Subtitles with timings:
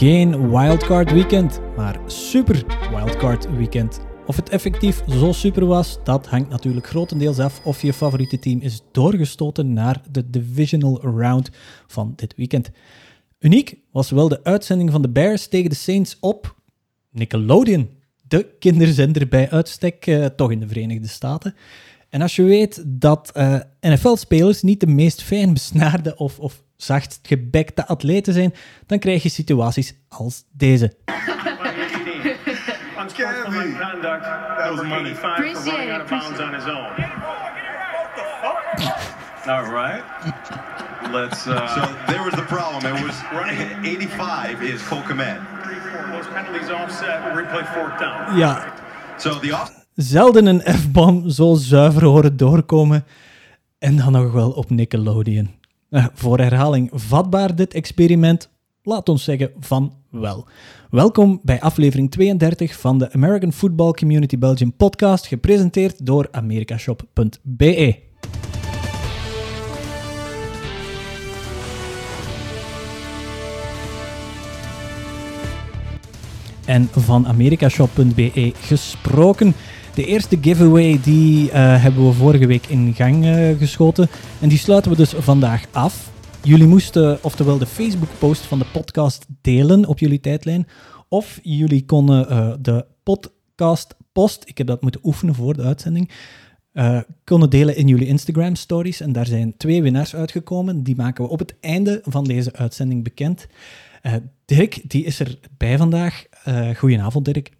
[0.00, 4.00] Geen wildcard weekend, maar super wildcard weekend.
[4.26, 8.60] Of het effectief zo super was, dat hangt natuurlijk grotendeels af of je favoriete team
[8.60, 11.50] is doorgestoten naar de divisional round
[11.86, 12.70] van dit weekend.
[13.38, 16.56] Uniek was wel de uitzending van de Bears tegen de Saints op
[17.10, 17.88] Nickelodeon,
[18.28, 21.54] de kinderzender bij uitstek, eh, toch in de Verenigde Staten.
[22.08, 27.18] En als je weet dat uh, NFL-spelers niet de meest fijn besnaarde of, of zacht
[27.22, 28.54] gebekte atleten zijn,
[28.86, 30.92] dan krijg je situaties als deze.
[39.46, 40.04] All right.
[41.12, 41.46] Let's.
[41.46, 42.94] Uh, So there was the problem.
[42.94, 44.82] It was running at 85 is.
[44.82, 46.10] Three, four.
[46.12, 47.34] Those penalties offset.
[47.34, 48.36] Replay fourth down.
[48.36, 48.72] Ja,
[49.16, 53.04] So the off zelden een F-bom zo zuiver horen doorkomen.
[53.78, 55.59] En dan nog wel op Nickelodeon.
[55.90, 58.50] Eh, voor herhaling vatbaar dit experiment?
[58.82, 60.46] Laat ons zeggen van wel.
[60.90, 67.98] Welkom bij aflevering 32 van de American Football Community Belgium podcast, gepresenteerd door americashop.be.
[76.64, 79.54] En van americashop.be gesproken.
[79.94, 84.08] De eerste giveaway die eh, hebben we vorige week in gang eh, geschoten.
[84.40, 86.10] En die sluiten we dus vandaag af.
[86.42, 90.66] Jullie moesten oftewel de Facebook-post van de podcast delen op jullie tijdlijn.
[91.08, 96.10] Of jullie konden eh, de podcast-post, ik heb dat moeten oefenen voor de uitzending,
[97.24, 99.00] konden delen in jullie Instagram-stories.
[99.00, 100.82] En daar zijn twee winnaars uitgekomen.
[100.82, 103.46] Die maken we op het einde van deze uitzending bekend.
[104.44, 106.24] Dirk, die is erbij vandaag.
[106.76, 107.50] Goedenavond, Dirk.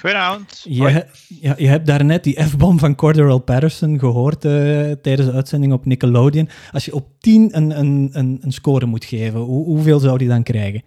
[0.00, 0.60] Goedenavond.
[0.68, 1.06] Je,
[1.40, 4.50] ja, je hebt daarnet die F-bom van Cordarrelle Patterson gehoord eh,
[4.90, 6.48] tijdens de uitzending op Nickelodeon.
[6.72, 10.28] Als je op 10 een, een, een, een score moet geven, hoe, hoeveel zou die
[10.28, 10.82] dan krijgen?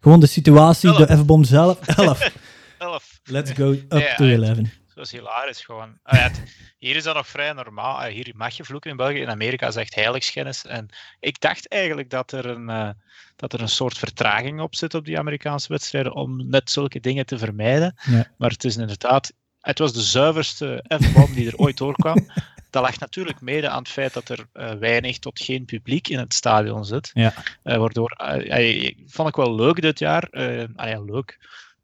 [0.00, 1.16] Gewoon de situatie, de.
[1.16, 1.78] F-bom zelf.
[1.98, 2.32] 11.
[2.78, 3.20] Elf.
[3.24, 4.36] Let's go up to ja.
[4.42, 4.58] 11.
[4.94, 5.98] Dat is hilarisch gewoon.
[6.02, 6.42] Ah, ja, het-
[6.78, 7.96] hier is dat nog vrij normaal.
[8.00, 9.18] Ah, Hier mag je vloeken in België.
[9.18, 10.66] In Amerika is echt heiligschennis.
[10.66, 10.88] En
[11.20, 12.88] ik dacht eigenlijk dat er een, eh,
[13.36, 17.26] dat er een soort vertraging op zit op die Amerikaanse wedstrijden om net zulke dingen
[17.26, 17.94] te vermijden.
[18.10, 18.30] Ja.
[18.38, 19.32] Maar het is inderdaad...
[19.60, 22.26] Het was de zuiverste F-bom die er ooit doorkwam.
[22.74, 26.18] Dat lag natuurlijk mede aan het feit dat er eh, weinig tot geen publiek in
[26.18, 27.10] het stadion zit.
[27.12, 27.34] Ja.
[27.62, 30.28] Eh, waardoor, eh, vond ik wel leuk dit jaar.
[30.76, 31.38] Ah ja, leuk.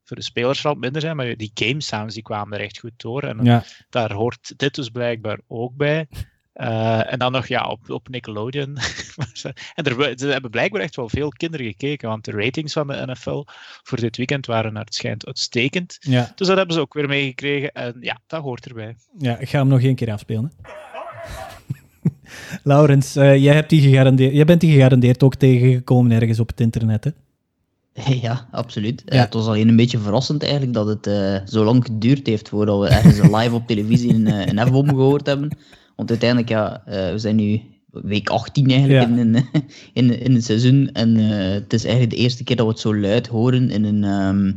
[0.05, 2.79] Voor de spelers zal het minder zijn, maar die game sounds die kwamen er echt
[2.79, 3.23] goed door.
[3.23, 6.09] En Ja, daar hoort dit dus blijkbaar ook bij.
[6.61, 8.77] Eh, en dan nog ja, op, op Nickelodeon.
[9.75, 13.03] en er, er hebben blijkbaar echt wel veel kinderen gekeken, want de ratings van de
[13.07, 13.45] NFL
[13.83, 15.97] voor dit weekend waren naar het schijnt uitstekend.
[16.01, 17.73] ja, Dus dat hebben ze ook weer meegekregen.
[17.73, 18.97] En ja, dat hoort erbij.
[19.19, 20.53] ja, ik ga hem nog één keer afspelen.
[20.63, 20.73] hè.
[22.63, 26.61] Laurens, eh, jij, hebt die gegarandeerd, jij bent die gegarandeerd ook tegengekomen ergens op het
[26.61, 27.11] internet, hè?
[28.27, 29.05] Ja, absoluut.
[29.05, 29.25] Eh, Ja.
[29.25, 32.81] het was alleen een beetje verrassend eigenlijk dat het eh, zo lang geduurd heeft voordat
[32.81, 35.57] we ergens live op televisie een, eh, een F-bom gehoord hebben.
[36.01, 39.09] Want uiteindelijk, ja, eh, we zijn nu week 18 eigenlijk Ja.
[39.09, 39.45] in, een,
[39.93, 40.91] in, in het seizoen.
[40.93, 43.85] En eh, het is eigenlijk de eerste keer dat we het zo luid horen in
[43.85, 44.53] een ehm,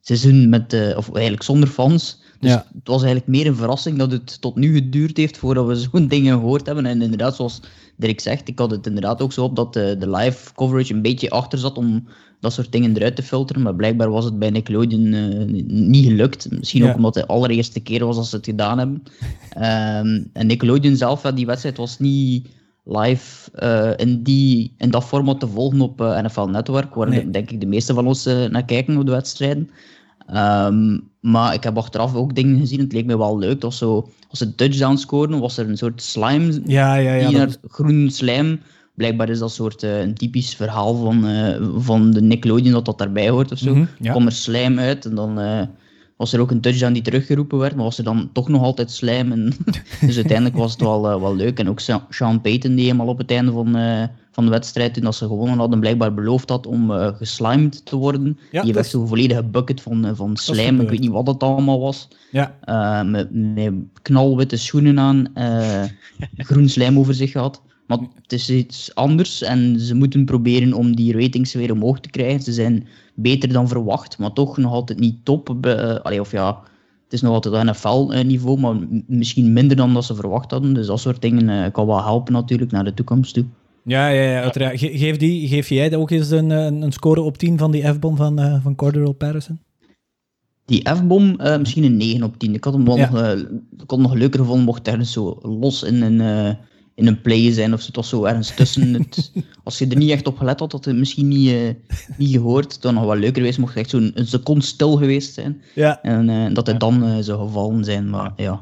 [0.00, 2.22] seizoen met, eh, of eigenlijk zonder fans.
[2.40, 2.66] Dus Ja.
[2.74, 6.08] het was eigenlijk meer een verrassing dat het tot nu geduurd heeft voordat we zo'n
[6.08, 6.86] dingen gehoord hebben.
[6.86, 7.60] En inderdaad, zoals
[7.98, 11.02] Dirk zegt, ik had het inderdaad ook zo op dat de, de live coverage een
[11.02, 12.08] beetje achter zat om
[12.40, 13.62] dat soort dingen eruit te filteren.
[13.62, 16.50] Maar blijkbaar was het bij Nickelodeon eh, niet gelukt.
[16.50, 16.88] Misschien Ja.
[16.90, 19.02] ook omdat het de allereerste keer was dat ze het gedaan hebben.
[19.50, 22.46] Ehm, en Nickelodeon zelf, ja, die wedstrijd was niet
[22.84, 27.24] live eh, in, die, in dat format te volgen op eh, NFL Network, waar Nee.
[27.24, 29.70] de- denk ik de meeste van ons eh, naar kijken op de wedstrijden.
[30.32, 32.80] Ehm, maar ik heb achteraf ook dingen gezien.
[32.80, 33.60] Het leek me wel leuk.
[33.60, 37.28] Dat zo, als ze touchdown scoorden, was er een soort slime Ja, ja, ja.
[37.28, 38.60] die dat- naar groen slijm.
[38.94, 42.98] Blijkbaar is dat soort, eh, een typisch verhaal van, eh, van de Nickelodeon dat dat
[42.98, 43.74] daarbij hoort of zo.
[43.74, 44.10] Mhm, ja.
[44.10, 45.60] kwam er slijm uit en dan eh,
[46.16, 48.90] was er ook een touchdown die teruggeroepen werd, maar was er dan toch nog altijd
[48.90, 49.32] slijm.
[49.32, 49.52] En
[50.06, 51.58] dus uiteindelijk was het wel, wel leuk.
[51.58, 53.76] En ook Sean Payton die helemaal op het einde van,
[54.38, 57.96] van de wedstrijd, toen dat ze gewonnen hadden, blijkbaar beloofd had om eh, geslimed te
[57.96, 58.38] worden.
[58.52, 60.80] Ja, die heeft is- zo'n volledige bucket van, eh, van slijm.
[60.80, 62.08] Ik weet niet wat het allemaal was.
[62.30, 65.26] ja, Eh, met, met knalwitte schoenen aan,
[66.36, 67.62] groen slijm over zich gehad.
[67.86, 72.10] Maar het is iets anders en ze moeten proberen om die ratings weer omhoog te
[72.10, 72.42] krijgen.
[72.42, 75.66] Ze zijn beter dan verwacht, maar toch nog altijd niet top.
[76.02, 76.46] Allee, of ja,
[77.04, 78.76] het is nog altijd NFL-niveau, maar
[79.06, 80.74] misschien minder dan dat ze verwacht hadden.
[80.74, 83.44] Dus dat soort dingen kan wel helpen natuurlijk naar de toekomst toe.
[83.88, 84.78] Ja, ja, ja uiteraard.
[84.78, 88.16] Ge- geef, die, geef jij ook eens een, een, score op 10 van die F-bom
[88.16, 89.60] van, eh van Cordarrelle Patterson?
[90.64, 92.54] Die F-bom, eh, misschien een 9 op 10.
[92.54, 93.10] Ik had hem wel Ja.
[93.10, 93.46] nog, eh, ik
[93.80, 96.20] had hem nog leuker gevonden mocht ergens zo los in een,
[96.94, 97.86] in een play zijn of zo.
[97.86, 98.92] Het was zo ergens tussen.
[98.94, 99.32] Het,
[99.64, 101.54] als je er niet echt op gelet had, had het misschien niet,
[102.16, 102.72] niet gehoord.
[102.74, 105.62] Het was nog wel leuker geweest, mocht het echt zo'n een seconde stil geweest zijn.
[105.74, 106.02] Ja.
[106.02, 108.10] En dat hij dan zou gevallen zijn.
[108.10, 108.60] Maar ja,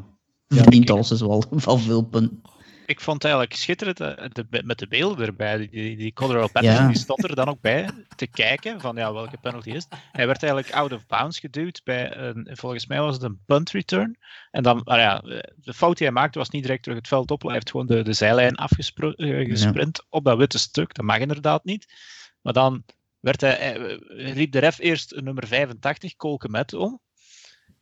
[0.48, 2.40] verdient alles is wel, wel veel punten.
[2.86, 5.68] Ik vond het eigenlijk schitterend eh, de- met de beelden erbij.
[5.68, 6.86] Die, die, Colorado Ja.
[6.86, 9.98] die stond er dan ook bij te kijken van ja, welke penalty is het.
[10.12, 13.70] Hij werd eigenlijk out of bounds geduwd bij een, volgens mij was het een punt
[13.70, 14.16] return.
[14.50, 15.18] En dan, maar ja,
[15.56, 17.42] de fout die hij maakte was niet direct terug het veld op.
[17.42, 20.94] Hij heeft gewoon de, de zijlijn afgesprint op dat witte stuk.
[20.94, 21.86] Dat mag inderdaad niet.
[22.42, 22.84] Maar dan
[23.20, 23.98] werd hij, hij-
[24.32, 27.00] riep de ref eerst nummer 85, Colquemet, om.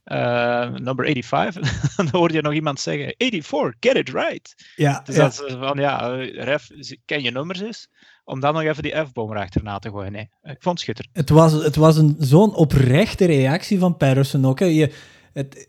[0.04, 1.80] Eh, number 85.
[1.96, 4.54] dan hoorde je nog iemand zeggen: 84, get it right.
[4.76, 5.22] Ja, Dus ja.
[5.22, 6.70] dat is van ja, eh, ref,
[7.04, 7.88] ken je nummers eens?
[8.24, 10.12] Om dan nog even die F-boom erachterna te gooien.
[10.12, 11.16] Nee, ik vond het schitterend.
[11.16, 14.58] Het was, het was een, zo'n oprechte reactie van Patterson ook.
[14.58, 14.66] Hè.
[14.66, 14.92] Je,
[15.32, 15.68] het,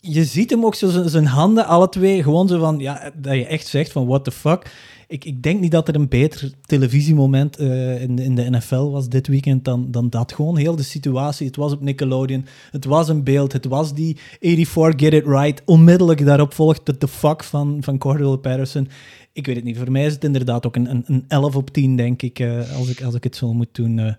[0.00, 3.34] je ziet hem ook zo zijn- zijn handen, alle twee, gewoon zo van, ja, dat
[3.34, 4.70] je echt zegt van, what the fuck.
[5.12, 8.90] Ik, ik denk niet dat er een beter televisiemoment eh, in, de- in de NFL
[8.90, 10.32] was dit weekend dan, dan dat.
[10.32, 11.46] Gewoon heel de situatie.
[11.46, 15.62] Het was op Nickelodeon, het was een beeld, het was die 84 Get It Right.
[15.64, 18.88] Onmiddellijk daarop volgt het the fuck van, van Cordell Patterson.
[19.32, 21.70] Ik weet het niet, voor mij is het inderdaad ook een, een, een 11 op
[21.70, 23.98] 10, denk ik, eh, als ik, als ik het zo moet doen.
[23.98, 24.12] eh.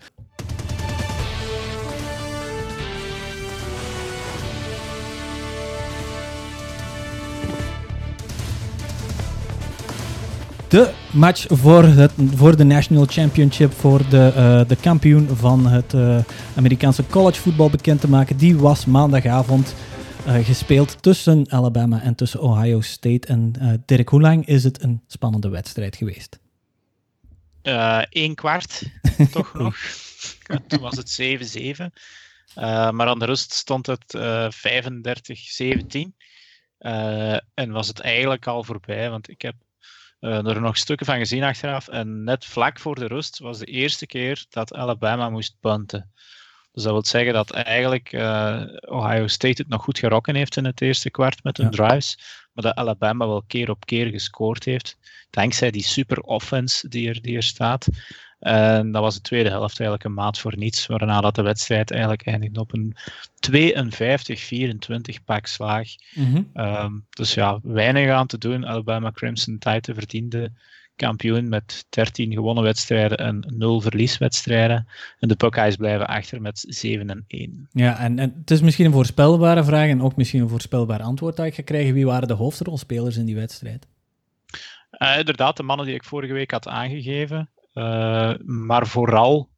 [10.74, 15.94] De match voor, het, voor de National Championship, voor de, eh, de kampioen van het
[15.94, 16.20] eh,
[16.56, 19.76] Amerikaanse collegevoetbal bekend te maken, die was maandagavond
[20.26, 23.28] eh, gespeeld tussen Alabama en tussen Ohio State.
[23.28, 23.54] En
[23.86, 26.40] Dirk, hoe lang is het een spannende wedstrijd geweest?
[28.10, 28.84] Eén kwart,
[29.32, 29.76] toch nog.
[30.68, 31.86] Toen was het 7-7.
[32.56, 36.16] Eh, maar aan de rust stond het eh 35-17.
[36.78, 39.56] Eh, en was het eigenlijk al voorbij, want ik heb
[40.24, 41.88] eh, er nog stukken van gezien achteraf.
[41.88, 46.12] En net vlak voor de rust was de eerste keer dat Alabama moest punten.
[46.72, 50.66] Dus dat wil zeggen dat eigenlijk eh, Ohio State het nog goed gerokken heeft in
[50.66, 51.72] het eerste kwart met hun Ja.
[51.72, 52.18] drives.
[52.54, 54.98] Maar dat Alabama wel keer op keer gescoord heeft.
[55.30, 57.88] Dankzij die super offense die er, die er staat.
[58.44, 60.86] En dat was de tweede helft eigenlijk een maat voor niets.
[60.86, 62.96] Waarna dat de wedstrijd eigenlijk eindigde op een
[63.52, 65.88] 52-24 pak slaag.
[66.54, 68.68] Ehm, dus ja, weinig aan te doen.
[68.68, 70.52] Alabama Crimson Tide verdiende
[70.96, 74.88] kampioen met 13 gewonnen wedstrijden en 0 verlieswedstrijden.
[75.20, 77.70] En de Buckeyes blijven achter met 7 en 1.
[77.72, 81.36] Ja, en, en het is misschien een voorspelbare vraag en ook misschien een voorspelbaar antwoord
[81.36, 81.94] dat ik ga krijgen.
[81.94, 83.88] Wie waren de hoofdrolspelers in die wedstrijd?
[84.90, 87.50] Eh, inderdaad, de mannen die ik vorige week had aangegeven.
[87.74, 89.52] Eh, maar vooral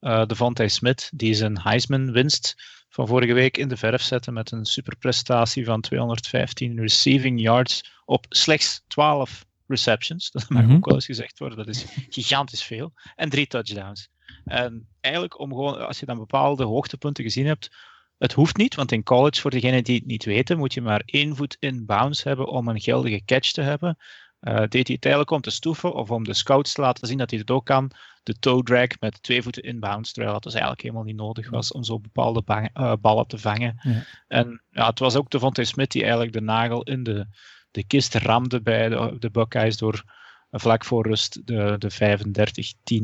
[0.00, 2.54] eh Devontae Smith, die zijn Heisman-winst
[2.88, 8.26] van vorige week in de verf zette met een superprestatie van 215 receiving yards op
[8.28, 10.30] slechts 12 receptions.
[10.30, 10.74] Dat mag Mhm.
[10.74, 12.92] ook wel eens gezegd worden, dat is gigantisch veel.
[13.16, 14.08] En drie touchdowns.
[14.44, 17.76] En eigenlijk, om gewoon, als je dan bepaalde hoogtepunten gezien hebt,
[18.18, 21.02] het hoeft niet, want in college, voor degenen die het niet weten, moet je maar
[21.04, 23.96] één voet in bounds hebben om een geldige catch te hebben.
[24.44, 27.18] Eh, deed hij het eigenlijk om te stoeven of om de scouts te laten zien
[27.18, 27.90] dat hij het ook kan.
[28.22, 31.72] De toe drag met twee voeten inbounds, terwijl dat dus eigenlijk helemaal niet nodig was
[31.72, 33.76] om zo bepaalde bang- eh, ballen te vangen.
[33.80, 34.04] Ja.
[34.28, 37.26] En ja, het was ook Devontae Smith die eigenlijk de nagel in de,
[37.70, 40.04] de kist ramde bij de, de Buckeyes door
[40.50, 41.90] eh, vlak voor rust de, de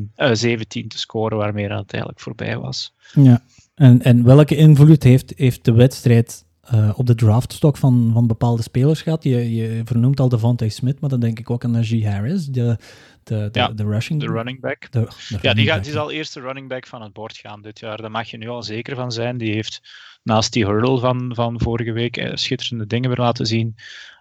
[0.09, 2.94] 35-10, eh, 17 te scoren, waarmee dat het eigenlijk voorbij was.
[3.12, 3.42] Ja.
[3.75, 8.62] En, en welke invloed heeft, heeft de wedstrijd eh, op de draftstok van, van bepaalde
[8.62, 9.24] spelers gehad?
[9.24, 12.76] Je, je vernoemt al Devontae Smith, maar dan denk ik ook aan Najee Harris, de,
[13.22, 14.20] de, de, Ja, de rushing...
[14.20, 14.92] De running back.
[14.92, 17.62] de- de Ja, die, gaat, die zal eerst de running back van het bord gaan
[17.62, 17.96] dit jaar.
[18.00, 19.38] Daar mag je nu al zeker van zijn.
[19.38, 19.80] Die heeft
[20.22, 23.74] naast die hurdle van, van vorige week eh, schitterende dingen weer laten zien.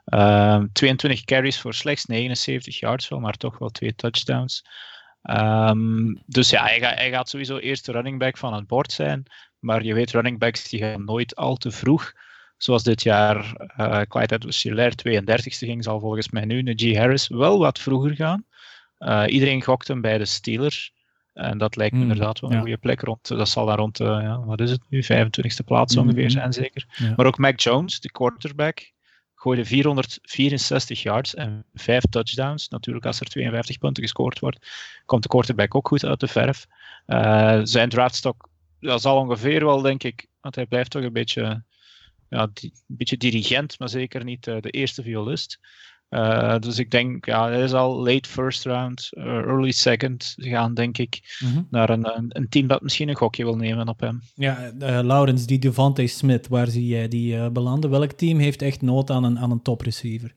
[0.05, 4.65] Ehm, 22 carries voor slechts 79 yards wel, maar toch wel twee touchdowns.
[5.21, 8.91] Ehm, dus ja, hij, gaat- hij gaat sowieso eerst de running back van het bord
[8.91, 9.23] zijn.
[9.59, 12.11] Maar je weet, running backs die gaan nooit al te vroeg.
[12.59, 17.59] Zoals dit jaar eh Clyde Edwards-Helaire 32e ging, zal volgens mij nu Najee Harris wel
[17.59, 18.45] wat vroeger gaan.
[18.97, 20.93] Eh, iedereen gokt hem bij de Steelers.
[21.33, 22.61] En dat lijkt me Hmm, inderdaad wel een ja.
[22.61, 23.01] goede plek.
[23.01, 26.03] Rond, dat zal daar rond de, ja, wat is het nu, 25e plaats Mhm.
[26.05, 26.85] ongeveer zijn, zeker.
[26.95, 27.13] Ja.
[27.15, 28.91] Maar ook Mac Jones, de quarterback,
[29.35, 32.67] gooide 464 yards en 5 touchdowns.
[32.69, 34.67] Natuurlijk, als er 52 punten gescoord wordt,
[35.05, 36.65] komt de quarterback ook goed uit de verf.
[37.05, 38.49] Eh, zijn draftstok
[38.79, 41.63] dat zal ongeveer wel, denk ik, want hij blijft toch een beetje,
[42.29, 45.59] ja, di- een beetje dirigent, maar zeker niet eh, de eerste violist.
[46.09, 50.73] Eh, dus ik denk, ja, hij is al late first round, eh, early second gaan,
[50.73, 51.61] denk ik, Mhm.
[51.69, 54.21] naar een, een, een team dat misschien een gokje wil nemen op hem.
[54.35, 57.89] Ja, eh Laurens, die Devontae Smith, waar zie jij die eh, belanden?
[57.89, 60.33] Welk team heeft echt nood aan een, aan een top receiver?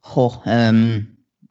[0.00, 1.00] Goh, ehm,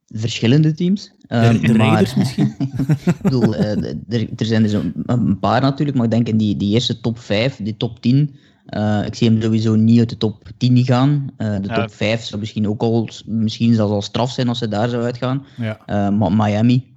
[0.07, 1.11] verschillende teams.
[1.19, 2.55] De, Ehm, de maar- Raiders misschien?
[3.05, 6.37] ik bedoel, eh, er, er zijn dus een, een paar natuurlijk, maar ik denk in
[6.37, 8.35] die, die eerste top 5, die top 10,
[8.71, 11.31] eh, ik zie hem sowieso niet uit de top 10 gaan.
[11.37, 11.73] Eh, de Ja.
[11.81, 15.03] top 5 zou misschien ook al, misschien zelfs al straf zijn als ze daar zou
[15.03, 15.45] uitgaan.
[15.57, 15.79] Ja.
[15.85, 16.89] Eh, maar Miami,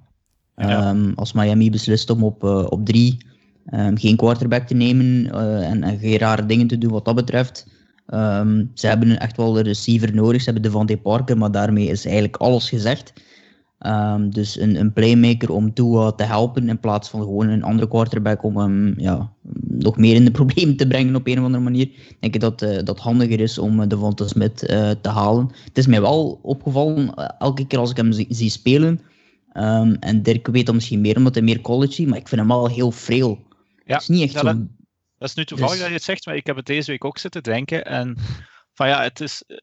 [0.55, 0.89] Ja.
[0.89, 3.17] Ehm, als Miami beslist om op, op drie
[3.65, 5.31] ehm, geen quarterback te nemen
[5.63, 7.67] en, en geen rare dingen te doen wat dat betreft.
[8.07, 10.39] Ehm, ze hebben echt wel een receiver nodig.
[10.41, 13.13] Ze hebben Devante Parker, maar daarmee is eigenlijk alles gezegd.
[13.79, 17.87] Ehm, dus een, een playmaker om Tua te helpen in plaats van gewoon een andere
[17.87, 21.63] quarterback om hem ja, nog meer in de problemen te brengen op een of andere
[21.63, 21.89] manier.
[22.19, 25.51] Denk ik dat eh, dat handiger is om uh, Devonta Smith eh, te halen.
[25.65, 29.01] Het is mij wel opgevallen, eh, elke keer als ik hem zie, zie spelen,
[29.51, 32.41] ehm, en Dirk weet dat misschien meer omdat hij meer college ziet, maar ik vind
[32.41, 33.39] hem wel heel frail.
[33.85, 34.57] Ja, het is niet echt ja, dat-
[35.17, 37.05] Dat is nu toevallig Dus- dat je het zegt, maar ik heb het deze week
[37.05, 37.85] ook zitten denken.
[37.85, 38.17] En
[38.73, 39.57] van ja, het is, eh,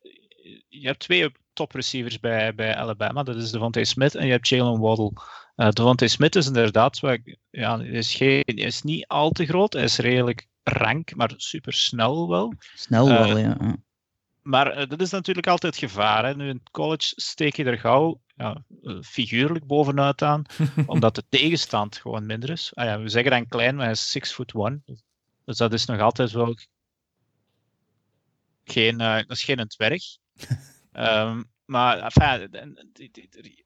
[0.69, 3.23] je hebt twee top receivers bij, bij Alabama.
[3.23, 5.13] Dat is Devontae Smith en je hebt Jalen Waddle.
[5.57, 9.31] Eh Devontae Smith is inderdaad, wat ik- ja, hij is, geen, hij is niet al
[9.31, 9.73] te groot.
[9.73, 12.53] Hij is redelijk rank, maar super snel wel.
[12.75, 13.57] Snel Eh, wel, ja.
[13.61, 13.77] ja.
[14.43, 16.25] Maar eh, dat is natuurlijk altijd gevaar.
[16.25, 16.35] Hè.
[16.37, 18.65] Nu in het college steek je er gauw ja,
[19.03, 20.45] figuurlijk bovenuit aan,
[20.87, 22.71] omdat de tegenstand gewoon minder is.
[22.75, 24.81] Ah, ja, we zeggen dan klein, maar hij is 6 foot one.
[25.45, 26.57] Dus dat is nog altijd wel
[28.65, 30.03] geen, dat is geen een dwerg.
[31.65, 32.79] Maar enfin,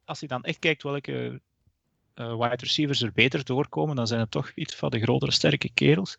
[0.04, 1.40] als je dan echt kijkt welke
[2.14, 5.70] eh, wide receivers er beter doorkomen, dan zijn het toch iets van de grotere, sterke
[5.74, 6.16] kerels.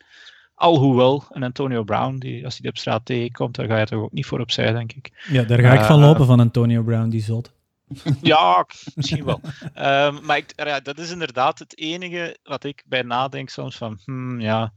[0.55, 4.01] Alhoewel, een Antonio Brown, die, als hij die op straat tegenkomt, daar ga je toch
[4.01, 5.25] ook niet voor opzij, denk ik.
[5.29, 7.51] Ja, daar ga ik van Eh, lopen van Antonio Brown, die zot.
[8.21, 9.41] Ja, misschien wel.
[9.73, 13.99] Ehm, maar ik, ja, dat is inderdaad het enige wat ik bij nadenk soms van,
[14.03, 14.73] hmm, ja,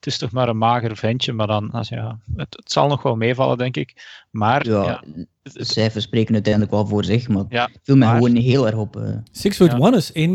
[0.00, 3.02] het is toch maar een mager ventje, maar dan, als, ja, het, het zal nog
[3.02, 4.18] wel meevallen, denk ik.
[4.30, 5.02] Maar Ja, ja,
[5.42, 8.76] de cijfers spreken uiteindelijk wel voor zich, maar Ja, viel mij maar- gewoon heel erg
[8.76, 8.96] op.
[8.96, 9.16] eh.
[9.32, 9.78] 6 foot Ja.
[9.78, 10.26] 1 is 1,85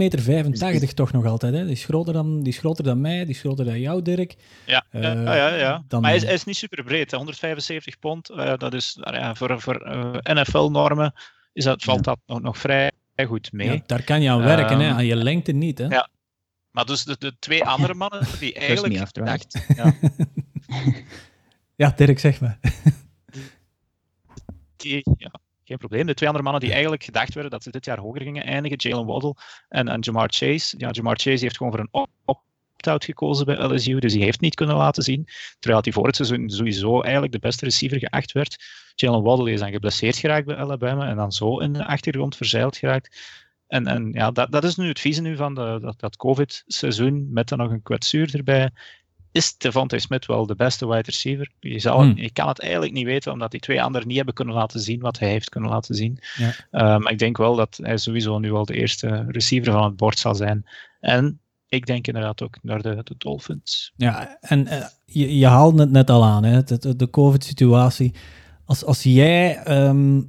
[0.74, 1.54] meter Is- toch nog altijd.
[1.54, 1.64] Hè?
[1.64, 4.36] Die, is groter dan, die is groter dan mij, die is groter dan jou, Dirk.
[4.66, 5.84] ja, ja, Eh, ja, ja, ja.
[5.88, 8.30] dan- Maar hij is, hij is niet super breed, hè, 175 pond.
[8.30, 9.76] eh, dat is nou ja, voor, voor
[10.24, 11.14] NFL-normen
[11.54, 12.92] is dat, valt dat nog, nog vrij
[13.28, 13.72] goed mee.
[13.72, 14.88] Ja, daar kan je aan werken, hè?
[14.88, 15.78] Ehm, aan je lengte niet.
[15.78, 15.86] Hè?
[15.88, 16.08] ja.
[16.76, 19.30] Maar dus de, de twee andere mannen die eigenlijk me after all.
[19.30, 19.94] dacht, ja,
[21.76, 22.60] Ja, Dirk, zeg maar.
[24.78, 25.32] die, ja,
[25.64, 26.06] geen probleem.
[26.06, 28.78] De twee andere mannen die eigenlijk gedacht werden dat ze dit jaar hoger gingen eindigen,
[28.78, 29.36] Jalen Waddle
[29.70, 30.76] en, en Jamar Chase.
[30.78, 34.42] Ja, Jamar Chase heeft gewoon voor een op- opt-out gekozen bij LSU, dus die heeft
[34.42, 35.28] niet kunnen laten zien.
[35.60, 38.64] Terwijl hij voor het seizoen sowieso eigenlijk de beste receiver geacht werd.
[38.96, 42.78] Jalen Waddle is dan geblesseerd geraakt bij Alabama en dan zo in de achtergrond verzeild
[42.78, 43.18] geraakt.
[43.68, 47.28] En, en ja, dat, dat is nu het vieze nu van de, dat, dat COVID-seizoen,
[47.32, 48.70] met dan nog een kwetsuur erbij.
[49.32, 51.52] Is Devontae Smith wel de beste wide receiver?
[51.60, 52.18] Je, zal, Hmm.
[52.18, 55.00] je kan het eigenlijk niet weten, omdat die twee anderen niet hebben kunnen laten zien
[55.00, 56.20] wat hij heeft kunnen laten zien.
[56.36, 56.54] Ja.
[56.72, 59.96] Eh, maar ik denk wel dat hij sowieso nu al de eerste receiver van het
[59.96, 60.66] bord zal zijn.
[61.00, 63.94] En ik denk inderdaad ook naar de, de Dolphins.
[63.96, 66.64] Ja, en eh, je, je haalde het net al aan, hè?
[66.64, 68.14] De, de, de COVID-situatie.
[68.66, 70.22] Als, als jij ehm,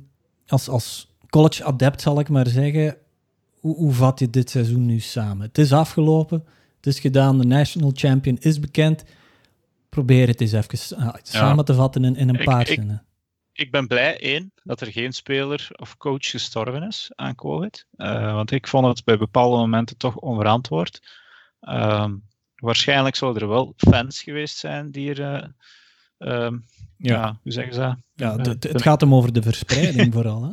[0.47, 2.97] als, als college-adept, zal ik maar zeggen,
[3.67, 5.47] hoe, hoe vat je dit seizoen nu samen?
[5.47, 6.45] Het is afgelopen,
[6.77, 9.05] het is gedaan, de national champion is bekend.
[9.89, 13.01] Probeer het eens even ah, samen te vatten in, in een Ik- paar ik- zinnen.
[13.53, 17.87] Ik ben blij, één, dat er geen speler of coach gestorven is aan COVID.
[17.97, 21.01] Eh, want ik vond het bij bepaalde momenten toch onverantwoord.
[21.61, 22.15] Ehm,
[22.57, 25.21] waarschijnlijk zullen er wel fans geweest zijn die er...
[25.21, 25.49] eh,
[26.47, 26.53] ehm,
[26.97, 27.13] Ja.
[27.15, 27.39] ja.
[27.43, 27.97] hoe zeggen ze dat?
[28.15, 30.43] Ja, Eh, het, het gaat hem over de verspreiding vooral.
[30.43, 30.51] Hè?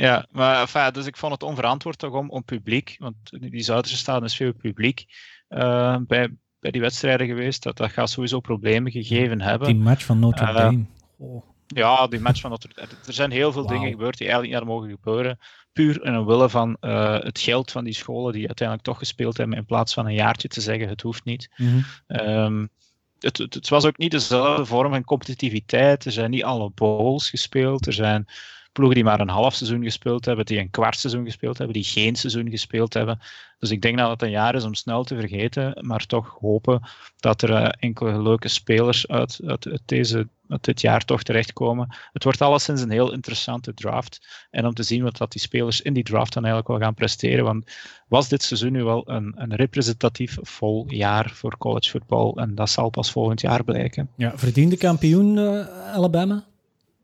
[0.00, 3.96] Ja, maar enfin, dus ik vond het onverantwoord toch om, om publiek, want die Zuiderse
[3.96, 5.04] staat is veel publiek
[5.48, 7.62] eh, bij, bij die wedstrijden geweest.
[7.62, 9.68] Dat, dat gaat sowieso problemen gegeven hebben.
[9.68, 10.84] Die match van Notre Eh, Dame.
[11.16, 11.44] Oh.
[11.66, 12.88] Ja, die match van Notre Dame.
[13.06, 15.38] Er zijn heel veel dingen gebeurd die eigenlijk niet hadden mogen gebeuren.
[15.72, 19.36] Puur in een wille van eh, het geld van die scholen die uiteindelijk toch gespeeld
[19.36, 21.50] hebben, in plaats van een jaartje te zeggen het hoeft niet.
[21.56, 21.80] Mhm.
[22.06, 22.66] Ehm,
[23.18, 26.04] het, het, het was ook niet dezelfde vorm van competitiviteit.
[26.04, 27.86] Er zijn niet alle bowls gespeeld.
[27.86, 28.26] Er zijn
[28.72, 31.84] ploegen die maar een half seizoen gespeeld hebben, die een kwart seizoen gespeeld hebben, die
[31.84, 33.20] geen seizoen gespeeld hebben.
[33.58, 36.80] Dus ik denk dat het een jaar is om snel te vergeten, maar toch hopen
[37.16, 41.96] dat er eh, enkele leuke spelers uit, uit, deze, uit dit jaar toch terechtkomen.
[42.12, 44.26] Het wordt alleszins een heel interessante draft.
[44.50, 46.94] En om te zien wat dat die spelers in die draft dan eigenlijk wel gaan
[46.94, 47.44] presteren.
[47.44, 47.64] Want
[48.08, 52.32] was dit seizoen nu wel een, een representatief vol jaar voor college football?
[52.34, 54.10] En dat zal pas volgend jaar blijken.
[54.16, 56.44] Ja, verdiende kampioen eh, Alabama?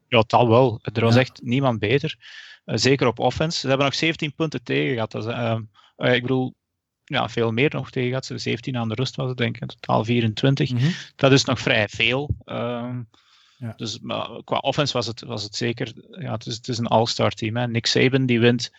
[0.09, 0.79] Ja, dat wel.
[0.83, 1.21] Er was Ja.
[1.21, 2.17] echt niemand beter.
[2.65, 3.59] Eh, zeker op offense.
[3.59, 5.11] Ze hebben nog 17 punten tegen gehad.
[5.11, 5.63] Dat is, ehm,
[5.97, 6.55] eh, ik bedoel,
[7.05, 8.27] ja, veel meer nog tegen gehad.
[8.27, 9.61] Ze 17 aan de rust was het, denk ik.
[9.63, 10.71] In totaal 24.
[10.73, 10.91] Mhm.
[11.17, 12.31] Dat is nog vrij veel.
[12.45, 13.01] Ehm,
[13.59, 13.73] Ja.
[13.77, 15.93] Dus maar qua offense was het, was het zeker.
[16.11, 17.57] Ja, het, is, het is een all-star team.
[17.57, 17.69] Hè.
[17.69, 18.71] Nick Saban die wint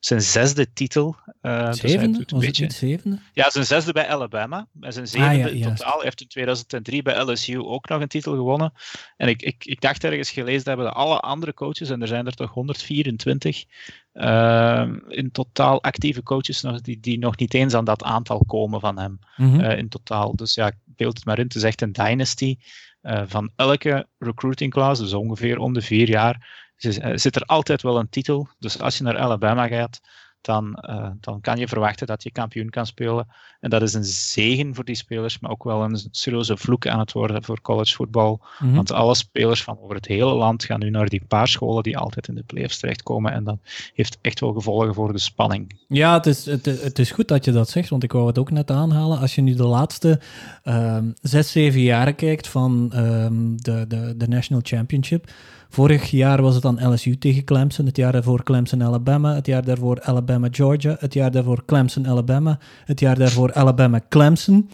[0.00, 1.16] zijn zesde titel.
[1.24, 2.18] dus hij Zevende?
[2.18, 3.18] doet een beetje, zevende?
[3.32, 4.66] ja, zijn zesde bij Alabama.
[4.80, 5.94] En zijn zevende Ah, ja, in totaal.
[5.94, 8.72] Hij heeft in 2003 bij LSU ook nog een titel gewonnen.
[9.16, 12.08] En ik, ik, ik dacht ergens gelezen te hebben dat alle andere coaches, en er
[12.08, 13.64] zijn er toch 124,
[14.12, 18.80] eh, in totaal actieve coaches nog, die, die nog niet eens aan dat aantal komen
[18.80, 19.60] van hem Mhm.
[19.60, 20.36] eh, in totaal.
[20.36, 21.44] Dus ja, beeld het maar in.
[21.44, 22.56] Het is echt een dynasty.
[23.00, 27.42] Eh, van elke recruiting class, dus ongeveer om de vier jaar, zit, eh, zit er
[27.42, 28.48] altijd wel een titel.
[28.58, 30.00] Dus als je naar Alabama gaat,
[30.40, 33.28] dan, eh, dan kan je verwachten dat je kampioen kan spelen.
[33.60, 36.98] En dat is een zegen voor die spelers, maar ook wel een serieuze vloek aan
[36.98, 38.40] het worden voor college voetbal.
[38.58, 38.74] Mhm.
[38.74, 41.98] Want alle spelers van over het hele land gaan nu naar die paar scholen die
[41.98, 43.32] altijd in de playoffs terechtkomen.
[43.32, 43.58] En dat
[43.94, 45.78] heeft echt wel gevolgen voor de spanning.
[45.88, 48.38] Ja, het is, het, het is goed dat je dat zegt, want ik wou het
[48.38, 49.18] ook net aanhalen.
[49.18, 50.20] Als je nu de laatste
[50.62, 55.30] ehm, zes, zeven jaren kijkt van ehm, de, de, de National Championship.
[55.72, 59.64] Vorig jaar was het dan LSU tegen Clemson, het jaar daarvoor Clemson Alabama, het jaar
[59.64, 64.70] daarvoor Alabama Georgia, het jaar daarvoor Clemson Alabama, het jaar daarvoor Alabama Clemson.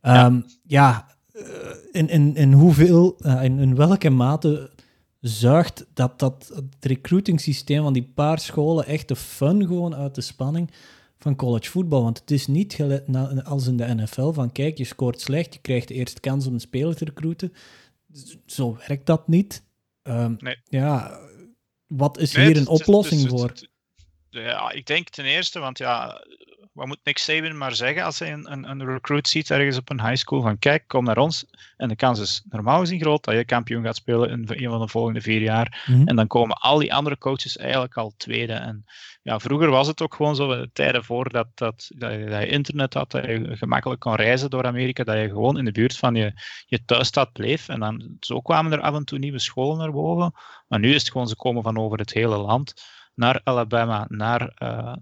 [0.00, 1.42] Ehm, ja, eh,
[1.92, 4.70] in, in, in hoeveel, eh, in, in welke mate
[5.20, 10.14] zuigt dat, dat het recruiting systeem van die paar scholen echt de fun gewoon uit
[10.14, 10.70] de spanning
[11.18, 12.02] van college voetbal.
[12.02, 12.78] Want het is niet
[13.44, 16.60] als in de NFL van kijk, je scoort slecht, je krijgt eerst kans om een
[16.60, 17.52] speler te recruiten.
[18.46, 19.62] Zo werkt dat niet.
[20.10, 20.56] Ehm, Nee.
[20.64, 21.18] Ja,
[21.86, 23.48] wat is Nee, hier een oplossing het- het- voor?
[23.48, 23.68] het-
[24.30, 26.24] Ja, ik denk ten eerste, want ja,
[26.80, 29.90] wat moet Nick Saban maar zeggen als hij een, een, een recruit ziet ergens op
[29.90, 31.44] een high school van kijk, kom naar ons.
[31.76, 34.80] En de kans is normaal gezien groot dat je kampioen gaat spelen in een van
[34.80, 35.84] de volgende vier jaar.
[35.86, 36.08] Mhm.
[36.08, 38.52] En dan komen al die andere coaches eigenlijk al tweede.
[38.52, 38.84] En
[39.22, 42.40] ja, vroeger was het ook gewoon zo, de tijden voor dat, dat, dat, je, dat
[42.40, 45.72] je internet had, dat je gemakkelijk kon reizen door Amerika, dat je gewoon in de
[45.72, 46.32] buurt van je,
[46.66, 47.68] je thuisstad bleef.
[47.68, 50.34] En dan, zo kwamen er af en toe nieuwe scholen naar boven.
[50.68, 52.74] Maar nu is het gewoon, ze komen van over het hele land.
[53.20, 54.92] Naar Alabama, naar, eh,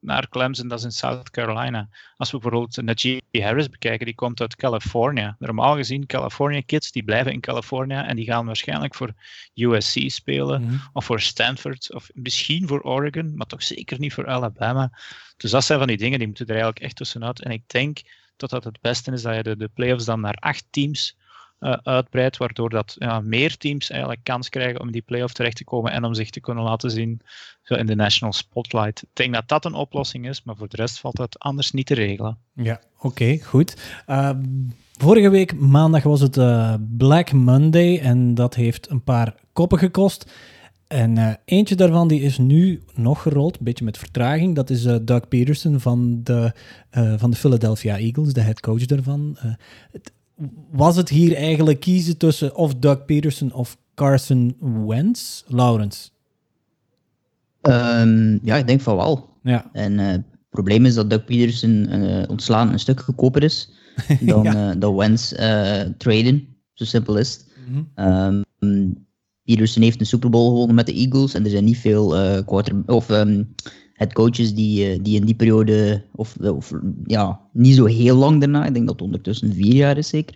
[0.00, 1.88] naar Clemson, dat is in South Carolina.
[2.16, 5.36] Als we bijvoorbeeld Najee Harris bekijken, die komt uit California.
[5.38, 9.12] Normaal gezien, California kids, die blijven in California en die gaan waarschijnlijk voor
[9.54, 10.74] USC spelen Mhm.
[10.92, 14.90] of voor Stanford, of misschien voor Oregon, maar toch zeker niet voor Alabama.
[15.36, 17.42] Dus dat zijn van die dingen, die moeten er eigenlijk echt tussenuit.
[17.42, 17.98] En ik denk
[18.36, 21.16] dat dat het beste is dat je de, de playoffs dan naar acht teams
[21.58, 25.56] eh, uitbreidt, waardoor dat ja, meer teams eigenlijk kans krijgen om in die playoff terecht
[25.56, 27.20] te komen en om zich te kunnen laten zien
[27.64, 29.02] in de national spotlight.
[29.02, 31.86] Ik denk dat dat een oplossing is, maar voor de rest valt dat anders niet
[31.86, 32.38] te regelen.
[32.54, 33.76] Ja, oké, goed.
[34.06, 34.42] Ehm,
[34.92, 40.32] vorige week maandag was het eh, Black Monday en dat heeft een paar koppen gekost.
[40.86, 44.54] En eh, eentje daarvan die is nu nog gerold, een beetje met vertraging.
[44.54, 46.52] Dat is Doug Peterson van de,
[47.16, 49.36] van de Philadelphia Eagles, de head coach daarvan.
[49.92, 50.12] Het-
[50.70, 55.42] was het hier eigenlijk kiezen tussen of Doug Peterson of Carson Wentz?
[55.46, 56.08] Lawrence.
[57.60, 59.28] Ehm, ja, ik denk van wel.
[59.42, 63.70] Ja, En eh, het probleem is dat Doug Peterson eh, ontslaan een stuk goedkoper is
[64.20, 64.70] dan, Ja.
[64.70, 65.32] eh dan Wentz
[65.96, 66.48] traden.
[66.72, 67.46] Zo simpel is het.
[67.94, 68.42] Ehm,
[69.44, 72.08] Peterson heeft een Super Bowl gewonnen met de Eagles en er zijn niet veel
[72.44, 73.42] quarter of ehm
[73.98, 76.72] head coaches die, eh, die in die periode, of, of
[77.06, 80.34] ja, niet zo heel lang daarna, ik denk dat het ondertussen vier jaar is zeker,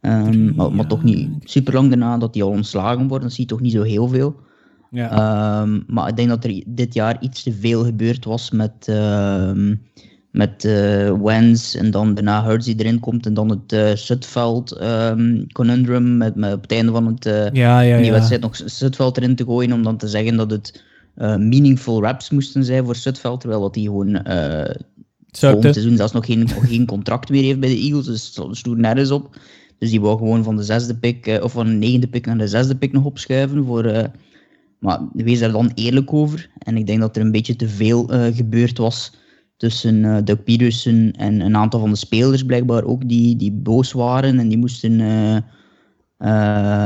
[0.00, 3.44] Ehm, maar, maar toch niet super lang daarna dat die al ontslagen worden, dat zie
[3.44, 4.36] je toch niet zo heel veel.
[4.90, 5.10] ja.
[5.10, 9.74] Ehm, maar ik denk dat er dit jaar iets te veel gebeurd was met, ehm
[10.30, 14.78] met eh Wens en dan daarna Hurts die erin komt en dan het eh Sutveld
[15.52, 18.12] conundrum met, met op het einde van het, ja, ja, die ja.
[18.12, 20.84] wedstrijd nog Sutveld erin te gooien om dan te zeggen dat het
[21.18, 24.74] eh, meaningful raps moesten zijn voor Sutveld, terwijl dat hij gewoon eh
[25.30, 28.78] volgend seizoen zelfs nog geen, geen contract meer heeft bij de Eagles, dus het stoert
[28.78, 29.36] nergens op.
[29.78, 32.38] Dus die wou gewoon van de zesde pick, eh, of van de negende pick naar
[32.38, 33.64] de zesde pick nog opschuiven.
[33.64, 34.08] Voor, eh,
[34.78, 36.50] maar wees daar dan eerlijk over.
[36.58, 39.12] En ik denk dat er een beetje te veel gebeurd was
[39.56, 43.92] tussen eh Doug Peterson en een aantal van de spelers blijkbaar ook, die, die boos
[43.92, 44.98] waren en die moesten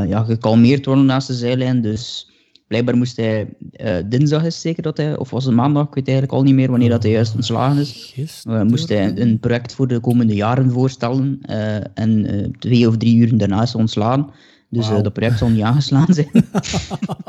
[0.09, 1.81] ja, gekalmeerd worden naast de zijlijn.
[1.81, 2.32] Dus
[2.73, 6.09] blijkbaar moest hij, eh, dinsdag is zeker dat hij, of was het maandag, ik weet
[6.09, 8.15] eigenlijk al niet meer wanneer dat hij juist ontslagen is.
[8.49, 11.39] Uh, moest hij een project voor de komende jaren voorstellen.
[11.43, 14.31] eh, en twee of drie uur daarna is hij ontslaan.
[14.69, 16.31] Dus dat project zal niet aangeslaan zijn.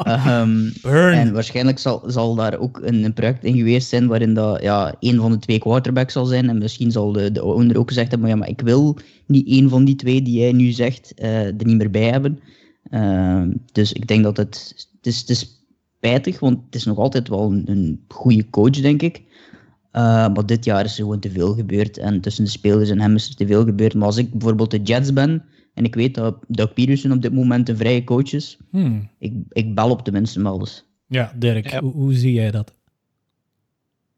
[0.04, 0.70] Ehm,
[1.12, 4.96] en waarschijnlijk zal, zal daar ook een, een project in geweest zijn waarin dat, ja,
[5.00, 6.50] een van de twee quarterbacks zal zijn.
[6.50, 9.70] En misschien zal de, de owner ook gezegd hebben, ja, maar ik wil niet één
[9.70, 12.40] van die twee die jij nu zegt er niet meer bij hebben.
[12.90, 15.66] Ehm, dus ik denk dat het, het, is, het is
[15.98, 19.18] spijtig, want het is nog altijd wel een, een goede coach, denk ik.
[19.18, 21.98] Uh, maar dit jaar is er gewoon te veel gebeurd.
[21.98, 23.94] En tussen de spelers en hem is er te veel gebeurd.
[23.94, 27.34] Maar als ik bijvoorbeeld de Jets ben, En ik weet dat Doug Peterson op dit
[27.34, 28.58] moment een vrije coach is.
[28.70, 29.10] Hmm.
[29.20, 30.86] Ik, ik bel op de mensen wel eens.
[31.08, 31.80] Ja, Dirk, Ja.
[31.80, 32.74] Hoe, hoe zie jij dat?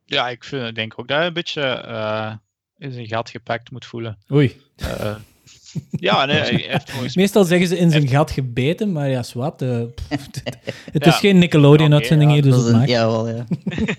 [0.06, 2.34] Ja, ik vind, denk ook dat hij een beetje eh,
[2.78, 4.18] in zijn gat gepakt moet voelen.
[4.32, 4.56] Oei.
[4.76, 5.16] Eh,
[5.92, 9.62] ja, nee, volgens Meestal zeggen ze in zijn gat gebeten, maar ja, zwart.
[9.62, 9.70] eh,
[10.10, 10.42] het,
[10.92, 11.12] het Ja.
[11.12, 12.88] is geen Nickelodeon-uitzending Oké, hier, dus Dat het een- mag.
[12.90, 13.46] ja, wel, ja.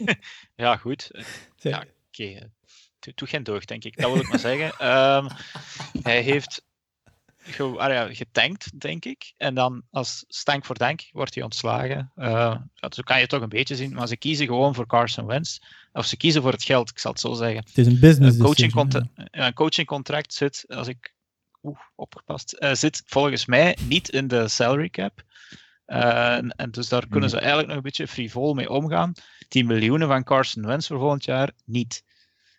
[0.65, 1.11] Ja, goed.
[1.57, 2.23] Ja, oké.
[2.25, 2.41] eh,
[3.01, 3.97] Doe, doe geen deugd, denk ik.
[4.01, 4.73] Dat wil ik maar zeggen.
[4.79, 5.29] Ehm,
[6.03, 6.63] hij heeft
[7.39, 9.33] ge, ah ja, getankt, denk ik.
[9.37, 12.13] En dan als stank voor dank wordt hij ontslagen.
[12.15, 12.29] Eh,
[12.75, 13.93] ja, zo kan je het toch een beetje zien.
[13.93, 15.59] Maar ze kiezen gewoon voor Carson Wentz.
[15.93, 17.57] Of ze kiezen voor het geld, ik zal het zo zeggen.
[17.67, 21.15] Het is een business Een, coaching decision, contra- ja, een coachingcontract zit, als ik
[21.67, 25.23] oeh, opgepast, eh, zit volgens mij niet in de salary cap.
[25.85, 29.13] Eh, en, en dus daar kunnen ze eigenlijk nog een beetje frivol mee omgaan.
[29.49, 32.05] 10 miljoenen van Carson Wentz voor volgend jaar niet.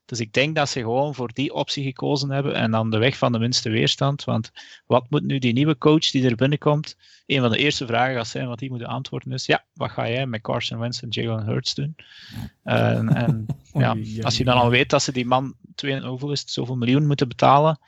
[0.08, 3.18] Dus ik denk dat ze gewoon voor die optie gekozen hebben en dan de weg
[3.18, 4.24] van de minste weerstand.
[4.24, 4.52] Want
[4.86, 6.98] wat moet nu die nieuwe coach die er binnenkomt?
[7.26, 10.10] Een van de eerste vragen gaat zijn wat die moet antwoorden is: ja, wat ga
[10.10, 11.96] jij met Carson Wentz en Jalen Hurts doen?
[12.64, 16.42] En, en ja, als je dan al weet dat ze die man twee, hoeveel is
[16.42, 17.80] het, zoveel miljoen moeten betalen,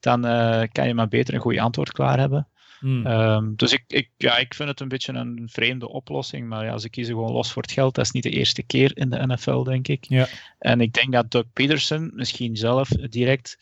[0.00, 2.48] dan eh, kan je maar beter een goed antwoord klaar hebben.
[2.78, 3.06] Hmm.
[3.06, 6.48] Ehm, dus ik, ik, ja, ik vind het een beetje een vreemde oplossing.
[6.48, 7.94] Maar ja, ze kiezen gewoon los voor het geld.
[7.94, 10.04] Dat is niet de eerste keer in de NFL, denk ik.
[10.08, 10.26] Ja.
[10.58, 13.58] En ik denk dat Doug Peterson misschien zelf direct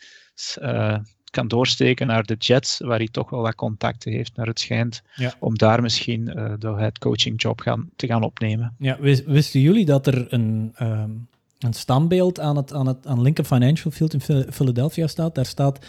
[0.61, 0.99] eh,
[1.31, 5.03] kan doorsteken naar de Jets, waar hij toch wel wat contacten heeft, naar het schijnt.
[5.15, 5.35] Ja.
[5.39, 8.75] Om daar misschien eh, de head coaching job gaan, te gaan opnemen.
[8.79, 11.11] Ja, wis- wisten jullie dat er een, ehm,
[11.59, 15.35] een standbeeld aan het, aan het aan Lincoln Financial Field in Phil- Philadelphia staat?
[15.35, 15.87] Daar staat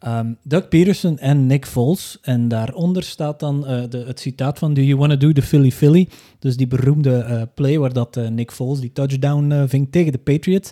[0.00, 2.18] ehm, Doug Peterson en Nick Foles.
[2.22, 5.42] En daaronder staat dan eh, de, het citaat van Do you want to do the
[5.42, 6.08] Philly Philly?
[6.38, 10.18] Dus die beroemde eh, play waar dat eh, Nick Foles die touchdown ving tegen de
[10.18, 10.70] Patriots.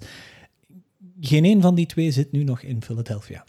[1.20, 3.44] Geen een van die twee zit nu nog in Philadelphia.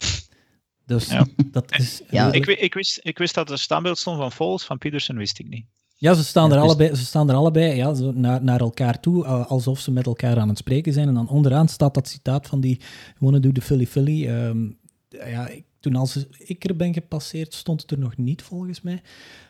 [0.86, 1.26] Dus Ja.
[1.50, 2.02] dat is...
[2.10, 5.38] Ja, Ik, ik, wist, ik wist dat er standbeeld stond van Foles, van Peterson wist
[5.38, 5.64] ik niet.
[5.96, 8.60] Ja, ze staan, Ja, er, dus- allebei, ze staan er allebei ja, zo naar, naar
[8.60, 11.08] elkaar toe, alsof ze met elkaar aan het spreken zijn.
[11.08, 12.80] En dan onderaan staat dat citaat van die
[13.18, 14.26] Wanna do the Philly Philly.
[14.28, 14.68] Ehm,
[15.08, 19.02] ja, ik, toen als ik er ben gepasseerd, stond het er nog niet, volgens mij.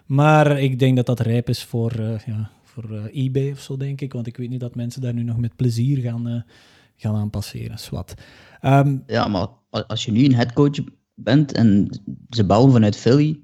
[0.07, 3.77] Maar ik denk dat dat rijp is voor, eh, ja, voor eh, eBay of zo,
[3.77, 4.13] denk ik.
[4.13, 6.41] Want ik weet niet dat mensen daar nu nog met plezier gaan, eh,
[6.97, 7.79] gaan aan passeren.
[7.79, 8.15] Swat.
[8.61, 9.49] Ehm, Ja, maar
[9.87, 10.79] als je nu een headcoach
[11.15, 13.41] bent en ze bouwen vanuit Philly,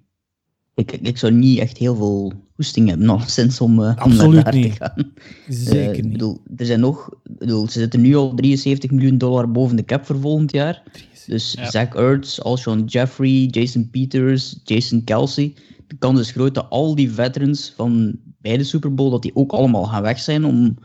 [0.75, 4.55] ik, ik zou niet echt heel veel hoesting hebben, nog sinds om, om naar daar
[4.55, 4.77] niet.
[4.77, 5.12] te gaan.
[5.49, 6.12] zeker niet.
[6.12, 9.85] bedoel, er zijn nog, ik bedoel, ze zitten nu al 73 miljoen dollar boven de
[9.85, 10.83] cap voor volgend jaar.
[11.27, 11.71] Dus Ja.
[11.71, 15.55] Zach Ertz, Alshon Jeffrey, Jason Peters, Jason Kelsey.
[15.87, 19.35] De kans is groot dat al die veterans van bij de Super Bowl, dat die
[19.37, 20.79] ook allemaal gaan weg zijn om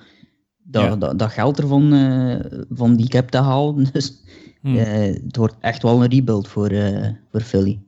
[0.64, 0.96] dat, Ja.
[0.96, 3.88] dat, dat geld ervan eh, van die cap te halen.
[3.94, 4.20] Dus
[4.62, 4.76] Hmm.
[4.78, 7.80] eh, het wordt echt wel een rebuild voor, eh, voor Philly.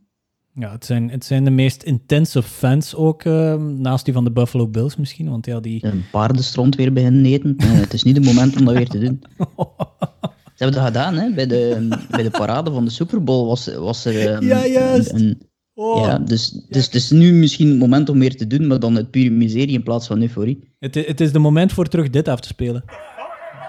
[0.54, 4.32] Ja, het zijn, het zijn de meest intense fans ook, ehm, naast die van de
[4.32, 5.30] Buffalo Bills misschien.
[5.30, 5.86] Want ja, die...
[5.86, 7.56] Een paardenstront weer beginnen eten.
[7.58, 9.22] Het is niet het moment om dat weer te doen.
[10.64, 11.34] Hebben dat gedaan, hè?
[11.34, 14.30] Bij de, bij de parade van de Super Bowl was, was er.
[14.34, 15.12] ehm, Ja, juist.
[15.12, 16.06] Een, een- Oh.
[16.06, 18.96] ja, dus, dus het is nu misschien het moment om weer te doen, maar dan
[18.96, 20.74] het pure miserie in plaats van euforie.
[20.80, 22.84] Het, het is de moment voor terug dit af te spelen.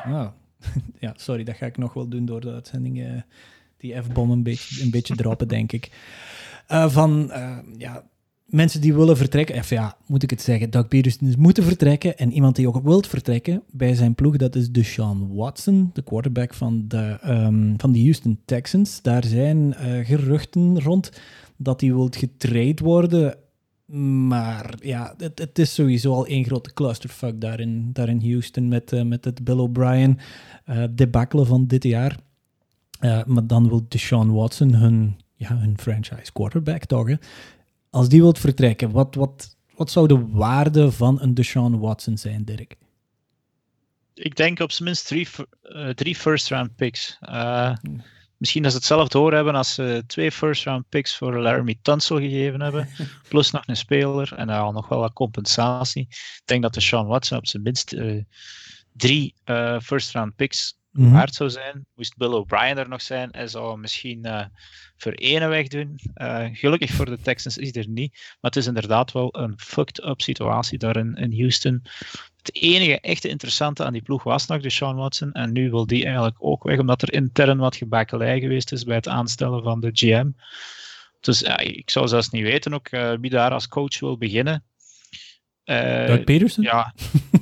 [0.08, 0.26] Oh.
[0.98, 3.00] Ja, sorry, dat ga ik nog wel doen door de uitzending.
[3.02, 3.10] eh,
[3.76, 5.90] die F-bom een beetje, een beetje droppen, denk ik.
[6.66, 8.02] Eh, van eh, ja,
[8.54, 9.56] mensen die willen vertrekken.
[9.56, 10.70] Of ja, moet ik het zeggen.
[10.70, 12.18] Doug Peterson is moeten vertrekken.
[12.18, 16.54] En iemand die ook wilt vertrekken bij zijn ploeg, dat is Deshaun Watson, de quarterback
[16.54, 19.02] van de, ehm, van de Houston Texans.
[19.02, 21.10] Daar zijn eh, geruchten rond
[21.56, 23.36] dat hij wilt getrade worden.
[24.26, 28.68] Maar ja, het, het is sowieso al één grote clusterfuck daar in, daar in Houston
[28.68, 30.18] met, eh, met het Bill O'Brien
[30.64, 32.18] eh debakkelen van dit jaar.
[33.26, 37.08] Maar dan wil Deshaun Watson hun, ja, hun franchise quarterback toch?
[37.94, 42.44] Als die wilt vertrekken, wat, wat, wat zou de waarde van een Deshaun Watson zijn,
[42.44, 42.76] Dirk?
[44.14, 45.28] Ik denk op zijn minst drie,
[45.62, 47.16] eh, drie first round picks.
[47.20, 47.74] Eh,
[48.36, 52.18] misschien dat ze het zelf doorhebben als ze twee first round picks voor Laramie Tunsil
[52.18, 52.88] gegeven hebben.
[53.28, 56.06] plus nog een speler en dan nog wel wat compensatie.
[56.10, 58.22] Ik denk dat de Sean Watson op zijn minst eh,
[58.92, 60.14] drie eh, first
[60.94, 61.12] Mhm.
[61.12, 61.86] waard zou zijn.
[61.94, 64.44] Moest Bill O'Brien er nog zijn, hij zou misschien eh
[64.96, 65.98] voor ene weg doen.
[66.14, 68.12] Eh, gelukkig voor de Texans is hij er niet.
[68.12, 71.82] Maar het is inderdaad wel een fucked up situatie daar in, in Houston.
[72.36, 75.32] Het enige echte interessante aan die ploeg was nog de Sean Watson.
[75.32, 78.96] En nu wil die eigenlijk ook weg, omdat er intern wat gebakkelei geweest is bij
[78.96, 80.30] het aanstellen van de GM.
[81.20, 84.64] Dus ja, ik zou zelfs niet weten ook eh, wie daar als coach wil beginnen.
[85.64, 86.64] Eh, Doug Peterson?
[86.64, 86.94] ja,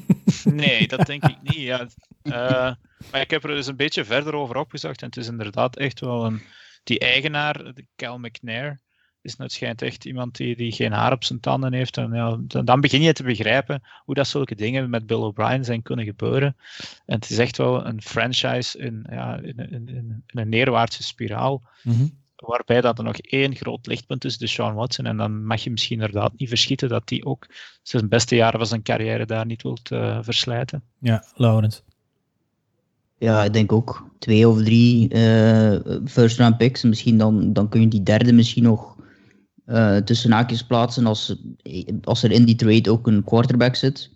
[0.45, 1.89] nee, dat denk ik niet.
[2.23, 2.79] Ja.
[3.11, 6.01] Maar ik heb er dus een beetje verder over opgezocht en het is inderdaad echt
[6.01, 6.43] wel een,
[6.85, 8.81] die eigenaar, Cal McNair,
[9.23, 11.97] is het schijnt echt iemand die, die geen haar op zijn tanden heeft.
[11.97, 15.65] En ja, dan, dan begin je te begrijpen hoe dat zulke dingen met Bill O'Brien
[15.65, 16.57] zijn kunnen gebeuren.
[17.07, 21.63] En het is echt wel een franchise in, ja, in, in, in een neerwaartse spiraal.
[21.83, 22.07] Mhm.
[22.37, 25.07] Waarbij dat er nog één groot lichtpunt is, de Sean Watson.
[25.07, 27.47] En dan mag je misschien inderdaad niet verschieten dat hij ook
[27.83, 30.83] zijn beste jaren van zijn carrière daar niet wilt eh, verslijten.
[30.99, 31.83] Ja, Laurens.
[33.23, 36.83] Ja, ik denk ook twee of drie eh, first round picks.
[36.83, 38.97] Misschien dan, dan kun je die derde misschien nog
[39.65, 41.37] eh, tussen haakjes plaatsen als,
[42.03, 44.11] als er in die trade ook een quarterback zit.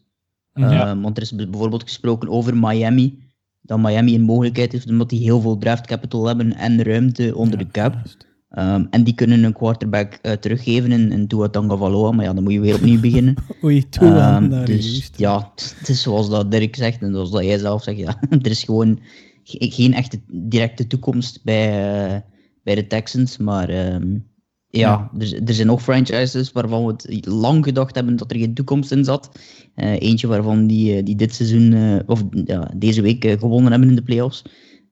[0.53, 0.71] Mhm.
[0.71, 3.19] Eh, want er is bijvoorbeeld gesproken over Miami.
[3.63, 7.59] Dat Miami een mogelijkheid heeft omdat die heel veel draft capital hebben en ruimte onder
[7.59, 7.93] de cap.
[7.95, 8.27] Juist.
[8.51, 12.11] Ehm, en die kunnen een quarterback eh, teruggeven in, in Tua Tagovailoa.
[12.11, 13.35] Maar ja, dan moet je weer opnieuw beginnen.
[13.65, 17.59] Oei, Ehm, naar dus ja, het is zoals dat Dirk zegt en zoals dat jij
[17.59, 17.99] zelf zegt.
[17.99, 18.99] Ja, er is gewoon
[19.45, 21.69] ge- geen echte directe toekomst bij,
[22.15, 22.21] eh,
[22.63, 23.37] bij de Texans.
[23.37, 24.19] Maar ehm,
[24.69, 28.55] ja, Er, er zijn nog franchises waarvan we het lang gedacht hebben dat er geen
[28.55, 29.31] toekomst in zat.
[29.75, 34.03] Eh, eentje waarvan die, die dit seizoen, of ja, deze week gewonnen hebben in de
[34.03, 34.43] playoffs.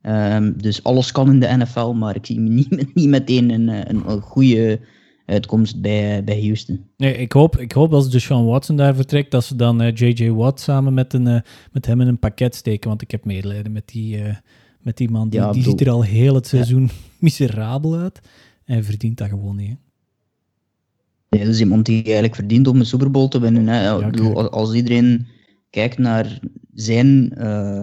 [0.04, 3.80] Ehm, dus alles kan in de NFL, maar ik zie niet, niet meteen een, eh,
[3.84, 4.80] een, een goede
[5.26, 6.84] uitkomst bij, bij Houston.
[6.96, 10.28] Nee, ik hoop, ik hoop als Deshaun Watson daar vertrekt, dat ze dan eh, J.J.
[10.30, 11.40] Watt samen met, een, eh,
[11.72, 12.88] met hem in een pakket steken.
[12.88, 14.34] Want ik heb medelijden met die, eh,
[14.80, 15.28] met die man.
[15.28, 18.20] Die, Ja, die ziet er al heel het seizoen miserabel uit.
[18.64, 19.68] En verdient dat gewoon niet.
[19.68, 21.38] hè.
[21.38, 23.66] Ja, dus iemand die eigenlijk verdient om een Super Bowl te winnen.
[23.68, 23.82] Hè.
[23.84, 23.92] Ja,
[24.32, 25.26] als- iedereen
[25.70, 26.38] kijkt naar
[26.74, 27.82] zijn, eh,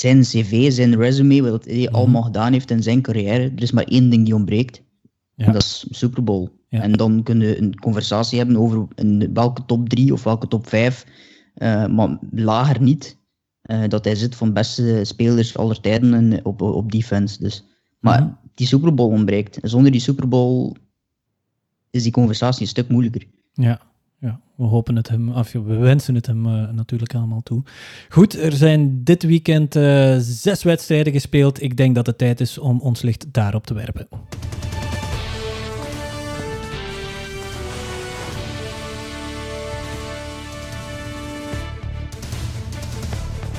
[0.00, 1.94] zijn cv, zijn resume, wat hij Mhm.
[1.94, 4.82] allemaal gedaan heeft in zijn carrière, er is maar één ding die ontbreekt.
[5.34, 5.46] Ja.
[5.46, 6.48] En dat is Super Bowl.
[6.68, 6.80] Ja.
[6.82, 10.68] En dan kun je een conversatie hebben over in welke top 3 of welke top
[10.68, 11.06] 5,
[11.90, 13.16] maar lager niet,
[13.62, 17.42] eh, dat hij zit van beste spelers aller tijden op, op defense.
[17.42, 17.64] Dus.
[17.98, 18.30] Maar Mhm.
[18.54, 19.58] die Super Bowl ontbreekt.
[19.62, 20.72] Zonder die Super Bowl
[21.90, 23.22] is die conversatie een stuk moeilijker.
[23.52, 23.80] Ja,
[24.18, 27.62] ja, we hopen het hem, ja, we wensen het hem eh, natuurlijk allemaal toe.
[28.08, 31.62] Goed, er zijn dit weekend eh, zes wedstrijden gespeeld.
[31.62, 34.08] Ik denk dat het tijd is om ons licht daarop te werpen.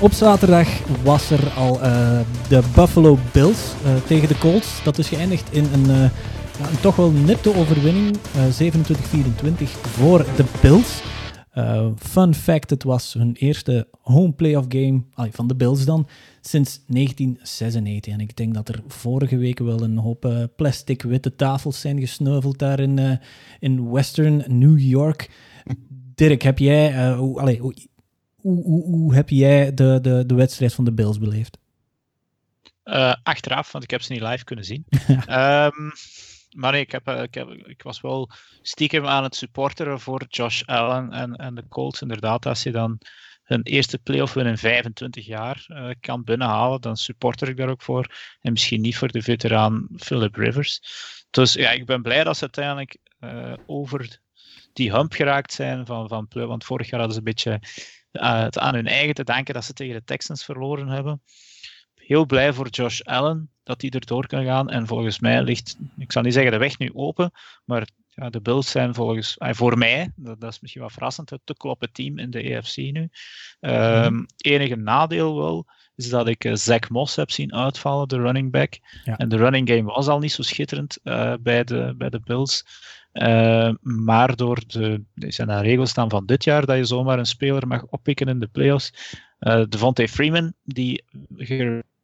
[0.00, 0.68] Op zaterdag
[1.02, 3.74] was er al eh, de Buffalo Bills
[4.06, 4.82] tegen de Colts.
[4.84, 6.10] Dat is geëindigd in een,
[6.58, 8.16] ja, een toch wel nipte overwinning.
[8.34, 11.02] eh 27-24 voor de Bills.
[11.50, 16.08] Eh, fun fact, het was hun eerste home playoff game van de Bills dan
[16.40, 18.12] sinds 1996.
[18.12, 22.00] En ik denk dat er vorige week wel een hoop eh, plastic witte tafels zijn
[22.00, 23.20] gesneuveld daar in,
[23.58, 25.30] in Western New York.
[26.14, 27.74] Dirk, heb jij, hoe, allee, hoe,
[28.36, 31.58] hoe, hoe, hoe heb jij de, de, de wedstrijd van de Bills beleefd?
[33.22, 34.84] Achteraf, want ik heb ze niet live kunnen zien.
[35.26, 35.90] Ehm,
[36.56, 38.30] maar nee, ik, heb, eh, ik, heb, ik was wel
[38.62, 42.02] stiekem aan het supporteren voor Josh Allen en, en de Colts.
[42.02, 42.98] Inderdaad, als je dan
[43.42, 47.82] hun eerste playoff win in 25 jaar eh, kan binnenhalen, dan supporter ik daar ook
[47.82, 48.14] voor.
[48.40, 50.80] En misschien niet voor de veteraan Philip Rivers.
[51.30, 54.20] Dus ja, ik ben blij dat ze uiteindelijk eh, over
[54.72, 56.28] die hump geraakt zijn van, van.
[56.30, 57.60] Want vorig jaar hadden ze een beetje
[58.12, 61.22] het aan hun eigen te danken dat ze tegen de Texans verloren hebben
[62.08, 64.70] heel blij voor Josh Allen dat hij erdoor kan gaan.
[64.70, 67.30] En volgens mij ligt, ik zal niet zeggen de weg nu open,
[67.64, 71.30] maar ja, de Bills zijn volgens, eh, voor mij, dat, dat is misschien wat verrassend,
[71.30, 73.08] het te kloppen team in de EFC nu.
[73.60, 78.50] Ehm, enige nadeel wel, is dat ik eh, Zach Moss heb zien uitvallen, de running
[78.50, 78.78] back.
[79.04, 79.16] Ja.
[79.16, 82.64] En de running game was al niet zo schitterend eh, bij, de, bij de Bills.
[83.12, 87.18] Eh, maar door de, er zijn daar regels staan van dit jaar dat je zomaar
[87.18, 89.16] een speler mag oppikken in de playoffs.
[89.40, 91.04] Uh, Devontae Freeman, die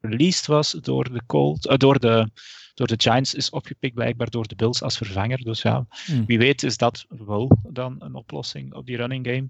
[0.04, 2.28] gereleased was door de, Colts, eh, door, de,
[2.74, 5.42] door de Giants, is opgepikt blijkbaar door de Bills als vervanger.
[5.42, 6.26] Dus ja, Hmm.
[6.26, 9.48] wie weet is dat wel dan een oplossing op die running game.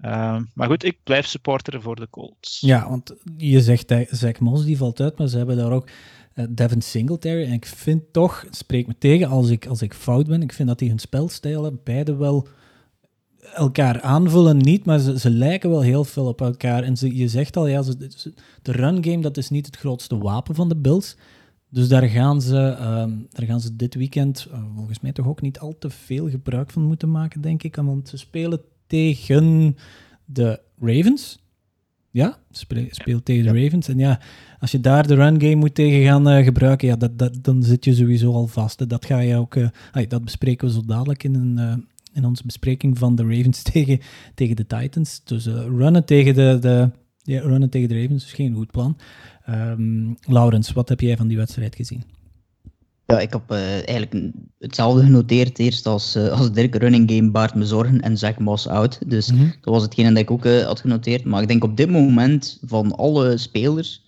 [0.00, 2.60] Uh, maar goed, ik blijf supporteren voor de Colts.
[2.60, 5.88] Ja, want je zegt dat Zach Moss die valt uit, maar ze hebben daar ook
[6.34, 7.44] uh, Devin Singletary.
[7.44, 10.68] En ik vind toch, spreek me tegen als ik, als ik fout ben, ik vind
[10.68, 12.48] dat die hun spelstijlen beide wel
[13.54, 16.82] elkaar aanvullen niet, maar ze, ze lijken wel heel veel op elkaar.
[16.82, 17.96] En ze, je zegt al, ja, ze,
[18.62, 21.16] de run game, dat is niet het grootste wapen van de Bills.
[21.68, 25.40] Dus daar gaan ze, um, daar gaan ze dit weekend uh, volgens mij toch ook
[25.40, 27.76] niet al te veel gebruik van moeten maken, denk ik.
[27.76, 29.76] Want ze spelen tegen
[30.24, 31.44] de Ravens.
[32.10, 33.88] Ja, speel, speel tegen de Ravens.
[33.88, 34.20] En ja,
[34.58, 37.62] als je daar de run game moet tegen gaan uh, gebruiken, ja, dat, dat, dan
[37.62, 38.88] zit je sowieso al vast.
[38.88, 42.42] Dat ga je ook, uh, ay, dat bespreken we zo dadelijk in, een, in onze
[42.46, 44.00] bespreking van de Ravens tegen,
[44.34, 45.20] tegen de Titans.
[45.24, 46.90] Dus uh, runnen tegen de, de,
[47.22, 48.96] ja, runnen tegen de Ravens is geen goed plan.
[49.50, 52.02] Um, Laurens, wat heb jij van die wedstrijd gezien?
[53.06, 56.74] Ja, ik heb eh, eigenlijk hetzelfde genoteerd eerst als, eh, als Dirk.
[56.74, 58.98] Running game baart me zorgen en Zach Moss out.
[59.06, 59.44] Dus Mhm.
[59.60, 61.24] dat was hetgene dat ik ook eh, had genoteerd.
[61.24, 64.04] Maar ik denk op dit moment van alle spelers,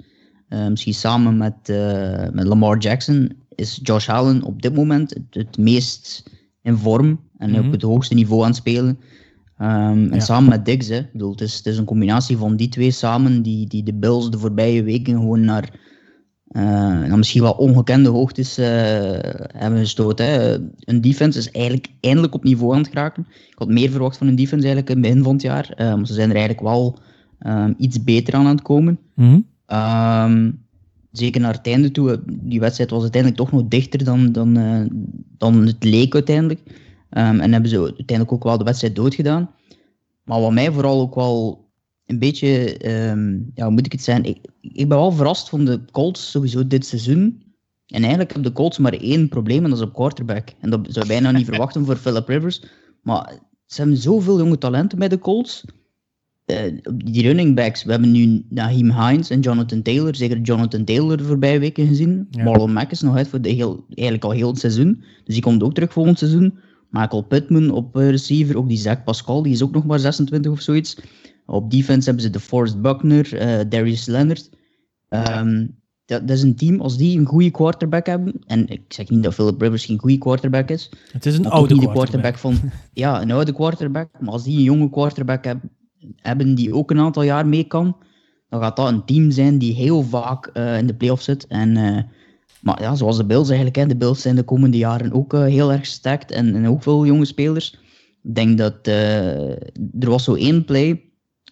[0.49, 5.35] eh, misschien samen met, eh, met Lamar Jackson, is Josh Allen op dit moment het,
[5.47, 6.23] het meest
[6.63, 7.67] in vorm en Mhm.
[7.67, 8.99] op het hoogste niveau aan het spelen.
[9.59, 9.71] Ehm,
[10.05, 10.21] en Ja.
[10.21, 10.99] samen met Diggs, hè.
[10.99, 13.95] Ik bedoel, het, is, het is een combinatie van die twee samen die, die de
[13.95, 15.87] Bills de voorbije weken gewoon naar
[16.49, 18.67] eh, naar misschien wel ongekende hoogtes eh,
[19.53, 20.27] hebben gestoten.
[20.27, 20.55] Hè.
[20.79, 23.27] Een defense is eigenlijk eindelijk op niveau aan het geraken.
[23.51, 25.73] Ik had meer verwacht van een defense eigenlijk in het begin van het jaar.
[25.77, 26.99] eh, maar ze zijn er eigenlijk wel
[27.39, 28.99] ehm, iets beter aan aan het komen.
[29.15, 29.39] Mhm.
[29.67, 30.51] Ehm,
[31.13, 32.23] zeker naar het einde toe.
[32.27, 34.55] Die wedstrijd was uiteindelijk toch nog dichter dan, dan,
[35.39, 36.61] dan het leek uiteindelijk.
[37.11, 39.51] Ehm, en hebben ze uiteindelijk ook wel de wedstrijd doodgedaan.
[40.25, 41.67] Maar wat mij vooral ook wel
[42.07, 44.25] een beetje, ehm, ja, hoe moet ik het zijn?
[44.25, 47.43] Ik, ik ben wel verrast van de Colts sowieso dit seizoen.
[47.87, 50.49] En eigenlijk hebben de Colts maar één probleem en dat is op quarterback.
[50.61, 52.63] En dat zou je bijna niet verwachten voor Philip Rivers.
[53.03, 55.65] Maar ze hebben zoveel jonge talenten bij de Colts.
[56.45, 56.73] Eh,
[57.05, 61.25] die running backs, we hebben nu Naheem Hines en Jonathan Taylor, zeker Jonathan Taylor de
[61.25, 62.27] voorbije weken gezien.
[62.31, 62.45] Ja.
[62.45, 65.05] Marlon Mack is nog uit voor de heel, eigenlijk al heel het seizoen.
[65.25, 66.59] Dus die komt ook terug volgend seizoen.
[66.91, 70.61] Michael Pittman op receiver, ook die Zach Pascal, die is ook nog maar 26 of
[70.61, 70.97] zoiets.
[71.47, 74.51] Op defense hebben ze de Forrest Buckner, eh, Darius Leonard.
[75.09, 75.67] Ehm,
[76.05, 79.23] dat, dat is een team, als die een goede quarterback hebben, en ik zeg niet
[79.23, 82.35] dat Philip Rivers geen goede quarterback is, Het is een oude niet de quarterback.
[82.35, 82.71] quarterback van...
[82.93, 84.09] Ja, een oude quarterback.
[84.21, 85.71] Maar als die een jonge quarterback hebben,
[86.17, 87.97] hebben die ook een aantal jaar mee kan,
[88.49, 91.47] dan gaat dat een team zijn die heel vaak eh, in de playoffs zit.
[91.47, 92.03] En, eh,
[92.63, 93.77] maar ja, zoals de Bills eigenlijk.
[93.77, 93.87] Hè.
[93.87, 97.07] De Bills zijn de komende jaren ook eh, heel erg stacked en, en ook veel
[97.07, 97.79] jonge spelers.
[98.23, 99.51] Ik denk dat eh,
[100.01, 101.03] er was zo één play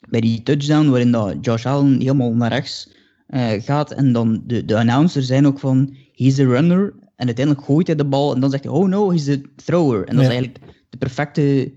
[0.08, 2.90] bij die touchdown waarin dat Josh Allen helemaal naar rechts
[3.26, 7.66] eh, gaat en dan de, de announcer zijn ook van he's the runner en uiteindelijk
[7.66, 9.98] gooit hij de bal en dan zegt hij oh no, he's the thrower.
[10.06, 10.30] En dat Ja.
[10.30, 10.58] is eigenlijk
[10.90, 11.72] de perfecte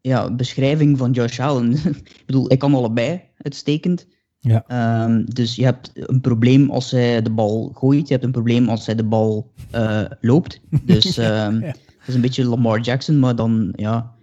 [0.00, 1.72] ja, beschrijving van Josh Allen.
[2.16, 4.06] ik bedoel, ik kan allebei uitstekend.
[4.40, 4.64] Ja.
[4.66, 8.68] Ehm, dus je hebt een probleem als hij de bal gooit, je hebt een probleem
[8.68, 10.60] als hij de bal eh, loopt.
[10.82, 11.50] Dus Ja.
[11.50, 11.74] dat
[12.06, 14.14] is een beetje Lamar Jackson, maar dan ja,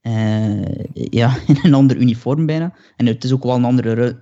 [0.00, 0.62] eh,
[0.92, 2.74] ja, in een ander uniform bijna.
[2.96, 4.16] En het is ook wel een andere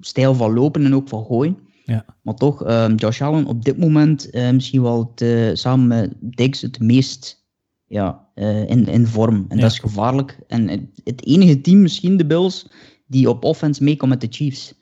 [0.00, 1.58] stijl van lopen en ook van gooien.
[1.84, 2.04] Ja.
[2.22, 5.12] Maar toch, ehm, Josh Allen op dit moment eh, misschien wel
[5.52, 7.42] samen met Diggs het meest
[7.86, 8.28] ja,
[8.66, 9.44] in, in vorm.
[9.48, 10.38] En dat is gevaarlijk.
[10.46, 12.66] En het, het enige team, misschien de Bills,
[13.14, 14.74] die op offense mee kan met de Chiefs.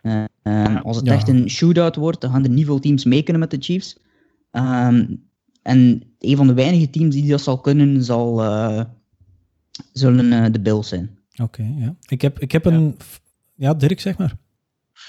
[0.00, 1.12] Eh, ehm, als het Ja.
[1.12, 3.98] echt een shootout wordt, dan gaan er niet veel teams mee kunnen met de Chiefs.
[4.50, 5.06] Ehm,
[5.62, 8.80] en een van de weinige teams die dat zal kunnen, zal, eh,
[9.92, 11.18] zullen eh, de Bills zijn.
[11.42, 11.94] Oké, ja.
[12.08, 12.96] Ik heb, ik heb een...
[13.54, 14.36] Ja, Dirk, zeg maar.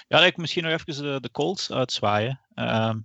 [0.08, 2.40] Ja, ik misschien nog even de, de Colts uitzwaaien.
[2.54, 2.98] Ehm,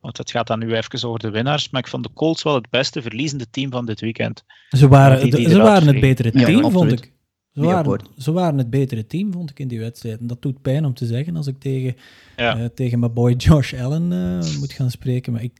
[0.00, 1.70] want het gaat dan nu even over de winnaars.
[1.70, 4.44] Maar ik vond de Colts wel het beste verliezende team van dit weekend.
[4.70, 7.12] Ze waren, Die- die ze waren het betere team, vond ik.
[7.54, 10.20] Ze waren, ze waren het betere team, vond ik, in die wedstrijd.
[10.20, 11.96] En dat doet pijn om te zeggen als ik tegen,
[12.36, 12.56] Ja.
[12.58, 15.32] eh, tegen mijn boy Josh Allen eh, moet gaan spreken.
[15.32, 15.52] Maar ik,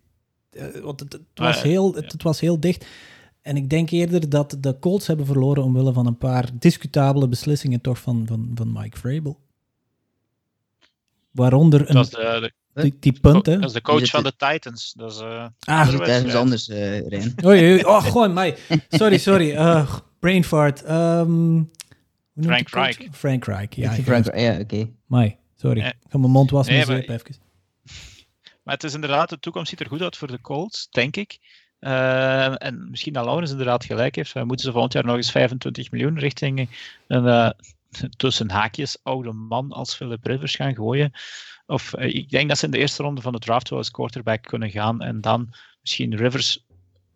[0.51, 2.87] eh, want het, het, was Ah, heel, het, het was heel dicht.
[3.43, 7.81] En ik denk eerder dat de Colts hebben verloren omwille van een paar discutabele beslissingen
[7.81, 9.39] toch van, van, van Mike Vrabel.
[11.31, 13.55] Waaronder een, Dat is de, de, die, die punt, hè.
[13.59, 14.93] dat is de coach van de- Titans.
[14.97, 17.01] Dat is, eh, Ah, anders, eh.
[17.45, 18.57] Oei, oei, oh, gewoon mij.
[18.89, 19.85] Sorry, sorry.
[20.21, 20.83] brain fart.
[20.83, 21.82] Ehm, noemt
[22.41, 22.69] Frank?
[22.69, 22.99] Reich.
[23.13, 23.93] Frank Reich, ja.
[23.93, 24.89] Frank, ja, oké.
[25.07, 25.81] Mai, sorry.
[25.81, 25.89] Nee.
[25.91, 27.43] Ik ga mijn mond wassen Nee, met maar- zeep even.
[28.63, 31.39] Maar het is inderdaad, de toekomst ziet er goed uit voor de Colts, denk ik.
[31.79, 34.33] Eh, en misschien dat Laurens inderdaad gelijk heeft.
[34.33, 36.69] We moeten ze volgend jaar nog eens 25 miljoen richting
[37.07, 37.51] een eh,
[38.17, 41.13] tussen haakjes oude man als Philip Rivers gaan gooien.
[41.67, 43.91] Of eh, ik denk dat ze in de eerste ronde van de draft wel als
[43.91, 45.01] quarterback kunnen gaan.
[45.03, 46.65] En dan misschien Rivers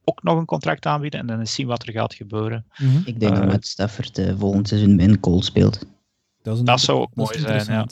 [0.08, 1.20] ook nog een contract aanbieden.
[1.20, 2.66] En dan eens zien wat er gaat gebeuren.
[2.76, 2.96] Mhm.
[3.04, 5.78] Ik denk Eh, dat Matt Stafford eh, volgend seizoen in Cold speelt.
[6.42, 7.88] Dat, is een- Dat zou ook dat is mooi zijn.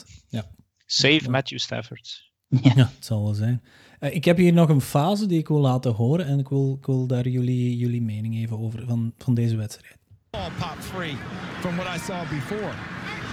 [0.85, 1.29] Save Ja.
[1.29, 2.31] Matthew Stafford.
[2.61, 3.63] Ja, het zal wel zijn.
[3.99, 6.75] Eh, ik heb hier nog een fase die ik wil laten horen en ik wil,
[6.79, 9.97] ik wil daar jullie, jullie mening even over van, van deze wedstrijd.
[10.29, 11.15] pop free
[11.59, 12.71] from what I saw before.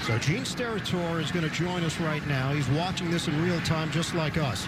[0.07, 2.53] So Gene Steratore is going to join us right now.
[2.53, 4.67] He's watching this in real time, just like us.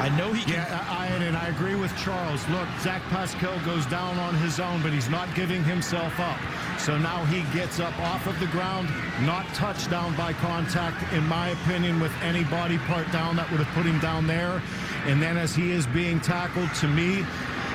[0.00, 0.54] I know he can.
[0.54, 2.40] Yeah, I, and I agree with Charles.
[2.48, 6.38] Look, Zach Pascal goes down on his own, but he's not giving himself up.
[6.78, 8.88] So now he gets up off of the ground,
[9.26, 13.60] not touched down by contact, in my opinion, with any body part down that would
[13.60, 14.62] have put him down there.
[15.06, 17.24] And then as he is being tackled, to me,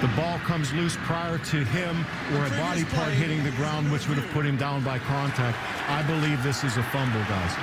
[0.01, 4.07] the ball comes loose prior to him or a body part hitting the ground, which
[4.07, 5.57] would have put him down by contact.
[5.87, 7.53] I believe this is a fumble, guys.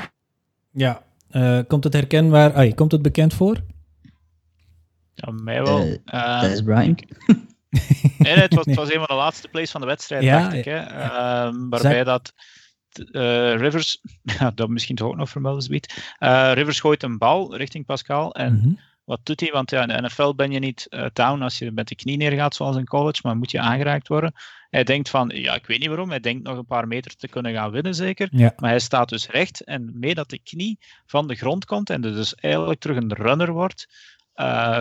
[0.71, 3.57] Ja, eh, komt het herkenbaar, ai, komt het bekend voor?
[5.15, 5.99] Ja, mij wel.
[6.05, 6.99] Dat is Brian.
[8.19, 10.41] Nee, nee, het, was, het was een van de laatste plays van de wedstrijd, Ja,
[10.43, 10.65] dacht ik.
[10.65, 10.77] Hè?
[10.77, 11.47] ja.
[11.47, 12.33] Ehm, waarbij dat
[13.13, 14.01] eh, Rivers,
[14.39, 16.15] ja, dat misschien toch ook nog vermelden, zoiets.
[16.19, 18.35] Eh, Rivers gooit een bal richting Pascal.
[18.35, 18.73] En Mhm.
[19.05, 19.51] wat doet hij?
[19.51, 22.17] Want ja, in de NFL ben je niet eh, down als je met de knie
[22.17, 24.33] neergaat, zoals in college, maar moet je aangeraakt worden.
[24.71, 26.09] Hij denkt van, ja, ik weet niet waarom.
[26.11, 28.29] Hij denkt nog een paar meter te kunnen gaan winnen, zeker.
[28.31, 28.53] Ja.
[28.57, 32.05] Maar hij staat dus recht en mee dat de knie van de grond komt en
[32.05, 33.87] er dus eigenlijk terug een runner wordt,
[34.33, 34.79] eh,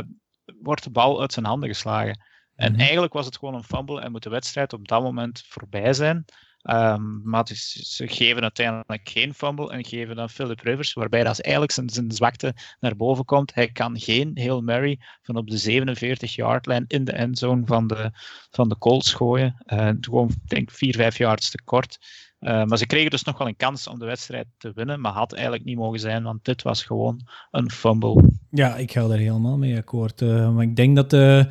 [0.62, 2.20] wordt de bal uit zijn handen geslagen.
[2.56, 2.82] En Mhm.
[2.82, 6.26] eigenlijk was het gewoon een fumble en moet de wedstrijd op dat moment voorbij zijn.
[6.62, 11.74] Ehm, maar ze geven uiteindelijk geen fumble en geven dan Philip Rivers, waarbij dat eigenlijk
[11.74, 13.54] zijn, zijn zwakte naar boven komt.
[13.54, 18.12] Hij kan geen Hail Mary van op de 47-yard-lijn in de endzone van de,
[18.50, 19.56] van de Colts gooien.
[19.66, 21.98] Eh, gewoon, ik denk, 4, 5 yards te kort.
[22.42, 25.12] Eh, maar ze kregen dus nog wel een kans om de wedstrijd te winnen, maar
[25.12, 27.22] had eigenlijk niet mogen zijn, want dit was gewoon
[27.52, 28.30] een fumble.
[28.50, 30.22] Ja, ik ga daar helemaal mee akkoord.
[30.22, 31.48] Eh, maar ik denk dat de,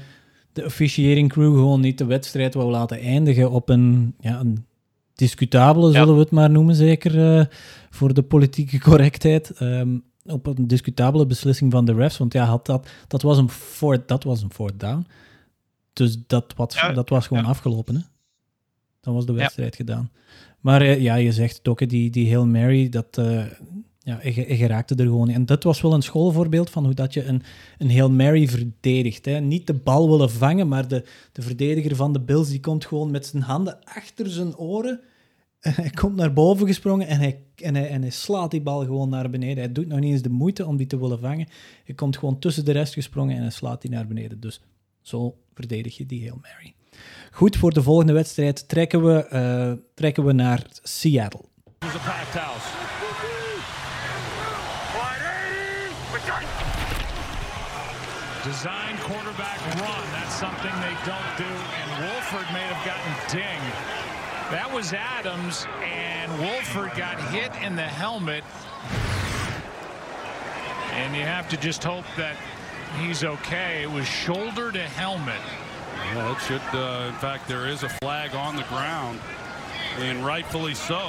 [0.52, 4.66] de officiating crew gewoon niet de wedstrijd wou laten eindigen op een, ja, een
[5.14, 7.46] discutabele, zullen we het maar noemen, zeker eh,
[7.90, 9.50] voor de politieke correctheid.
[9.50, 12.18] Ehm, op een discutabele beslissing van de refs.
[12.18, 15.06] Want ja, had dat, dat, was een fourth, dat was een fourth down.
[15.92, 17.48] Dus dat, wat, Ja, dat was gewoon ja.
[17.48, 17.94] afgelopen.
[17.94, 18.00] Hè?
[19.00, 20.10] Dan was de wedstrijd gedaan.
[20.60, 23.44] Maar eh, ja, je zegt het ook, die, die Hail Mary, dat, eh,
[23.98, 25.34] ja, je, raakte er gewoon in.
[25.34, 27.42] En dat was wel een schoolvoorbeeld van hoe dat je een,
[27.78, 29.24] een Hail Mary verdedigt.
[29.24, 29.40] Hè.
[29.40, 33.10] Niet de bal willen vangen, maar de, de verdediger van de Bills die komt gewoon
[33.10, 35.00] met zijn handen achter zijn oren.
[35.60, 38.84] En hij komt naar boven gesprongen en hij, en, hij, en hij slaat die bal
[38.84, 39.64] gewoon naar beneden.
[39.64, 41.48] Hij doet nog niet eens de moeite om die te willen vangen.
[41.84, 44.40] Hij komt gewoon tussen de rest gesprongen en hij slaat die naar beneden.
[44.40, 44.60] Dus
[45.00, 46.74] zo verdedig je die Hail Mary.
[47.32, 51.44] Goed, voor de volgende wedstrijd trekken we, eh, trekken we naar Seattle.
[58.42, 60.04] Design quarterback run.
[60.12, 61.52] That's something they don't do.
[61.80, 63.74] And Wolford may have gotten dinged.
[64.50, 68.42] That was Adams, and Wolford got hit in the helmet.
[70.92, 72.36] And you have to just hope that
[72.98, 73.82] he's okay.
[73.82, 75.40] It was shoulder to helmet.
[76.14, 76.66] Yeah, it should.
[76.74, 79.18] Uh, in fact, there is a flag on the ground,
[80.08, 81.00] and rightfully so.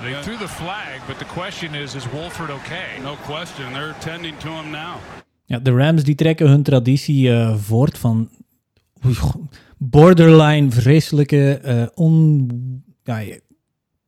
[0.00, 0.22] They Yeah.
[0.22, 3.02] threw the flag, but the question is, is Wolford okay?
[3.02, 3.72] No question.
[3.72, 4.96] They're tending to him now.
[5.46, 8.28] Ja, de Rams die trekken hun traditie eh, voort van
[9.78, 12.48] borderline vreselijke, eh, on,
[13.02, 13.22] ja,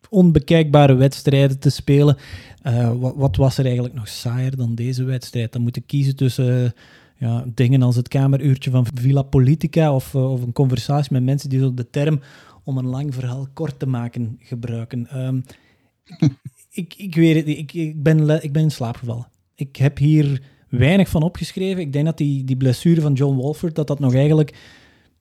[0.08, 2.16] onbekijkbare wedstrijden te spelen.
[2.62, 5.52] Eh, wat, wat was er eigenlijk nog saaier dan deze wedstrijd?
[5.52, 6.74] Dan moeten kiezen tussen
[7.18, 11.48] ja, dingen als het kameruurtje van Villa Politica of, eh, of een conversatie met mensen
[11.48, 12.20] die zo de term
[12.64, 15.06] om een lang verhaal kort te maken gebruiken.
[15.08, 15.40] Ehm,
[16.70, 19.28] ik, ik weet ik, ik, ben, ik ben in slaap gevallen.
[19.54, 21.80] Ik heb hier weinig van opgeschreven.
[21.80, 24.58] Ik denk dat die, die blessure van John Wolford, dat dat nog eigenlijk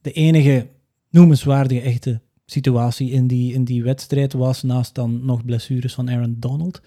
[0.01, 0.67] de enige
[1.09, 6.35] noemenswaardige echte situatie in die, in die wedstrijd was, naast dan nog blessures van Aaron
[6.39, 6.81] Donald.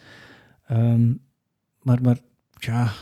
[0.67, 1.13] Ehm,
[1.83, 2.19] maar, maar
[2.59, 2.93] ja,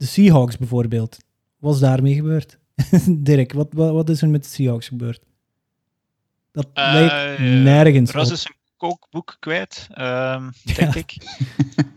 [0.00, 1.16] de Seahawks bijvoorbeeld,
[1.58, 2.58] wat is daarmee gebeurd?
[3.08, 5.20] Dirk, wat, wat, wat is er met de Seahawks gebeurd?
[6.52, 8.32] Dat Eh, leek nergens Ras op.
[8.32, 11.16] is een kookboek kwijt, ehm, denk ik.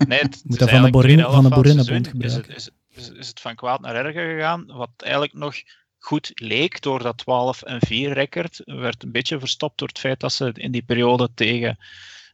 [0.07, 2.55] Nee, het, Moet dat van de Borinabond seizoen is het, gebruiken.
[2.55, 4.65] is, is, is het van kwaad naar erger gegaan.
[4.67, 5.55] Wat eigenlijk nog
[5.99, 10.19] goed leek door dat 12 en 4 record, werd een beetje verstopt door het feit
[10.19, 11.77] dat ze in die periode tegen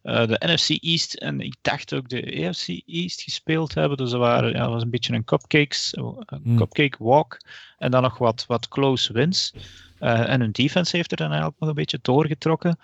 [0.01, 3.97] eh, de NFC East en ik dacht ook de AFC East gespeeld hebben.
[3.97, 6.57] Dus er waren, ja, was een beetje een cupcakes, een Hmm.
[6.57, 7.37] cupcake walk
[7.77, 9.53] en dan nog wat, wat close wins.
[9.99, 12.79] Eh, en hun defense heeft er dan eigenlijk nog een beetje doorgetrokken.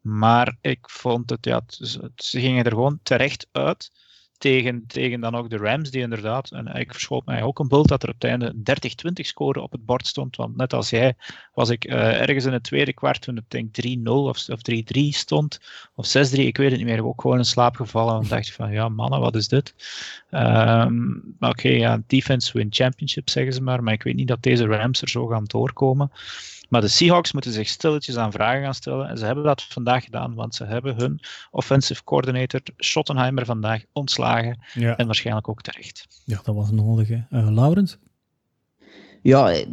[0.00, 3.90] Maar ik vond het, ja, het- ze gingen er gewoon terecht uit.
[4.38, 7.88] Tegen, tegen dan ook de Rams, die inderdaad, en ik verschoot mij ook een beeld
[7.88, 8.56] dat er op het einde 30-20
[9.12, 10.36] scoren op het bord stond.
[10.36, 11.14] Want net als jij
[11.54, 15.00] was ik eh, ergens in het tweede kwart, toen het denk 3-0 of, of 3-3
[15.08, 15.60] stond,
[15.94, 18.22] of 6-3, ik weet het niet meer, ook gewoon in slaap gevallen.
[18.22, 19.74] En dacht van, ja mannen, wat is dit?
[21.38, 24.66] Maar Oké, ja, defense win championship zeggen ze maar, maar ik weet niet dat deze
[24.66, 26.10] Rams er zo gaan doorkomen.
[26.68, 29.08] Maar de Seahawks moeten zich stilletjes aan vragen gaan stellen.
[29.08, 34.58] En ze hebben dat vandaag gedaan, want ze hebben hun offensive coordinator Schottenheimer vandaag ontslagen.
[34.74, 34.96] Ja.
[34.96, 36.06] En waarschijnlijk ook terecht.
[36.24, 37.08] ja, dat was nodig.
[37.08, 37.20] Hè.
[37.30, 37.98] Eh, Laurens?
[39.26, 39.66] Ja, eh,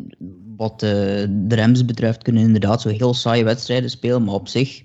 [0.55, 0.89] wat eh,
[1.29, 4.83] de Rams betreft kunnen inderdaad zo heel saaie wedstrijden spelen, maar op zich,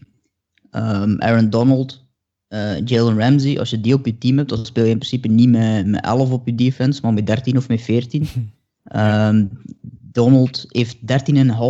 [0.71, 2.07] ehm, Aaron Donald,
[2.49, 5.29] eh, Jalen Ramsey, als je die op je team hebt, dan speel je in principe
[5.29, 8.29] niet met, met 11 op je defense, maar met 13 of met 14.
[8.89, 9.47] Ehm,
[10.19, 11.07] Donald heeft 13,5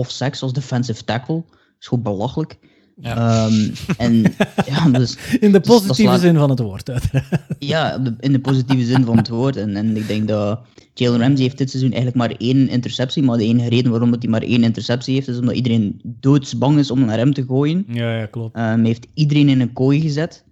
[0.06, 1.34] sacks als defensive tackle.
[1.46, 2.58] Dat is gewoon belachelijk.
[3.00, 3.16] Ja.
[3.46, 4.22] Ehm, en
[4.70, 7.28] ja, dus In de Dus positieve zin van het woord, uiteraard.
[7.58, 9.56] ja, de- in de positieve zin van het woord.
[9.56, 10.60] En, en ik denk dat
[10.94, 14.22] Jalen Ramsey heeft dit seizoen eigenlijk maar één interceptie, maar de enige reden waarom dat
[14.22, 17.84] hij maar één interceptie heeft, is omdat iedereen doodsbang is om naar hem te gooien.
[17.88, 18.56] Ja, ja, klopt.
[18.56, 20.44] Um, hij heeft iedereen in een kooi gezet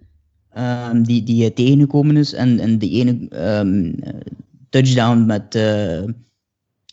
[0.91, 2.33] um, die, die tegengekomen is.
[2.33, 3.29] En, en die ene
[4.71, 6.03] touchdown met uh,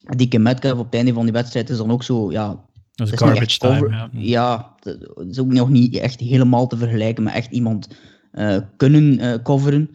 [0.03, 2.59] Dikke Metcalf op het einde van die wedstrijd is dan ook zo, ja...
[2.93, 4.09] Dat is garbage time, ja.
[4.11, 4.97] Ja, dat
[5.29, 7.87] is ook nog niet echt helemaal te vergelijken met echt iemand
[8.33, 9.89] uh, kunnen uh, coveren.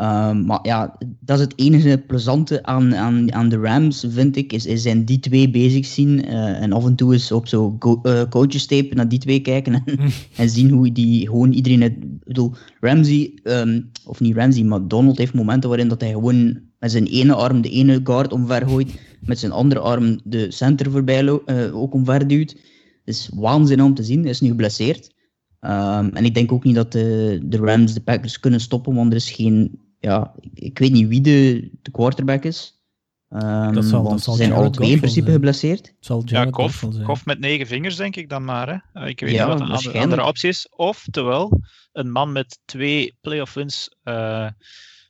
[0.00, 4.52] Um, maar ja, dat is het enige plezante aan, aan, aan de Rams, vind ik,
[4.52, 7.78] is, is zijn die twee bezig zien uh, en af en toe eens op zo'n
[8.02, 9.98] uh, coaches tape naar die twee kijken en,
[10.36, 11.92] en zien hoe die gewoon iedereen het...
[11.92, 16.60] Ik bedoel, Ramsey, um, of niet Ramsey, maar Donald heeft momenten waarin dat hij gewoon
[16.78, 20.90] met zijn ene arm de ene guard omver gooit, met zijn andere arm de center
[20.90, 22.50] voorbij uh, ook omver duwt.
[22.50, 25.14] Het is waanzin om te zien, hij is nu geblesseerd.
[25.60, 29.10] Um, en ik denk ook niet dat de, de Rams de Packers kunnen stoppen, want
[29.10, 32.80] er is geen ja, ik weet niet wie de, de quarterback is.
[33.28, 35.36] Um, dat zal, want dat zal ze zijn alle twee in principe zijn.
[35.36, 35.94] geblesseerd.
[36.00, 38.68] zal ja, Kof, Kof met negen vingers, denk ik dan maar.
[38.92, 39.06] Hè?
[39.06, 40.68] Ik weet ja, niet wat de andere optie is.
[40.70, 41.60] Oftewel,
[41.92, 44.48] een man met twee playoff wins uh,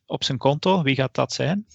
[0.06, 0.82] op zijn konto.
[0.82, 1.66] Wie gaat dat zijn?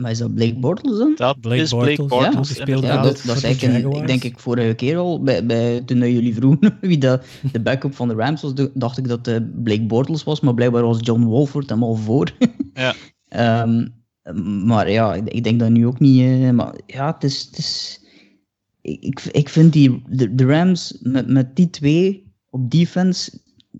[0.00, 1.12] Maar is dat Blake Bortles dan?
[1.16, 2.56] Dat Blake is Blake Bortles.
[2.56, 5.46] Ja, ja, ja dat, dat is eigenlijk een, ik denk ik vorige keer al, bij,
[5.46, 7.20] bij, toen jullie vroegen wie de,
[7.52, 10.82] de backup van de Rams was, dacht ik dat uh, Blake Bortles was, maar blijkbaar
[10.82, 12.30] was John Wolford hem al voor.
[12.74, 13.62] ja.
[13.62, 13.96] um,
[14.66, 16.20] maar ja, ik denk dat nu ook niet.
[16.20, 17.46] Uh, maar ja, het is.
[17.50, 18.00] Het is
[18.82, 23.30] ik, ik vind die, de, de Rams met, met die twee op defense.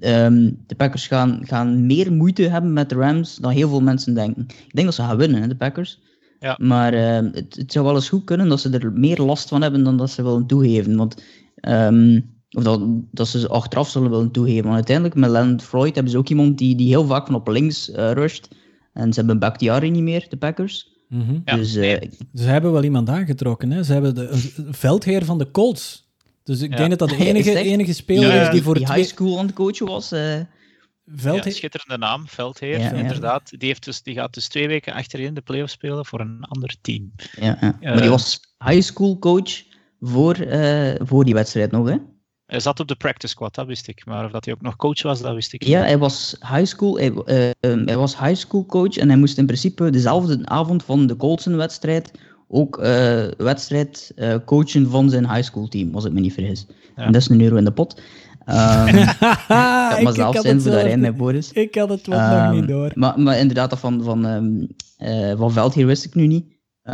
[0.00, 4.14] Um, de Packers gaan, gaan meer moeite hebben met de Rams dan heel veel mensen
[4.14, 4.42] denken.
[4.42, 6.00] Ik denk dat ze gaan winnen, hè, de Packers.
[6.40, 6.58] Ja.
[6.60, 9.62] Maar uh, het, het, zou wel eens goed kunnen dat ze er meer last van
[9.62, 10.96] hebben dan dat ze willen toegeven.
[10.96, 11.22] Want,
[11.60, 12.80] um, of dat,
[13.10, 14.62] dat ze achteraf zullen willen toegeven.
[14.62, 17.48] Want uiteindelijk met Leonard Floyd hebben ze ook iemand die, die heel vaak van op
[17.48, 18.48] links uh, rusht.
[18.92, 20.96] En ze hebben Bakhtiari niet meer, de Packers.
[21.08, 21.42] Mm -hmm.
[21.44, 21.96] ja, dus, uh,
[22.34, 23.70] ze hebben wel iemand aangetrokken.
[23.70, 23.82] Hè?
[23.82, 24.28] Ze hebben de
[24.70, 26.06] veldheer van de Colts.
[26.44, 26.76] Dus ik ja.
[26.76, 28.98] denk dat dat de enige, enige speler ja, is die voor die twee...
[28.98, 30.12] high school aan het coachen was.
[31.14, 31.52] Veldheer.
[31.52, 33.50] Ja, schitterende naam, Veldheer, ja, inderdaad.
[33.50, 36.76] Die, heeft dus, die gaat dus twee weken achterin de playoffs spelen voor een ander
[36.80, 37.12] team.
[37.40, 37.76] Ja, ja.
[37.80, 39.62] Uh, maar die was high school coach
[40.00, 41.96] voor, uh, voor die wedstrijd nog, hè?
[42.46, 44.06] Hij zat op de practice squad, dat wist ik.
[44.06, 45.70] Maar of dat hij ook nog coach was, dat wist ik niet.
[45.70, 49.38] Ja, hij was high school, hij, uh, hij was high school coach en hij moest
[49.38, 52.10] in principe dezelfde avond van de Colson-wedstrijd
[52.48, 52.76] ook
[53.36, 56.66] wedstrijd coachen van zijn high school team, als ik me niet vergis.
[56.96, 57.04] Ja.
[57.04, 58.00] En dat is een euro in de pot.
[58.88, 58.94] Um,
[59.48, 61.52] dat mag zelf zijn voor daarin, hè, Boris.
[61.52, 62.90] Ik had het wat um, nog niet door.
[62.94, 64.68] Maar, maar inderdaad, dat van, van, um,
[64.98, 66.46] uh, van Veldheer wist ik nu niet.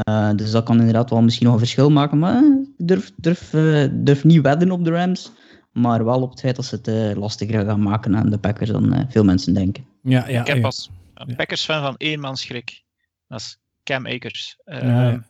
[0.09, 2.19] Uh, dus dat kan inderdaad wel misschien nog een verschil maken.
[2.19, 5.33] Maar ik durf, durf, uh, durf niet wedden op de Rams.
[5.73, 9.07] Maar wel op het feit dat ze het lastiger gaan maken aan de Packers dan
[9.09, 9.87] veel mensen denken.
[10.03, 10.65] Ja, ja, ik heb ja.
[10.65, 10.91] als
[11.37, 12.83] Packers-fan van één man schrik.
[13.29, 14.57] Dat is Cam Akers.
[14.65, 15.25] Ja,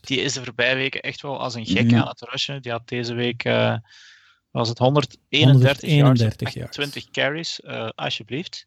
[0.00, 2.62] die is de voorbije weken echt wel als een gek aan het rushen.
[2.62, 3.44] Die had deze week
[4.54, 8.66] was het 131, 131 yards, 20 carries, uh, alsjeblieft.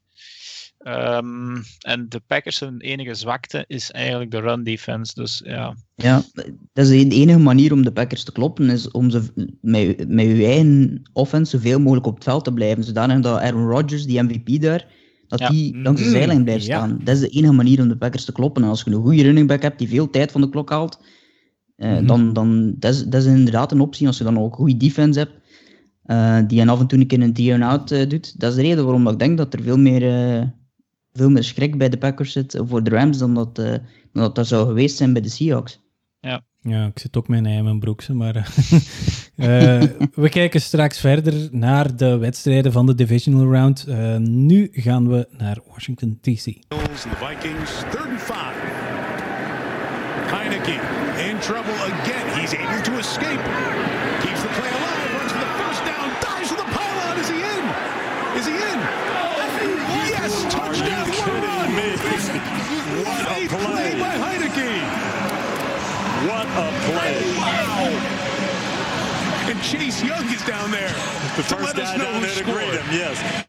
[0.88, 5.14] Um, en de Packers hun enige zwakte is eigenlijk de run defense.
[5.16, 5.76] Dus ja.
[5.96, 6.24] Ja,
[6.74, 9.22] dat is de enige manier om de Packers te kloppen, is om ze
[9.62, 12.84] met, met je eigen offense zoveel mogelijk op het veld te blijven.
[12.84, 14.86] Zodanig dat Aaron Rodgers, die MVP daar,
[15.28, 15.50] dat Ja.
[15.50, 16.78] die langs de Mm, zijlijn blijft ja.
[16.78, 17.00] staan.
[17.04, 18.64] Dat is de enige manier om de Packers te kloppen.
[18.64, 21.00] En als je een goede running back hebt die veel tijd van de klok haalt,
[21.76, 22.06] eh, Mhm.
[22.06, 24.08] dan, dan dat is, dat is inderdaad een optie.
[24.08, 25.34] Als je dan ook een goede defense hebt,
[26.08, 28.40] eh, die en af en toe een keer een tee-out eh, doet.
[28.40, 30.48] Dat is de reden waarom dat ik denk dat er veel meer, eh,
[31.14, 33.72] veel meer schrik bij de Packers zit voor de Rams dan dat, eh,
[34.12, 35.86] dan dat, dat zou geweest zijn bij de Seahawks.
[36.62, 38.34] Ja, ik zit ook met een ei in mijn broekse, maar...
[40.14, 43.86] we kijken straks verder naar de wedstrijden van de Divisional Round.
[43.88, 46.28] Eh, nu gaan we naar Washington, D.C.
[46.28, 48.56] Vikings, third and five.
[50.36, 50.80] Heineke
[51.30, 52.40] in trouble again.
[52.40, 53.42] He's able to escape.
[54.22, 54.77] Keeps the play
[58.38, 58.80] Is he in?
[60.14, 61.70] Yes, touchdown, one run.
[63.04, 64.72] What a play by Heineke.
[66.30, 67.18] What a play.
[69.50, 70.94] And Chase Young is down there.
[71.36, 72.82] The to first let us guy know down there to greet scored.
[72.82, 73.46] him, yes.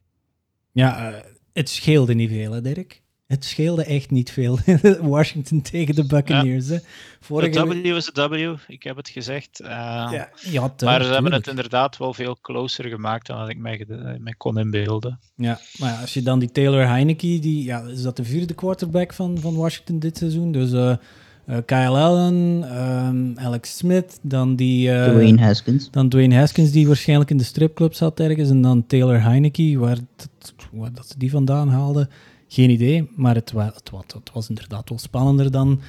[0.73, 1.21] Ja, eh,
[1.53, 3.03] het scheelde niet veel, hè, Dirk?
[3.29, 4.59] Het scheelde echt niet veel.
[5.03, 6.69] Washington tegen de Buccaneers.
[6.69, 6.75] Hè.
[6.77, 6.83] De
[7.21, 9.61] Vorige W is de W, ik heb het gezegd.
[9.63, 11.35] Uh, Ja, ja, maar ze hebben tuurlijk.
[11.35, 15.19] het inderdaad wel veel closer gemaakt dan dat ik mij, ged- mij kon inbeelden.
[15.35, 18.55] Ja, maar ja, als je dan die Taylor Heineke, die, ja, is dat de vierde
[18.55, 20.53] quarterback van, van Washington dit seizoen?
[20.53, 24.93] Dus eh, eh, Kyle Allen, ehm, Alex Smith, dan die...
[24.93, 25.91] eh, Dwayne Haskins.
[25.91, 28.51] Dan Dwayne Haskins, die waarschijnlijk in de stripclub zat ergens.
[28.51, 32.09] En dan Taylor Heineke, waar, dat, waar dat ze die vandaan haalden.
[32.49, 35.81] Geen idee, maar het, wa het, het was inderdaad wel spannender dan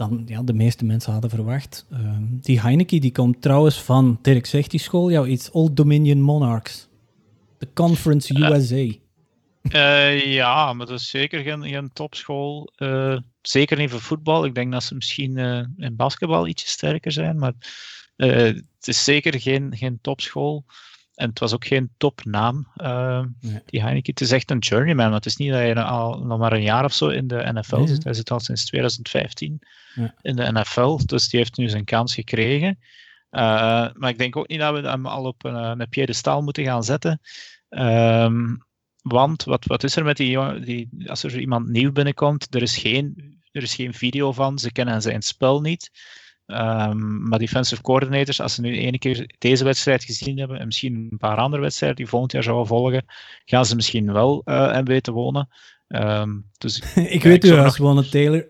[0.00, 1.86] dan ja, de meeste mensen hadden verwacht.
[1.90, 6.20] Ehm, die Heineken die komt trouwens van, Dirk zegt die school jou iets, Old Dominion
[6.20, 6.88] Monarchs.
[7.58, 8.98] De Conference USA.
[9.62, 12.72] Eh, ja, maar dat is zeker geen, geen topschool.
[12.76, 14.44] Eh, zeker niet voor voetbal.
[14.44, 17.52] Ik denk dat ze misschien eh, in basketbal ietsje sterker zijn, maar
[18.16, 20.64] eh, het is zeker geen, geen topschool.
[21.20, 23.62] En het was ook geen topnaam, eh, Nee.
[23.66, 24.12] die Heineken.
[24.12, 26.84] Het is echt een journeyman, het is niet dat je al nog maar een jaar
[26.84, 28.04] of zo in de NFL Nee, zit.
[28.04, 29.58] Hij zit al sinds 2015
[29.94, 30.14] Ja.
[30.22, 32.78] in de NFL, dus die heeft nu zijn kans gekregen.
[33.30, 33.40] Eh,
[33.94, 36.84] maar ik denk ook niet dat we hem al op een, een piedestal moeten gaan
[36.84, 37.20] zetten.
[37.68, 38.56] Ehm,
[39.02, 42.62] want wat, wat is er met die, jongen- die als er iemand nieuw binnenkomt, er
[42.62, 45.90] is, geen, er is geen video van, ze kennen zijn spel niet.
[46.50, 51.08] Ehm, maar defensive coordinators, als ze nu ene keer deze wedstrijd gezien hebben en misschien
[51.10, 53.04] een paar andere wedstrijden die volgend jaar zouden volgen,
[53.44, 55.48] gaan ze misschien wel eh en weten wonen.
[55.88, 58.46] Ehm, dus ik ja, weet u zou als nog- wonen Taylor.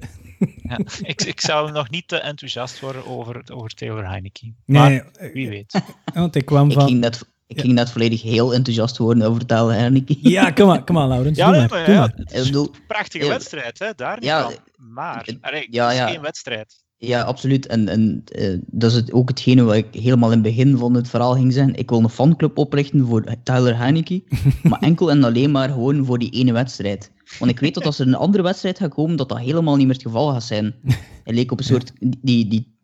[0.62, 4.52] ja, ik, ik zou nog niet te enthousiast worden over, over Taylor Heineke.
[4.66, 5.82] Nee, Maar wie weet.
[6.14, 6.86] Want ik kwam Ik van...
[6.86, 10.16] ging net, ik ging net volledig heel enthousiast worden over Taylor Heineken.
[10.30, 11.38] Ja, kom maar, kom maar, Laurens.
[11.38, 12.12] Ja, nee, maar, maar doe ja, maar.
[12.16, 13.94] het Ik is bedoel, een prachtige ja, wedstrijd, hè?
[13.96, 14.54] daar niet ja, van.
[14.76, 16.08] Maar, het- allee, ja, het is ja.
[16.08, 16.82] geen wedstrijd.
[17.02, 17.66] Ja, absoluut.
[17.66, 20.94] En, en eh, dat is het, ook hetgene wat ik helemaal in het begin van
[20.94, 21.74] het verhaal ging zeggen.
[21.74, 24.22] Ik wil een fanclub oprichten voor Tyler Heineke,
[24.68, 27.10] maar enkel en alleen maar gewoon voor die ene wedstrijd.
[27.38, 29.86] Want ik weet dat als er een andere wedstrijd gaat komen, dat dat helemaal niet
[29.86, 30.74] meer het geval gaat zijn.
[31.24, 31.92] Hij leek op een soort...
[31.98, 32.76] Die, die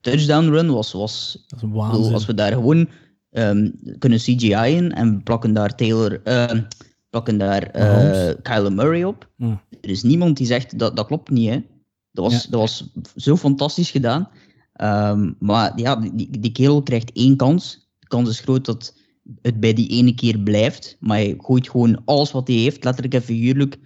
[0.00, 0.92] touchdown run was...
[0.92, 2.88] was Dat is bedoel, als we daar gewoon
[3.30, 6.20] ehm, kunnen CGI'en en we plakken daar Taylor...
[6.22, 6.60] ehm,
[7.10, 7.70] plakken daar.
[8.42, 9.28] Kyler Murray op.
[9.36, 9.62] Ja.
[9.80, 11.60] Er is niemand die zegt, dat, dat klopt niet, hè.
[12.12, 12.50] Dat was, Ja.
[12.50, 14.28] dat was zo fantastisch gedaan.
[14.72, 17.88] Ehm, maar ja, die, die kerel krijgt één kans.
[17.98, 18.94] De kans is groot dat
[19.42, 20.96] het bij die ene keer blijft.
[21.00, 23.78] Maar hij gooit gewoon alles wat hij heeft, letterlijk en figuurlijk,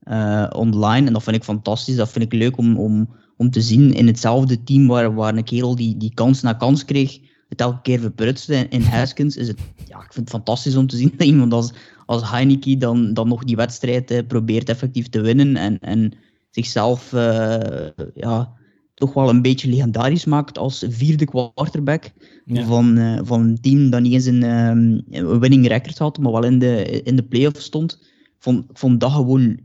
[0.00, 1.06] eh, online.
[1.06, 1.96] En dat vind ik fantastisch.
[1.96, 5.44] Dat vind ik leuk om, om, om te zien in hetzelfde team waar, waar een
[5.44, 7.18] kerel die, die kans na kans kreeg,
[7.48, 8.54] het elke keer verprutste.
[8.54, 9.58] In, in Haskins is het,
[9.88, 11.72] ja, ik vind het fantastisch om te zien dat iemand als,
[12.06, 15.56] als Heineke dan, dan nog die wedstrijd eh, probeert effectief te winnen.
[15.56, 16.12] En, en
[16.50, 18.52] zichzelf eh, ja,
[18.94, 22.10] toch wel een beetje legendarisch maakt als vierde quarterback
[22.44, 22.64] Ja.
[22.64, 26.32] van, eh, van een team dat niet eens een, ehm, een winning record had, maar
[26.32, 27.98] wel in de, in de playoffs stond.
[28.02, 29.58] Ik vond, vond dat gewoon,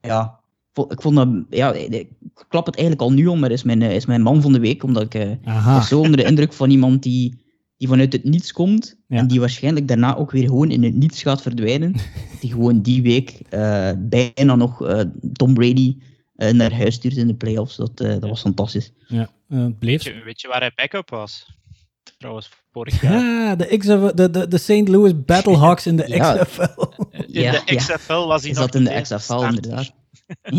[0.00, 0.40] ja,
[0.88, 2.08] ik vond dat, ja, ik
[2.48, 4.60] klap het eigenlijk al nu om, maar is mijn, eh, is mijn man van de
[4.60, 7.43] week, omdat ik was zo onder de indruk van iemand die,
[7.76, 9.16] die vanuit het niets komt Ja.
[9.18, 11.94] en die waarschijnlijk daarna ook weer gewoon in het niets gaat verdwijnen.
[12.40, 15.00] die gewoon die week eh, bijna nog eh,
[15.32, 15.96] Tom Brady
[16.34, 17.76] eh, naar huis stuurt in de playoffs.
[17.76, 18.92] Dat, eh, dat was fantastisch.
[19.06, 20.04] Ja, eh, bleef...
[20.04, 21.52] Weet je, weet je waar hij backup was?
[22.18, 23.12] Trouwens, vorig jaar.
[23.20, 24.88] Ja, de, XF, de, de, de St.
[24.88, 26.34] Louis Battlehawks in de Ja.
[26.44, 26.62] XFL.
[27.10, 27.76] In Ja, de ja.
[27.76, 29.92] XFL was hij Is nog dat in de XFL inderdaad?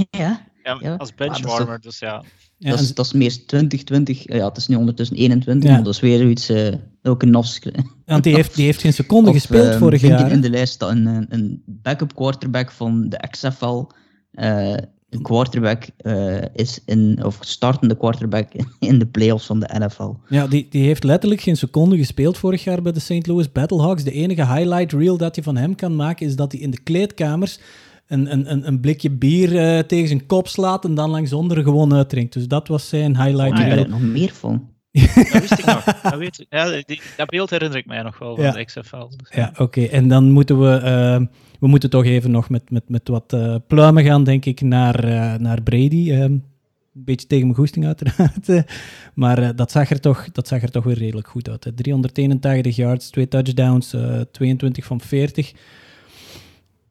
[0.10, 0.96] ja, Ja, Ja.
[0.96, 2.24] als Ah, dat is benchwarmer, dus ja.
[2.58, 4.24] Ja, dat, is, dat is meer 2020.
[4.34, 5.76] Ja, het is nu ondertussen 21, Ja.
[5.76, 7.60] maar dat is weer zoiets, eh, ook een nafs.
[8.06, 10.32] want die heeft, die heeft geen seconde Of, gespeeld ehm, vorig jaar.
[10.32, 13.84] in de lijst dat een, een- een backup quarterback van de XFL
[14.32, 14.74] eh,
[15.10, 20.14] een quarterback eh, is in, of startende quarterback in de playoffs van de NFL.
[20.30, 23.28] Ja, die, die heeft letterlijk geen seconde gespeeld vorig jaar bij de St.
[23.28, 24.04] Louis Battlehawks.
[24.04, 26.80] De enige highlight reel dat je van hem kan maken is dat hij in de
[26.82, 27.60] kleedkamers
[28.08, 31.64] een, een, een, een blikje bier eh, tegen zijn kop slaat en dan langs onder
[31.64, 32.34] gewoon uitdrinkt.
[32.34, 33.76] Dus dat was zijn highlight Ah, Ik reel.
[33.76, 34.74] ben er nog meer van.
[35.16, 35.84] Dat wist ik nog.
[35.84, 36.46] Dat, weet ik.
[36.50, 38.52] Ja, die, dat beeld herinner ik mij nog wel van Ja.
[38.52, 39.08] de XFL.
[39.18, 39.84] Dus, Ja, oké.
[39.84, 40.76] En dan moeten we...
[40.76, 41.22] eh,
[41.60, 45.04] we moeten toch even nog met, met, met wat eh, pluimen gaan, denk ik, naar,
[45.04, 46.12] eh, naar Brady.
[46.12, 46.44] Ehm, een
[46.94, 48.48] beetje tegen mijn goesting, uiteraard.
[49.14, 51.64] maar eh, dat, zag er toch, dat zag er toch weer redelijk goed uit.
[51.64, 51.72] Hè.
[51.74, 55.54] 381 yards, twee touchdowns, eh, 22 van 40.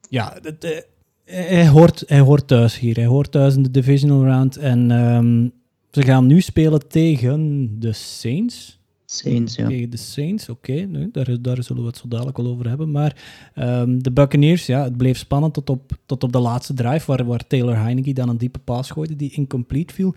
[0.09, 0.87] Ja, het,
[1.25, 2.95] hij, hoort, hij hoort thuis hier.
[2.95, 4.57] Hij hoort thuis in de divisional round.
[4.57, 5.49] En ehm,
[5.91, 8.79] ze gaan nu spelen tegen de Saints.
[9.05, 9.66] Saints, ja.
[9.66, 10.72] Tegen de Saints, oké.
[10.72, 12.91] nee, daar, daar zullen we het zo dadelijk wel over hebben.
[12.91, 13.16] Maar
[13.55, 17.25] ehm, de Buccaneers, ja, het bleef spannend tot op, tot op de laatste drive, waar,
[17.25, 20.14] waar Taylor Heineke dan een diepe paas gooide die incomplete viel.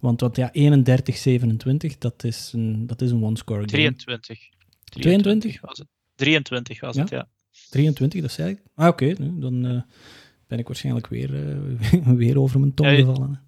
[0.00, 3.70] Want, want ja, 31-27, dat is een, dat is een one-score game.
[3.70, 4.38] 23.
[4.84, 5.60] 22?
[5.60, 5.86] was het.
[6.14, 7.00] 23 was Ja?
[7.00, 7.28] het, ja.
[7.70, 8.62] 23, dat zei ik.
[8.74, 9.82] Ah, oké, nee, dan eh,
[10.54, 13.38] ben ik waarschijnlijk weer, eh, weer over mijn tong gevallen.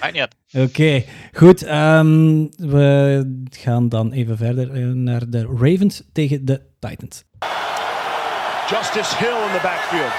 [0.00, 0.36] Maakt niet uit.
[0.68, 1.62] Oké, goed.
[1.62, 7.24] ehm, we gaan dan even verder eh, naar de Ravens tegen de Titans.
[8.70, 10.12] Justice Hill in the backfield.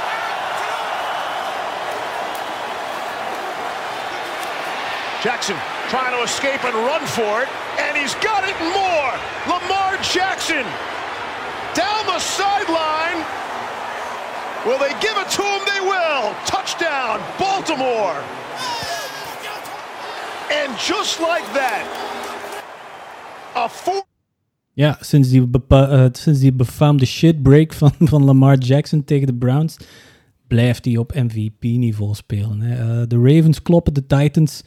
[5.24, 5.56] Jackson
[5.90, 7.50] trying to escape and run for it,
[7.84, 9.12] and he's got it more.
[9.48, 10.66] Lamar Jackson
[11.74, 13.26] down the sideline.
[14.66, 15.62] Will they give it to him?
[15.66, 16.34] They will.
[16.46, 18.16] Touchdown, Baltimore.
[20.62, 21.86] And just like that,
[23.56, 23.70] a.
[24.74, 29.78] Ja, sinds die, eh, sinds die befaamde shitbreak van, van Lamar Jackson tegen de Browns
[30.48, 32.62] blijft hij op MVP-niveau spelen.
[32.62, 33.02] Hè.
[33.02, 34.62] Eh, de Ravens kloppen de Titans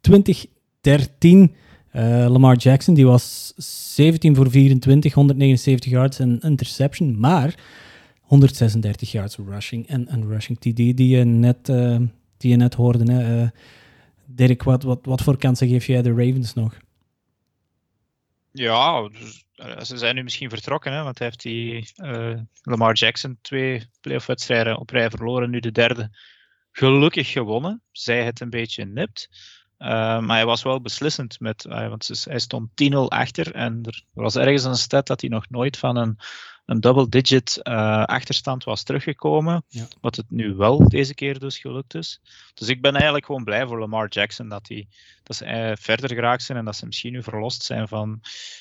[0.00, 1.54] 2013.
[1.90, 3.52] Eh, Lamar Jackson die was
[3.94, 7.54] 17 voor 24, 179 yards en interception, maar
[8.30, 11.96] 136 yards rushing en een rushing TD die je net, eh,
[12.36, 13.12] die je net hoorde.
[13.12, 13.42] Hè.
[13.42, 13.48] Eh,
[14.26, 16.76] Dirk, wat, wat, wat voor kansen geef jij de Ravens nog?
[18.52, 21.88] Ja, dus, eh, ze zijn nu misschien vertrokken, hè, want hij heeft die
[22.62, 26.10] Lamar Jackson twee playoff-wedstrijden op rij verloren, nu de derde
[26.72, 27.82] gelukkig gewonnen.
[27.92, 29.28] Zij het een beetje nipt.
[29.78, 34.64] Maar hij was wel beslissend, met, want hij stond 10-0 achter en er was ergens
[34.64, 36.18] een stat dat hij nog nooit van een,
[36.70, 39.64] een double-digit eh, achterstand was teruggekomen.
[39.68, 39.88] Ja.
[40.00, 42.20] Wat het nu wel deze keer dus gelukt is.
[42.54, 44.86] Dus ik ben eigenlijk gewoon blij voor Lamar Jackson dat, hij,
[45.30, 48.20] dat ze eh, verder geraakt zijn en dat ze misschien nu verlost zijn van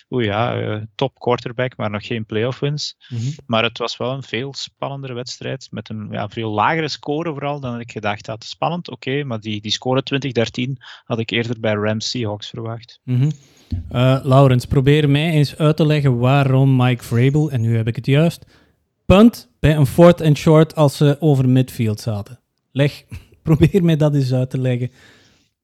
[0.09, 2.95] oeh ja, eh, top quarterback, maar nog geen playoff wins.
[3.09, 3.30] Mhm.
[3.45, 7.59] Maar het was wel een veel spannendere wedstrijd met een ja, veel lagere score vooral
[7.59, 8.43] dan ik gedacht had.
[8.43, 12.99] Spannend, oké, maar die, die score 2013 had ik eerder bij Rams Seahawks verwacht.
[13.03, 13.32] Mhm.
[13.89, 17.95] Eh, Laurens, probeer mij eens uit te leggen waarom Mike Vrabel, en nu heb ik
[17.95, 18.45] het juist,
[19.05, 22.39] punt bij een fourth and short als ze over midfield zaten.
[22.72, 23.03] Leg,
[23.43, 24.91] probeer mij dat eens uit te leggen.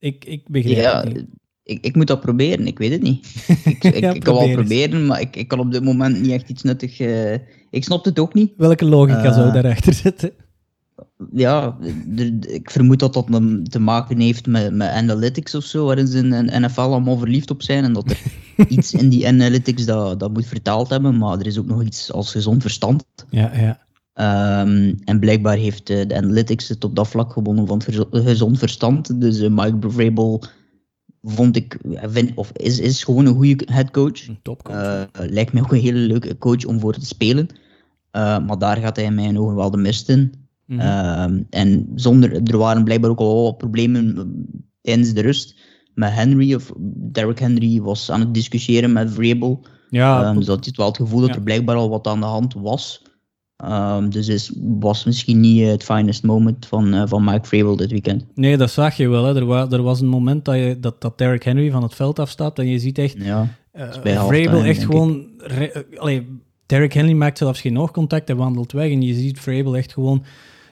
[0.06, 1.26] Ik, ik begrijp Ja, het niet.
[1.64, 3.26] ik, ik moet dat proberen, ik weet het niet.
[3.66, 6.32] Ik, ik, Ja, ik kan wel proberen, maar ik, ik kan op dit moment niet
[6.32, 6.99] echt iets nuttig...
[6.99, 7.34] eh,
[7.70, 8.53] ik snap het ook niet.
[8.58, 10.32] Welke logica Eh, zou daarachter zitten?
[11.32, 11.78] Ja,
[12.47, 13.28] ik vermoed dat dat
[13.70, 17.51] te maken heeft met, met analytics of zo, waarin ze in een NFL allemaal verliefd
[17.51, 18.20] op zijn en dat er
[18.78, 22.12] iets in die analytics dat, dat moet vertaald hebben, maar er is ook nog iets
[22.12, 23.06] als gezond verstand.
[23.30, 23.84] Ja, ja.
[24.16, 28.59] Ehm, en blijkbaar heeft eh, de analytics het op dat vlak gewonnen van het gezond
[28.59, 29.22] verstand.
[29.22, 30.43] Dus eh, Mike Vrabel
[31.22, 34.28] vond ik, vind, of is, is gewoon een goede headcoach.
[34.28, 35.07] Een topcoach.
[35.11, 37.47] Eh, lijkt mij ook een hele leuke coach om voor te spelen.
[38.11, 40.45] Maar daar gaat hij in mijn ogen wel de mist in.
[40.66, 40.80] Mhm.
[40.80, 44.24] Ehm, en zonder, er waren blijkbaar ook al wat problemen eh,
[44.82, 45.55] tijdens de rust.
[45.93, 46.72] Met Henry, of
[47.11, 49.66] Derrick Henry was aan het discussiëren met Vrabel.
[49.89, 52.26] ja, Ehm, dus dat had wel het gevoel dat er blijkbaar al wat aan de
[52.26, 53.01] hand was.
[53.58, 57.76] Ehm, dus is, was misschien niet eh, het finest moment van, eh, van Mike Vrabel
[57.76, 58.26] dit weekend.
[58.36, 59.24] nee, dat zag je wel.
[59.26, 59.36] Hè.
[59.36, 62.20] Er, wa- er was een moment dat, je, dat, dat Derrick Henry van het veld
[62.20, 63.47] afstapt en je ziet echt Ja,
[63.78, 63.93] Uh,
[64.28, 65.26] Vrabel echt gewoon...
[65.97, 66.28] allee,
[66.66, 68.91] Derrick Henry maakt zelfs geen oogcontact, hij wandelt weg.
[68.91, 70.24] En je ziet Vrabel echt gewoon...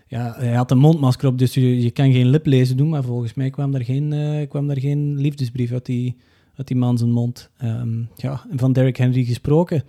[0.08, 2.90] Ja, hij had een mondmasker op, dus je, je kan geen liplezen doen.
[2.90, 6.16] Maar volgens mij kwam daar geen, kwam daar geen liefdesbrief uit die,
[6.56, 7.50] uit die man zijn mond.
[7.58, 9.84] Ehm, ja, en van Derrick Henry gesproken.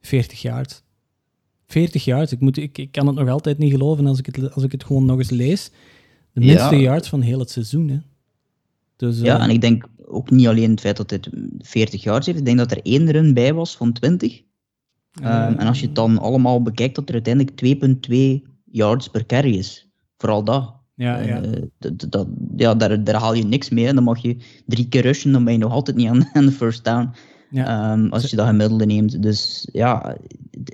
[0.00, 0.66] 40 jaar.
[1.72, 2.32] 40 jaar.
[2.32, 4.72] Ik, moet, ik, ik kan het nog altijd niet geloven als ik het, als ik
[4.72, 5.70] het gewoon nog eens lees.
[6.32, 6.46] De Ja.
[6.46, 7.88] minste yards van heel het seizoen.
[7.88, 7.98] Hè.
[8.96, 11.20] Dus, ja, eh, en ik denk ook niet alleen het feit dat hij
[11.58, 12.38] 40 jaar heeft.
[12.38, 14.42] Ik denk dat er één run bij was van 20.
[15.22, 19.54] Ehm, en als je het dan allemaal bekijkt, dat er uiteindelijk 2,2 yards per carry
[19.56, 19.88] is.
[20.16, 20.74] Vooral dat.
[20.94, 21.42] ja, ja.
[21.42, 21.62] Eh,
[22.08, 23.84] dat, ja, daar, daar haal je niks mee.
[23.86, 23.94] hè.
[23.94, 26.52] Dan mag je drie keer rushen, dan ben je nog altijd niet aan, aan de
[26.52, 27.10] first down.
[27.52, 27.92] Ja.
[27.92, 29.22] Ehm, als je dat gemiddelde neemt.
[29.22, 30.16] Dus ja,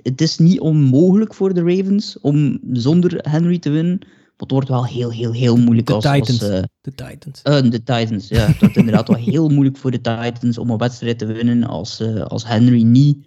[0.03, 3.97] het, is niet onmogelijk voor de Ravens om zonder Henry te winnen.
[3.99, 6.41] Maar het wordt wel heel, heel, heel moeilijk de als, Titans.
[6.41, 7.41] als eh, de Titans.
[7.41, 8.27] eh, de Titans.
[8.27, 11.63] Ja, het wordt inderdaad wel heel moeilijk voor de Titans om een wedstrijd te winnen
[11.63, 13.17] als, eh, als Henry niet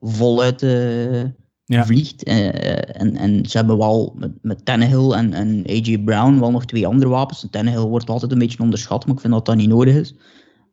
[0.00, 0.60] voluit
[1.66, 1.84] Ja.
[1.84, 2.22] vliegt.
[2.22, 6.86] En, en ze hebben wel met, met Tannehill en, en AJ Brown wel nog twee
[6.86, 7.46] andere wapens.
[7.50, 10.14] Tannehill wordt altijd een beetje onderschat, maar ik vind dat dat niet nodig is.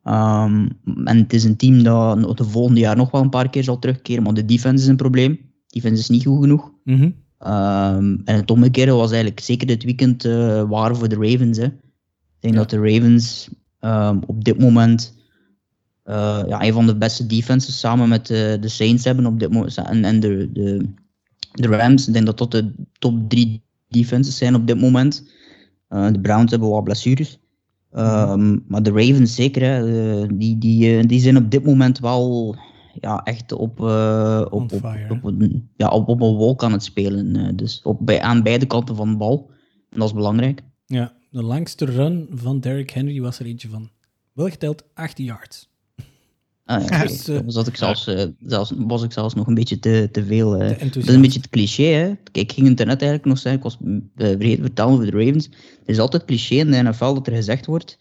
[0.02, 0.68] Ehm,
[1.04, 3.78] en het is een team dat de volgende jaar nog wel een paar keer zal
[3.78, 5.38] terugkeren, maar de defense is een probleem.
[5.66, 6.70] Defense is niet goed genoeg.
[6.84, 7.10] Mhm.
[7.38, 11.58] Ehm, en het omgekeerde was eigenlijk zeker dit weekend eh waar voor de Ravens.
[11.58, 11.64] Hè.
[11.64, 11.72] Ik
[12.40, 12.60] denk Ja.
[12.60, 13.48] dat de Ravens
[13.80, 15.20] ehm, op dit moment
[16.02, 19.52] eh, ja, een van de beste defenses samen met de, de Saints hebben op dit
[19.52, 19.76] moment.
[19.76, 20.86] En, en de, de,
[21.52, 25.30] de Rams, ik denk dat dat de top drie defenses zijn op dit moment.
[25.88, 27.38] Eh, de Browns hebben wat blessures.
[27.92, 29.78] Ehm, maar de Ravens zeker, hè,
[30.22, 32.56] eh, die, die, eh, die zijn op dit moment wel
[33.00, 34.72] ja, echt op, eh, op,
[35.08, 37.56] op, een, ja, op, op een wolk aan het spelen.
[37.56, 39.50] dus op, bij, aan beide kanten van de bal.
[39.90, 40.62] En dat is belangrijk.
[40.86, 43.90] Ja, de langste run van Derrick Henry was er eentje van.
[44.32, 45.71] Wel geteld 8 yards.
[46.64, 50.08] Ah, ja, Dus, eh, ik zelfs, eh, zelfs, was ik zelfs nog een beetje te,
[50.12, 50.56] te veel.
[50.56, 50.68] eh.
[50.68, 51.82] Te dat is een beetje het cliché.
[51.82, 52.06] Hè?
[52.06, 53.78] Kijk, ik ging het er net eigenlijk nog zeggen, ik was
[54.16, 55.44] vergeten vertellen over de Ravens.
[55.78, 57.98] Het is altijd cliché in de NFL dat er gezegd wordt,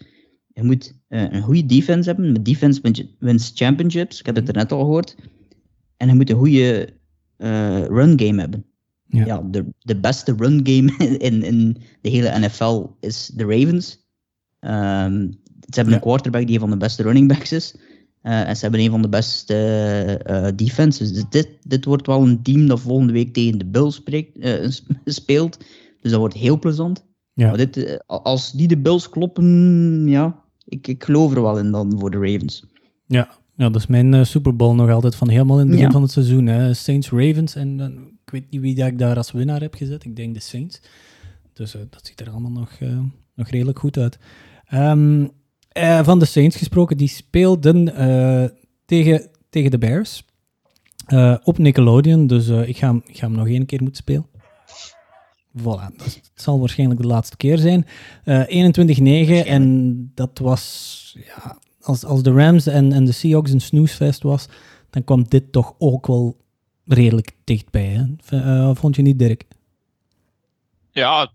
[0.47, 2.31] je moet een goede defense hebben.
[2.31, 2.81] Met defense
[3.19, 4.19] wins championships.
[4.19, 5.15] Ik heb het er net al gehoord.
[5.97, 6.93] En je moet een goede
[7.87, 8.65] run game hebben.
[9.07, 9.25] Ja.
[9.25, 14.07] Ja, de, de beste run game in, in de hele NFL is de Ravens.
[14.59, 15.27] Ehm,
[15.69, 17.75] ze hebben een quarterback die een van de beste running backs is.
[18.21, 19.55] Eh, en ze hebben een van de beste
[20.25, 21.13] eh, defenses.
[21.13, 24.69] Dus dit, dit wordt wel een team dat volgende week tegen de spreekt, eh,
[25.05, 25.57] speelt.
[26.01, 27.05] Dus dat wordt heel plezant.
[27.33, 27.47] Ja.
[27.47, 31.71] Maar dit, eh, als die de Bills kloppen, ja, ik, ik geloof er wel in
[31.71, 32.65] dan voor de Ravens.
[33.05, 35.85] Ja, ja dat is mijn eh, Super Bowl nog altijd van helemaal in het begin
[35.85, 35.91] Ja.
[35.91, 36.45] van het seizoen.
[36.45, 36.73] Hè.
[36.73, 37.87] Saints Ravens en eh,
[38.25, 40.03] ik weet niet wie dat ik daar als winnaar heb gezet.
[40.03, 40.81] Ik denk de Saints.
[41.53, 42.99] Dus eh, dat ziet er allemaal nog, eh,
[43.35, 44.19] nog redelijk goed uit.
[44.67, 45.27] Ehm,
[45.71, 48.49] eh, van de Saints gesproken, die speelden eh,
[48.85, 50.25] tegen, tegen de Bears
[51.05, 52.27] eh, op Nickelodeon.
[52.27, 54.25] Dus eh, ik, ga hem, ik ga hem nog één keer moeten spelen.
[55.59, 57.85] Voilà, dat het zal waarschijnlijk de laatste keer zijn.
[58.23, 58.71] Eh
[59.43, 64.23] 21-9 en dat was, ja, als, als de Rams en, en de Seahawks een snoesfest
[64.23, 64.47] was,
[64.89, 66.37] dan kwam dit toch ook wel
[66.85, 67.85] redelijk dichtbij.
[67.85, 68.03] Hè?
[68.21, 69.43] V- vond je niet, Dirk?
[70.91, 71.31] Ja,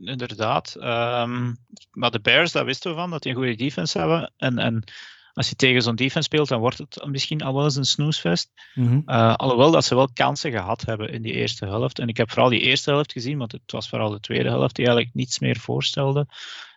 [0.00, 0.74] inderdaad.
[0.74, 1.52] Ehm,
[1.90, 4.32] maar de Bears, daar wisten we van, dat die een goede defense hebben.
[4.36, 4.84] En, en
[5.32, 8.50] als je tegen zo'n defense speelt, dan wordt het misschien al wel eens een snoesfest.
[8.74, 9.00] Mhm.
[9.06, 11.98] Eh, alhoewel dat ze wel kansen gehad hebben in die eerste helft.
[11.98, 14.76] En ik heb vooral die eerste helft gezien, want het was vooral de tweede helft
[14.76, 16.26] die eigenlijk niets meer voorstelde.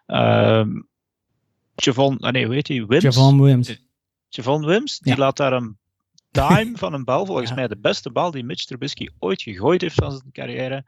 [0.05, 0.69] Ehm
[1.75, 2.85] Javon, ah nee, hoe heet hij?
[2.85, 3.03] Wims?
[3.03, 3.77] Javon Williams.
[4.29, 5.19] Javon Wims, die Ja.
[5.19, 5.77] laat daar een
[6.31, 7.25] dime van een bal.
[7.25, 10.85] Volgens mij de beste bal die Mitch Trubisky ooit gegooid heeft van zijn carrière.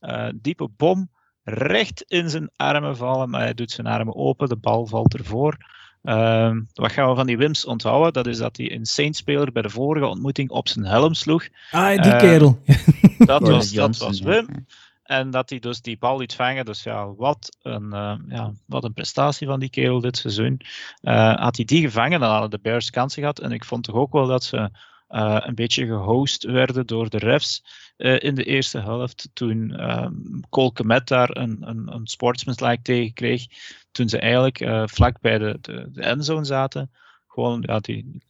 [0.00, 1.10] Eh, diepe bom,
[1.44, 5.56] recht in zijn armen vallen, maar hij doet zijn armen open, de bal valt ervoor.
[6.02, 8.12] Ehm, wat gaan we van die Wims onthouden?
[8.12, 11.48] Dat is dat hij een Saints-speler bij de vorige ontmoeting op zijn helm sloeg.
[11.70, 12.58] Ah, die Eh, kerel.
[13.18, 14.20] Dat was, dat was.
[14.20, 14.66] Wim.
[15.02, 16.64] En dat hij dus die bal liet vangen.
[16.64, 20.60] Dus ja, wat een, eh, ja, wat een prestatie van die kerel dit seizoen.
[21.00, 23.38] Eh, had hij die gevangen, dan hadden de Bears kansen gehad.
[23.38, 24.70] En ik vond toch ook wel dat ze
[25.12, 27.64] eh, een beetje gehost werden door de refs
[27.96, 29.28] eh, in de eerste helft.
[29.32, 30.12] Toen ehm
[30.50, 33.46] Cole Kmet daar een, een, een sportsmanslike tegen kreeg.
[33.90, 36.90] Toen ze eigenlijk eh, vlak bij de, de, de endzone zaten.
[37.26, 38.22] Gewoon, ja, die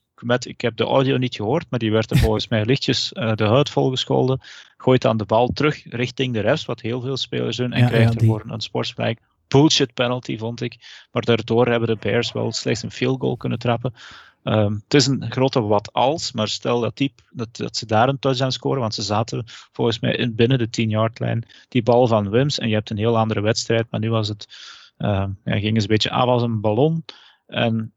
[0.47, 3.71] ik heb de audio niet gehoord, maar die werd er volgens mij lichtjes de huid
[3.71, 4.41] volgescholden
[4.77, 7.87] gooit dan de bal terug richting de refs, wat heel veel spelers doen, en Ja,
[7.87, 9.21] krijgt ja, die- ervoor een sportsblijk.
[9.49, 11.07] Bullshit penalty, vond ik.
[11.11, 13.95] Maar daardoor hebben de Bears wel slechts een field goal kunnen trappen.
[14.43, 18.09] Ehm, het is een grote wat als, maar stel dat, die, dat, dat ze daar
[18.09, 21.47] een touchdown scoren, want ze zaten volgens mij in, binnen de 10-yard-lijn.
[21.69, 24.49] Die bal van Wims, en je hebt een heel andere wedstrijd, maar nu was het,
[24.97, 27.05] ehm, ja, ging het een beetje af als een ballon.
[27.47, 27.93] En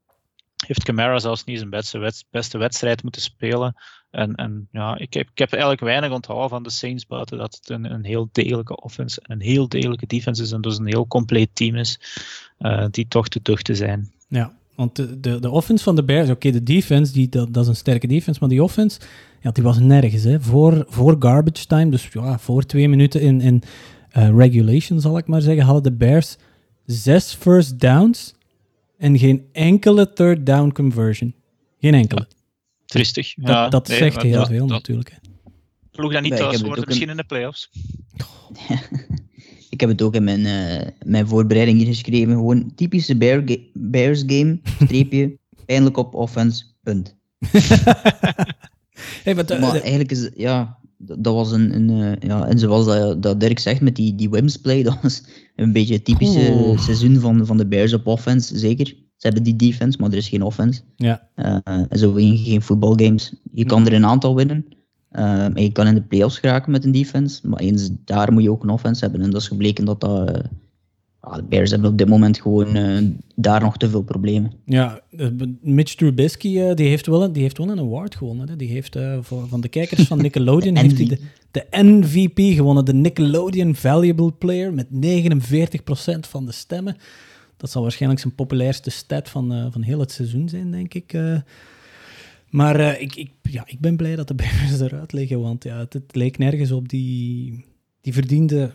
[0.65, 3.75] heeft Camara zelfs niet zijn beste, beste wedstrijd moeten spelen.
[4.11, 7.55] En, en ja, ik heb, ik heb eigenlijk weinig onthouden van de Saints buiten dat
[7.55, 10.87] het een, een heel degelijke offense en een heel degelijke defense is en dus een
[10.87, 11.99] heel compleet team is
[12.57, 14.13] eh, die toch te duchten zijn.
[14.27, 17.63] Ja, want de, de, de offense van de Bears, oké, de defense, die, dat, dat
[17.63, 18.99] is een sterke defense, maar die offense,
[19.41, 20.23] ja, die was nergens.
[20.23, 20.41] Hè.
[20.41, 23.61] Voor, voor garbage time, dus ja, voor twee minuten in, in
[24.11, 26.37] eh, regulation, zal ik maar zeggen, hadden de Bears
[26.85, 28.33] zes first downs
[28.97, 31.33] en geen enkele third down conversion.
[31.79, 32.27] Geen enkele.
[32.85, 33.33] Tristig.
[33.35, 35.09] Dat, Ja, dat nee, zegt heel dat- veel dat natuurlijk.
[35.09, 35.17] Hè.
[35.91, 37.69] Ploeg dat niet Nee, ik thuis worden, misschien een- in de playoffs.
[39.75, 42.33] Ik heb het ook in mijn, eh, mijn voorbereiding hier geschreven.
[42.33, 47.15] Gewoon typische Bear ga- Bears game, streepje, pijnlijk op offense, punt.
[49.23, 53.23] Hey, maar eigenlijk is ja, dat dat was een, een eh, ja, en zoals dat,
[53.23, 55.23] dat Dirk zegt met die, die Wims play, dat was
[55.55, 58.85] een beetje het typische seizoen van, van de Bears op offense, zeker.
[58.87, 60.81] Ze hebben die defense, maar er is geen offense.
[60.95, 61.29] ja.
[61.35, 61.57] Eh,
[61.89, 63.33] en zo win je geen voetbalgames.
[63.53, 64.65] Je kan er een aantal winnen.
[65.15, 67.47] Eh, en je kan in de playoffs geraken met een defense.
[67.47, 69.21] Maar eens daar moet je ook een offense hebben.
[69.21, 70.29] En dat is gebleken dat dat...
[70.29, 70.43] eh,
[71.21, 73.03] ja, de Bears hebben op dit moment gewoon eh,
[73.35, 74.51] daar nog te veel problemen.
[74.65, 75.27] Ja, eh,
[75.61, 78.49] Mitch Trubisky die heeft, wel een, die heeft wel een award gewonnen.
[78.49, 78.55] Hè.
[78.55, 81.19] Die heeft voor, van de kijkers van Nickelodeon De heeft hij de,
[81.51, 82.85] de MVP gewonnen.
[82.85, 86.97] De Nickelodeon Valuable Player met 49% van de stemmen.
[87.57, 91.17] Dat zal waarschijnlijk zijn populairste stat van, van heel het seizoen zijn, denk ik.
[92.49, 96.01] Maar ik, ik, ja, ik ben blij dat de Bears eruit liggen, want ja, het,
[96.11, 96.89] leek nergens op.
[96.89, 97.65] Die,
[98.01, 98.71] die verdiende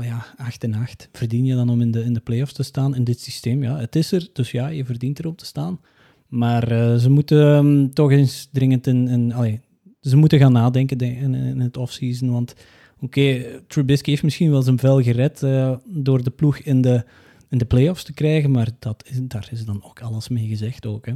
[0.00, 1.08] ja, 8 en 8.
[1.12, 3.62] Verdien je dan om in de, in de playoffs te staan in dit systeem?
[3.62, 5.80] Ja, het is er, dus ja, je verdient erop te staan.
[6.28, 9.08] Maar eh, ze moeten ehm, toch eens dringend in...
[9.08, 9.60] in allee,
[10.00, 12.54] ze moeten gaan nadenken denk- in, in het offseason, want
[13.00, 17.04] oké, Trubisky heeft misschien wel zijn vel gered eh, door de ploeg in de,
[17.48, 20.86] in de playoffs te krijgen, maar dat is, daar is dan ook alles mee gezegd
[20.86, 21.14] ook, hè.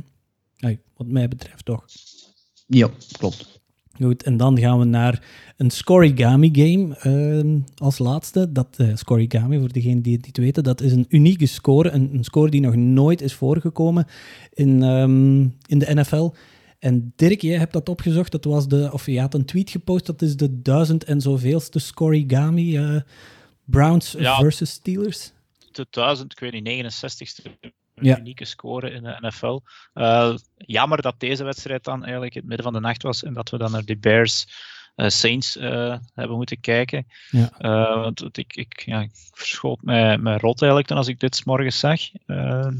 [0.96, 1.84] Wat mij betreft toch.
[2.66, 3.60] Ja, klopt.
[4.00, 5.22] Goed, en dan gaan we naar
[5.56, 8.52] een Scorigami game ehm, als laatste.
[8.52, 11.90] Dat eh, Scorigami, voor degenen die het niet weten, dat is een unieke score.
[11.90, 14.06] Een, een score die nog nooit is voorgekomen
[14.52, 16.30] in, ehm, in de NFL.
[16.78, 18.32] En Dirk, jij hebt dat opgezocht.
[18.32, 20.06] Dat was de, of je had een tweet gepost.
[20.06, 22.76] Dat is de duizend en zoveelste Scorigami.
[22.76, 22.96] eh,
[23.64, 24.38] Browns Ja.
[24.38, 25.32] versus Steelers.
[25.72, 27.42] 2000, ik weet niet, 69ste
[28.00, 28.18] Ja.
[28.18, 29.60] unieke score in de NFL.
[29.92, 33.34] Eh, jammer dat deze wedstrijd dan eigenlijk in het midden van de nacht was en
[33.34, 34.46] dat we dan naar de Bears
[34.94, 37.06] eh, Saints eh, hebben moeten kijken.
[37.30, 37.50] Ja.
[38.00, 41.44] Want ik, ik, ja, ik verschoot mij, mij rot eigenlijk toen als ik dit 's
[41.44, 42.00] morgens zag.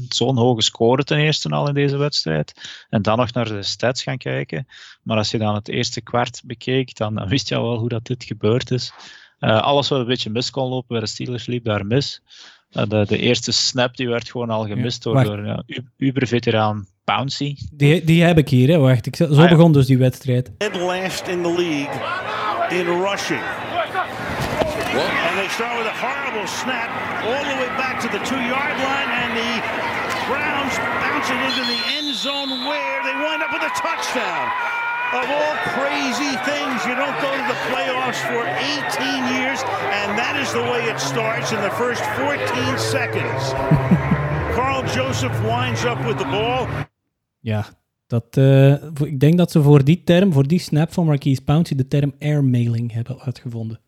[0.09, 2.53] Zo'n hoge score ten eerste al in deze wedstrijd.
[2.89, 4.67] En dan nog naar de stats gaan kijken.
[5.03, 7.89] Maar als je dan het eerste kwart bekeek, dan, dan wist je al wel hoe
[7.89, 8.93] dat dit gebeurd is.
[9.39, 12.21] Alles wat een beetje mis kon lopen bij de Steelers liep daar mis.
[12.75, 15.25] Eh, de, de eerste snap die werd gewoon al gemist door, wacht.
[15.25, 17.55] door ja, U- Uber-veteran Pouncy.
[17.71, 18.77] Die, die heb ik hier, hè.
[18.77, 19.47] Wacht, ik, zo Ah, ja.
[19.47, 20.51] begon dus die wedstrijd.
[20.57, 21.93] Dead last in the league
[22.79, 23.41] in rushing.
[25.27, 26.89] And they start with a horrible snap
[27.27, 29.51] all the way back to the two-yard line, and the
[30.29, 34.45] Browns bounce it into the end zone where they wind up with a touchdown.
[35.21, 39.59] Of all crazy things, you don't go to the playoffs for 18 years,
[39.99, 43.43] and that is the way it starts in the first 14 seconds.
[44.55, 46.67] Carl Joseph winds up with the ball.
[47.39, 47.65] Ja,
[48.07, 51.41] dat, eh, voor- ik denk dat ze voor die term, voor die snap van Marquise
[51.41, 53.79] Pouncey, de term airmailing hebben uitgevonden.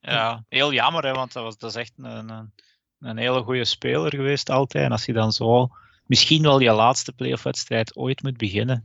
[0.00, 2.52] Ja, heel jammer, hè, want dat, was, dat is echt een, een,
[3.00, 4.84] een hele goede speler geweest altijd.
[4.84, 5.68] En als je dan zo
[6.06, 8.84] misschien wel je laatste playoff-wedstrijd ooit moet beginnen,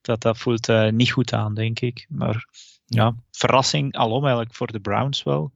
[0.00, 2.06] dat, dat voelt eh, niet goed aan, denk ik.
[2.08, 2.48] Maar
[2.86, 5.52] ja, verrassing alom eigenlijk voor de Browns wel.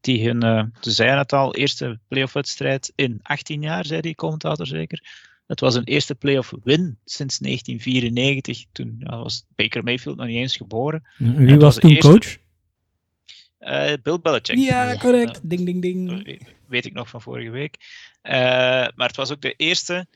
[0.00, 4.66] Die hun, eh, ze zeiden het al, eerste playoff-wedstrijd in 18 jaar, zei die commentator
[4.66, 5.26] zeker.
[5.46, 8.64] Het was een eerste playoff win sinds 1994.
[8.72, 11.06] Toen ja, was Baker Mayfield nog niet eens geboren.
[11.16, 12.36] Wie was toen eerste- coach?
[13.58, 14.56] Eh, Bill Belichick.
[14.58, 15.40] Ja, correct.
[15.42, 16.46] Ding, ding, ding.
[16.66, 17.76] Weet ik nog van vorige week.
[18.22, 18.34] Eh,
[18.94, 20.06] maar het was ook de eerste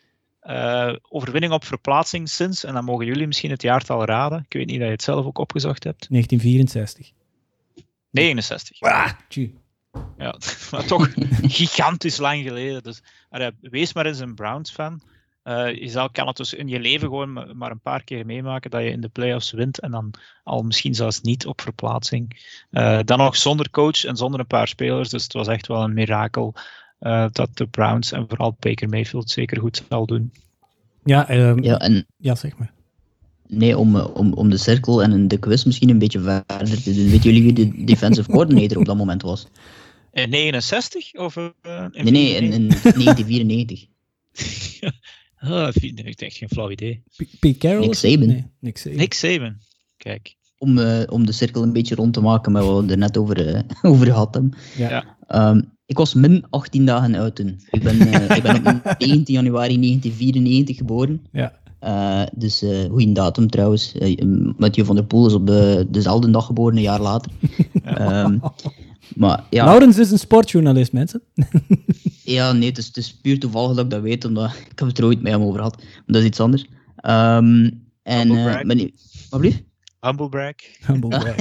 [0.42, 4.44] eh, overwinning op verplaatsing sinds, en dan mogen jullie misschien het jaartal raden.
[4.48, 6.06] Ik weet niet dat je het zelf ook opgezocht hebt.
[6.08, 7.10] 1964.
[8.10, 8.80] 69.
[8.80, 9.60] Ah, tjie.
[10.18, 10.34] Ja,
[10.70, 11.08] maar toch
[11.42, 12.82] gigantisch lang geleden.
[12.82, 15.02] Dus allee, wees maar eens een Browns-fan.
[15.42, 18.26] Eh, je zal, kan het dus in je leven gewoon ma- maar een paar keer
[18.26, 20.14] meemaken dat je in de playoffs wint en dan
[20.44, 22.40] al misschien zelfs niet op verplaatsing.
[22.70, 25.08] Eh, dan nog zonder coach en zonder een paar spelers.
[25.08, 26.54] Dus het was echt wel een mirakel
[27.02, 30.32] eh, dat de Browns en vooral Baker Mayfield zeker goed zal doen.
[31.04, 32.72] Ja, ehm, Ja, en ja, zeg maar.
[33.48, 36.94] nee, om, eh, om, om de cirkel en de quiz misschien een beetje verder te
[36.94, 37.10] doen.
[37.10, 39.46] Weten jullie wie de defensive coordinator op dat moment was?
[40.12, 41.50] In 69 of eh,
[41.90, 43.86] in Nee, nee, in, in 1994.
[45.44, 47.02] Ah, ik heb echt geen flauw idee.
[47.40, 47.86] Pete Carroll?
[47.86, 47.94] Nick?
[47.94, 48.26] Saban.
[48.26, 48.98] Nee, Nick Saban.
[48.98, 49.56] Nick Saban.
[49.96, 50.34] Kijk.
[50.58, 53.16] Om, eh, om de cirkel een beetje rond te maken met wat we er net
[53.16, 54.52] over, over hadden.
[54.76, 54.88] Ja.
[55.28, 55.56] Ja.
[55.92, 57.60] Ik was min 18 dagen oud toen.
[57.70, 61.26] Ik ben, eh, ik ben op 19 januari 1994 geboren.
[61.32, 61.52] Ja.
[61.78, 63.94] Eh, dus eh goede datum trouwens.
[64.56, 67.32] Mathieu van der Poel is op de, dezelfde dag geboren, een jaar later.
[67.84, 68.38] Ehm,
[69.16, 71.22] maar ja, Laurens is een sportjournalist, mensen.
[72.36, 74.88] ja nee, het is, het is puur toevallig dat ik dat weet, omdat ik heb
[74.88, 75.76] het er ooit met hem over gehad.
[75.76, 76.66] Maar dat is iets anders.
[76.96, 77.70] Ehm,
[78.02, 79.52] en, Humble eh, brag.
[80.00, 80.54] Humble brag.
[80.86, 81.36] Humble brag.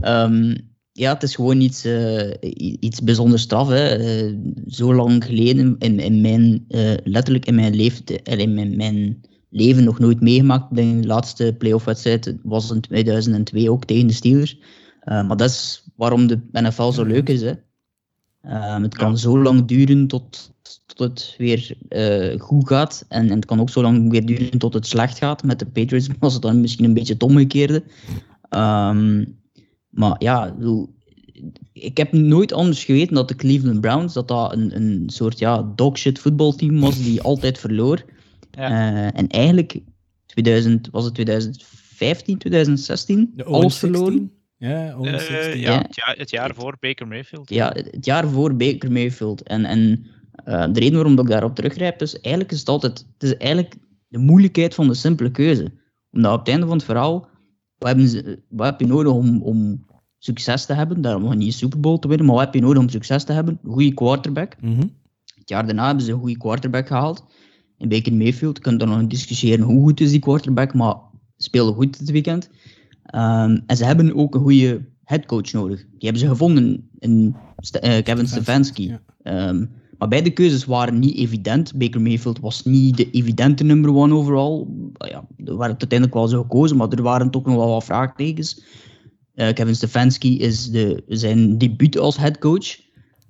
[0.00, 0.54] Ehm,
[0.96, 3.68] ja, het is gewoon iets, i- iets bijzonders straf.
[3.68, 3.86] Hè.
[3.88, 4.34] Eh,
[4.66, 9.20] zo lang geleden, in, in mijn, eh, letterlijk in mijn, leeftijd, in mijn, mijn
[9.50, 10.74] leven nog nooit meegemaakt.
[10.76, 14.58] De laatste playoff-wedstrijd was in 2002 ook tegen de Steelers.
[15.04, 17.40] Maar dat is waarom de NFL zo leuk is.
[17.42, 17.52] Hè.
[18.80, 19.16] Het kan Ja.
[19.16, 20.52] zo lang duren tot,
[20.86, 21.76] tot het weer
[22.38, 23.04] goed gaat.
[23.08, 25.42] En, en het kan ook zo lang weer duren tot het slecht gaat.
[25.42, 27.82] Met de Patriots was het dan misschien een beetje het omgekeerde.
[28.48, 29.24] Ehm,
[29.94, 30.56] maar ja,
[31.72, 35.72] ik heb nooit anders geweten dat de Cleveland Browns dat dat een, een soort ja,
[35.74, 38.04] dogshit voetbalteam was die altijd verloor.
[38.50, 38.70] Ja.
[38.70, 39.80] Eh, en eigenlijk
[40.26, 43.78] 2000, was het 2015, 2016 De alles 0-16.
[43.78, 44.32] verloren.
[44.56, 44.98] Ja, 0-16.
[45.00, 45.72] Eh, Ja.
[45.72, 47.50] ja, het jaar, het jaar voor Baker Mayfield.
[47.50, 49.42] Ja, het jaar voor Baker Mayfield.
[49.42, 50.06] En, en
[50.44, 53.74] eh, de reden waarom ik daarop teruggrijp is, eigenlijk is het altijd, het is eigenlijk
[54.08, 55.72] de moeilijkheid van de simpele keuze.
[56.10, 57.28] Omdat op het einde van het verhaal,
[57.84, 59.84] wat, hebben ze, wat heb je nodig om, om
[60.18, 61.00] succes te hebben?
[61.02, 63.24] Daarom nog niet een Super Bowl te winnen, maar wat heb je nodig om succes
[63.24, 63.58] te hebben?
[63.66, 64.56] Goede quarterback.
[64.60, 64.80] Mhm.
[65.34, 67.24] Het jaar daarna hebben ze een goede quarterback gehaald.
[67.78, 70.96] In Baker Mayfield, je kunt dan nog discussiëren hoe goed is die quarterback, maar
[71.36, 72.50] speelde goed dit weekend.
[73.04, 75.78] Ehm, en ze hebben ook een goede headcoach nodig.
[75.80, 78.88] Die hebben ze gevonden in St- eh, Kevin Stefanski.
[78.88, 79.00] ja.
[79.22, 79.66] Ehm,
[80.04, 81.74] maar beide keuzes waren niet evident.
[81.74, 84.66] Baker Mayfield was niet de evidente number one overall.
[84.92, 88.64] Ja, er werd uiteindelijk wel zo gekozen, maar er waren toch nog wel wat vraagtekens.
[89.34, 92.76] Eh, Kevin Stefanski is de, zijn debuut als headcoach.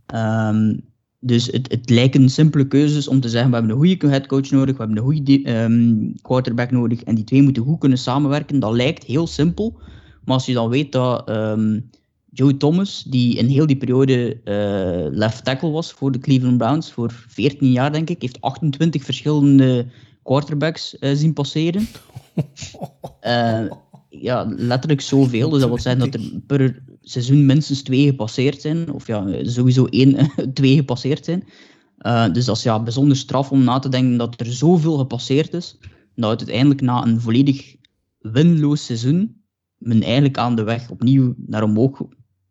[0.06, 0.76] Ehm,
[1.20, 4.76] dus het, het lijken simpele keuzes om te zeggen, we hebben een goede headcoach nodig,
[4.76, 8.60] we hebben een goede de- ehm, quarterback nodig en die twee moeten goed kunnen samenwerken.
[8.60, 9.78] Dat lijkt heel simpel,
[10.24, 11.80] maar als je dan weet dat ehm,
[12.34, 16.92] Joe Thomas, die in heel die periode eh, left tackle was voor de Cleveland Browns,
[16.92, 19.86] voor 14 jaar denk ik, heeft 28 verschillende
[20.22, 21.86] quarterbacks eh, zien passeren.
[23.20, 23.66] Eh,
[24.08, 25.50] ja, letterlijk zoveel.
[25.50, 28.92] Dus dat wil zeggen dat er per seizoen minstens twee gepasseerd zijn.
[28.92, 31.44] Of ja, sowieso één, twee gepasseerd zijn.
[32.32, 35.76] Dus dat is ja, bijzonder straf om na te denken dat er zoveel gepasseerd is.
[36.14, 37.76] Dat het uiteindelijk na een volledig
[38.18, 39.44] winloos seizoen
[39.78, 42.02] men eigenlijk aan de weg opnieuw naar omhoog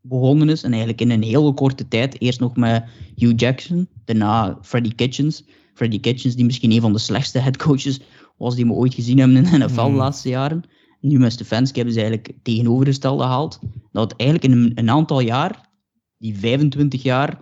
[0.03, 0.63] begonnen is.
[0.63, 2.83] En eigenlijk in een hele korte tijd, eerst nog met
[3.15, 5.43] Hugh Jackson, daarna Freddie Kitchens.
[5.73, 7.99] Freddie Kitchens, die misschien een van de slechtste headcoaches
[8.37, 10.63] was die we ooit gezien hebben in de NFL de laatste jaren.
[10.99, 13.59] Nu met Stefanski hebben ze eigenlijk het tegenovergestelde gehaald.
[13.91, 15.69] Dat eigenlijk in een, een aantal jaar,
[16.17, 17.39] die 25 jaar,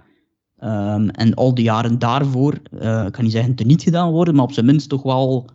[0.64, 4.44] um, en al die jaren daarvoor, uh, ik kan niet zeggen teniet gedaan worden, maar
[4.44, 5.50] op zijn minst toch wel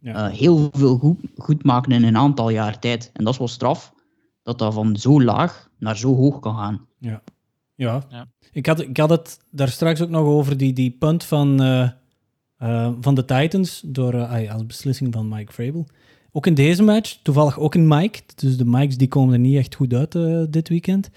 [0.00, 0.28] ja.
[0.28, 3.10] uh, heel veel goed, goed maken in een aantal jaar tijd.
[3.12, 3.94] En dat is wel straf,
[4.42, 6.86] dat dat van zo laag naar zo hoog kan gaan.
[6.98, 7.22] Ja,
[7.74, 8.04] ja.
[8.08, 8.28] ja.
[8.52, 11.88] Ik, had, ik had het daar straks ook nog over die, die punt van, uh,
[12.62, 15.86] uh, van de Titans, door, uh, als beslissing van Mike Vrabel.
[16.32, 18.20] Ook in deze match, toevallig ook in Mike.
[18.34, 20.12] Dus de Mikes die komen er niet echt goed uit
[20.52, 21.10] dit weekend.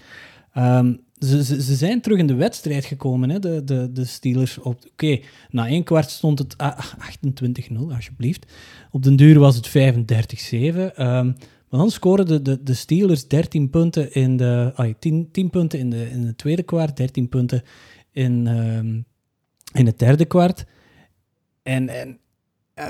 [0.58, 4.58] Um, ze, ze, ze, zijn terug in de wedstrijd gekomen, hè, de, de, de Steelers.
[4.58, 8.52] Oké, okay, na één kwart stond het 28-0, alsjeblieft.
[8.92, 11.00] Op den duur was het 35-7.
[11.00, 11.36] Um,
[11.74, 14.72] maar dan scoren de, de, de, Steelers 13 punten in de...
[14.76, 17.64] Ah, 10, 10 punten in de, in de tweede kwart, 13 punten
[18.12, 19.06] in, um,
[19.74, 20.66] in het derde kwart.
[21.64, 22.20] En, en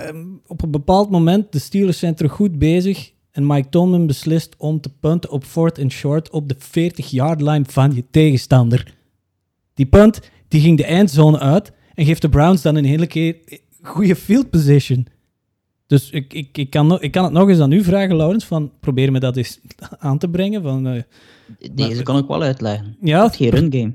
[0.08, 3.12] um, op een bepaald moment, de Steelers zijn terug goed bezig.
[3.32, 7.66] En Mike Tomlin beslist om te punten op fourth and short op de 40-yard line
[7.68, 8.96] van je tegenstander.
[9.74, 13.36] Die punt die ging de eindzone uit en geeft de Browns dan een hele keer
[13.82, 15.08] goede field position.
[15.94, 18.72] Dus ik, ik, ik, kan, ik kan het nog eens aan u vragen, Laurens, van
[18.80, 19.60] probeer me dat eens
[20.00, 20.62] aan te brengen.
[20.62, 21.02] Van, uh,
[21.74, 22.98] Deze maar, kan ik wel uitleggen.
[23.02, 23.94] Ja, je hebt geen run game.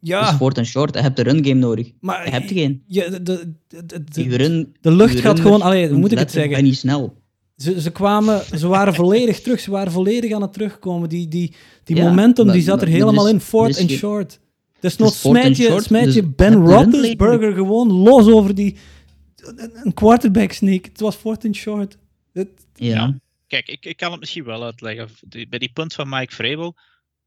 [0.00, 0.30] Ja.
[0.38, 1.92] Dus and short, je hebt een run game nodig.
[2.00, 2.82] Maar je hebt geen.
[2.86, 3.54] Ja, de, de,
[3.86, 5.62] de, de, run, de lucht gaat gewoon...
[5.62, 6.52] Allee, hoe moet ik het zeggen?
[6.52, 7.14] Ben niet snel.
[7.56, 11.08] Ze, ze, kwamen, ze waren volledig terug, ze waren volledig aan het terugkomen.
[11.08, 13.90] Die, die, die Ja, momentum maar- die zat er maar- helemaal dus- in, dus and
[13.90, 14.40] je- short.
[14.80, 18.76] Dus nog smijt je, smijt je Ben de Roethlisberger gewoon los over die...
[19.56, 20.84] Een een quarterback sneak.
[20.84, 21.96] Het was fourth and short.
[22.32, 23.18] Het, Ja.
[23.46, 25.08] Kijk, ik, ik kan het misschien wel uitleggen.
[25.20, 26.76] Die- bij die punt van Mike Vrabel,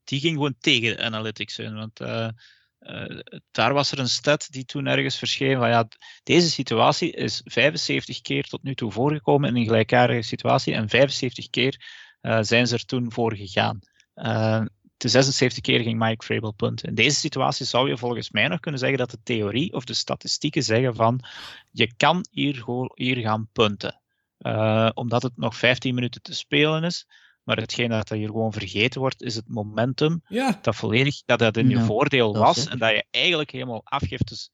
[0.03, 1.76] die ging gewoon tegen de analytics in.
[1.76, 2.30] Want eh,
[2.80, 3.19] eh,
[3.51, 5.88] daar was er een stat die toen ergens verscheen van ja,
[6.24, 11.49] deze situatie is 75 keer tot nu toe voorgekomen in een gelijkaardige situatie en 75
[11.49, 11.86] keer
[12.22, 13.80] eh, zijn ze er toen voor gegaan.
[15.02, 16.88] De 76 keer ging Mike Vrabel punten.
[16.89, 19.93] In deze situatie zou je volgens mij nog kunnen zeggen dat de theorie of de
[19.93, 21.20] statistieken zeggen van
[21.72, 24.02] je kan hier, gewoon- hier gaan punten.
[24.38, 27.08] Eh, omdat het nog 15 minuten te spelen is.
[27.43, 30.22] Maar hetgeen dat hier gewoon vergeten wordt, is het momentum.
[30.28, 32.68] ja, Dat volledig dat dat in je Ja, voordeel was.
[32.68, 34.28] En dat je eigenlijk helemaal afgeeft.
[34.28, 34.52] Dus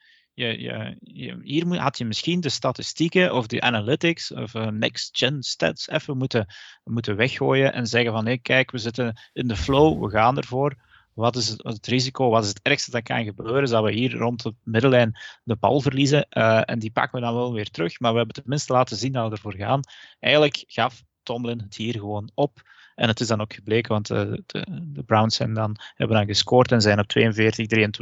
[1.43, 6.17] hier moet- had je misschien de statistieken of de analytics of eh, next-gen stats even
[6.17, 6.45] moeten,
[6.83, 7.73] moeten weggooien.
[7.73, 10.75] En zeggen van hé, kijk, we zitten in de flow, we gaan ervoor.
[11.13, 12.29] Wat is het, wat is het risico?
[12.29, 13.63] Wat is het ergste dat kan gebeuren?
[13.63, 16.29] Is dat we hier rond de middellijn de bal verliezen.
[16.29, 17.99] eh, en die pakken we dan wel weer terug.
[17.99, 19.81] Maar we hebben tenminste laten zien dat we ervoor gaan.
[20.19, 22.61] Eigenlijk gaf Tomlin het hier gewoon op.
[22.97, 26.25] En het is dan ook gebleken, want eh, de, de Browns zijn dan, hebben dan
[26.25, 27.21] gescoord en zijn op 42-23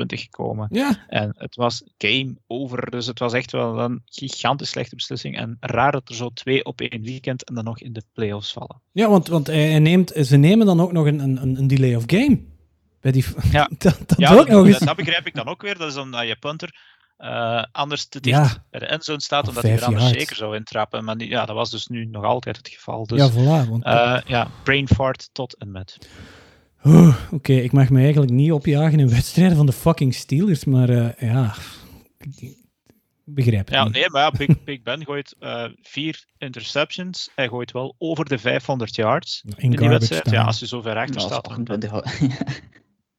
[0.05, 0.67] gekomen.
[0.71, 2.89] ja, En het was game over.
[2.91, 5.37] Dus het was echt wel een gigantisch slechte beslissing.
[5.37, 8.53] En raar dat er zo twee op één weekend en dan nog in de playoffs
[8.53, 8.81] vallen.
[8.91, 12.03] ja, want, want hij neemt, ze nemen dan ook nog een, een, een delay of
[12.07, 12.39] game.
[13.01, 13.69] Bij die, Ja.
[13.77, 15.77] dat, dat Ja, ook dat, nog dat, dat begrijp ik dan ook weer.
[15.77, 18.65] Dat is omdat je punter eh, anders te dicht Ja.
[18.69, 20.17] bij de endzone staat, Of omdat hij er anders yards.
[20.19, 21.03] zeker zou intrappen.
[21.03, 23.05] Maar die- ja, dat was dus nu nog altijd het geval.
[23.07, 23.69] Dus ja, voilà.
[23.69, 25.97] Want, eh, ja, brain fart tot en met.
[27.31, 31.29] Oké, ik mag me eigenlijk niet opjagen in wedstrijden van de fucking Steelers, maar eh,
[31.29, 31.53] ja,
[32.39, 32.55] ik
[33.23, 33.93] begrijp het Ja, niet.
[33.93, 37.29] nee, maar ja, Big, Big Ben gooit eh, vier interceptions.
[37.35, 40.23] Hij gooit wel over de 500 yards In in die wedstrijd.
[40.23, 40.35] time.
[40.35, 41.43] Ja, als je zo ver achter is staat.
[41.43, 41.91] dan- 28.
[42.19, 42.27] Ja,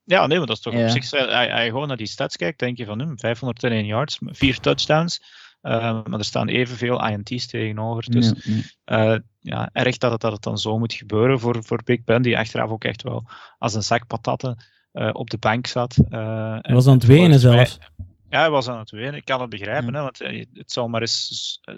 [0.07, 0.83] nee, maar dat is toch Ja.
[0.83, 1.11] op zich.
[1.11, 5.21] Als je gewoon naar die stats kijkt, denk je van hm, 501 yards, vier touchdowns.
[5.61, 5.71] eh,
[6.05, 8.11] maar er staan evenveel INT's tegenover.
[8.11, 8.53] Dus Ja,
[8.85, 9.13] ja.
[9.13, 12.21] eh, ja, erg dat het, dat het dan zo moet gebeuren voor, voor Big Ben,
[12.21, 13.25] die achteraf ook echt wel
[13.57, 15.97] als een zak patatten eh, op de bank zat.
[16.09, 16.19] eh,
[16.51, 17.77] Hij en- was aan het en wenen zelfs.
[18.29, 19.13] Ja, hij was aan het wenen.
[19.15, 21.59] Ik kan het begrijpen, hè, want eh, het zou maar eens.
[21.63, 21.75] eh,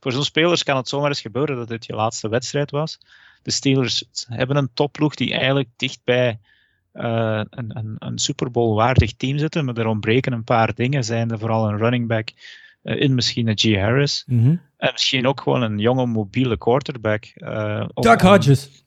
[0.00, 2.98] voor zo'n spelers kan het zomaar eens gebeuren dat dit je laatste wedstrijd was.
[3.42, 6.40] De Steelers hebben een topploeg die eigenlijk dicht bij
[6.94, 11.04] eh, een, een, een Super Bowl waardig team zitten, maar er ontbreken een paar dingen.
[11.04, 12.28] Zijn er vooral een running back
[12.82, 13.76] eh, in misschien een G.
[13.80, 14.24] Harris.
[14.26, 14.56] Mhm.
[14.76, 17.24] En misschien ook gewoon een jonge mobiele quarterback.
[17.94, 18.84] of Doug Hodges.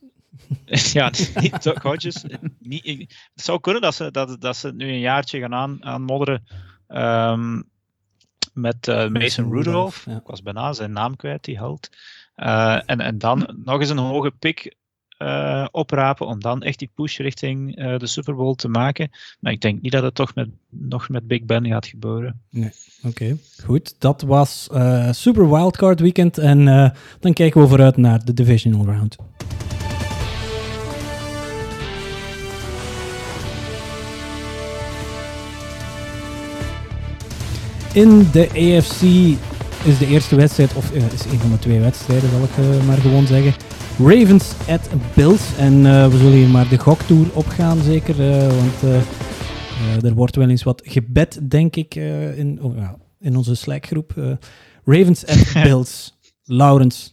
[0.93, 2.23] ja, niet Doc Hodges.
[2.59, 2.85] Niet,
[3.33, 6.47] het zou kunnen dat ze, dat, dat ze het nu een jaartje gaan aan, aanmodderen
[6.87, 7.61] ehm,
[8.53, 10.05] met Mason Rudolph.
[10.05, 10.15] ja.
[10.15, 11.89] Ik was bijna zijn naam kwijt, die held.
[12.35, 14.75] En, en dan nog eens een hoge pick
[15.17, 19.09] eh, oprapen om dan echt die push richting eh, de Super Bowl te maken.
[19.39, 22.41] Maar ik denk niet dat het toch met, nog met Big Ben gaat gebeuren.
[22.49, 22.71] Nee,
[23.03, 23.37] oké.
[23.63, 26.37] Goed, dat was eh, Super Wildcard Weekend.
[26.37, 26.65] En
[27.19, 29.15] dan kijken we vooruit naar de Divisional Round.
[37.93, 39.01] In de AFC
[39.87, 43.27] is de eerste wedstrijd, of is een van de twee wedstrijden, zal ik maar gewoon
[43.27, 43.76] zeggen.
[43.99, 45.55] Ravens at Bills.
[45.57, 48.31] En eh, we zullen hier maar de goktour opgaan, zeker.
[48.31, 52.95] eh, want eh, er wordt wel eens wat gebed, denk ik, eh, in, oh, ja,
[53.19, 54.13] in onze Slack-groep.
[54.17, 54.31] Eh,
[54.85, 56.17] Ravens at Bills.
[56.43, 57.09] Lawrence.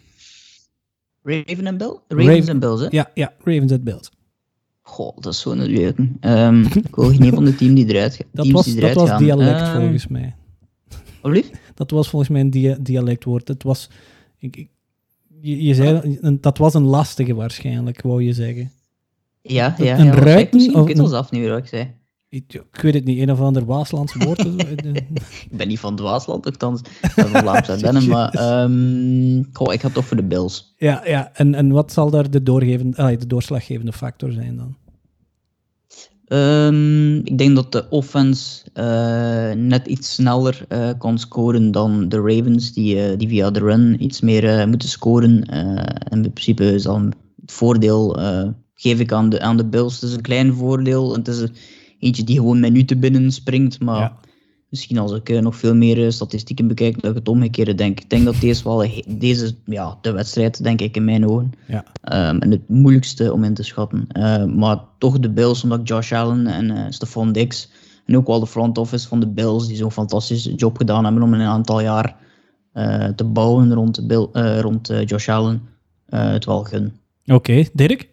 [1.22, 1.98] Raven en Bill?
[2.08, 2.86] Ravens Raven- en Bills, hè?
[2.90, 4.10] Ja, ja, Ravens at Bills.
[4.82, 6.16] Goh, dat is zo'n leuken.
[6.20, 8.82] Ehm ik wil geen van de team die eruit, ga- Dat teams was, die dat
[8.82, 9.18] eruit was gaan.
[9.22, 10.34] dialect, Ehm, volgens mij.
[11.20, 11.58] Alsjeblieft?
[11.74, 13.48] Dat was volgens mij een dia- dialectwoord.
[13.48, 13.90] Het was...
[14.38, 14.68] Ik, ik-
[15.48, 18.72] je, je zei, dat was een lastige waarschijnlijk, wou je zeggen.
[19.42, 19.98] Ja, ja.
[19.98, 21.02] Een ja, ruiten of Ik een-
[21.66, 21.94] zei.
[22.28, 24.38] Ik, ik weet het niet, een of ander Waaslands woord.
[24.56, 24.94] Eh,
[25.50, 26.58] Ik ben niet van het Waasland, ben
[27.00, 30.74] van Vlaamse Ardennen, maar ehm, goh, ik ga toch voor de Bills.
[30.78, 31.30] ja, ja.
[31.34, 34.76] En, en wat zal daar de, doorgevende, ah, de doorslaggevende factor zijn dan?
[36.34, 42.16] Ehm, ik denk dat de offense eh, net iets sneller eh, kan scoren dan de
[42.16, 45.44] Ravens, die, eh, die via de run iets meer moeten scoren.
[45.44, 48.18] En in principe is dan het voordeel,
[48.74, 49.94] geef ik aan de, aan de Bills.
[50.00, 51.12] Het is een klein voordeel.
[51.14, 51.54] Het is een-
[51.98, 54.12] eentje die gewoon minuten binnen springt, maar.
[54.74, 58.00] Misschien als ik eh, nog veel meer eh, statistieken bekijk, dat ik het omgekeerde denk.
[58.00, 61.52] Ik denk dat deze wel deze, ja, de wedstrijd, denk ik, in mijn ogen.
[61.68, 61.84] Ja.
[62.02, 64.06] Ehm, en het moeilijkste om in te schatten.
[64.08, 67.70] Eh, maar toch de Bills, omdat Josh Allen en eh Stephon Diggs
[68.06, 71.22] en ook wel de front office van de Bills, die zo'n fantastische job gedaan hebben
[71.22, 72.16] om in een aantal jaar
[72.72, 75.68] eh, te bouwen rond, de Bill, eh, rond Josh Allen,
[76.06, 77.00] eh, het wel gun.
[77.26, 78.08] Oké, Dirk?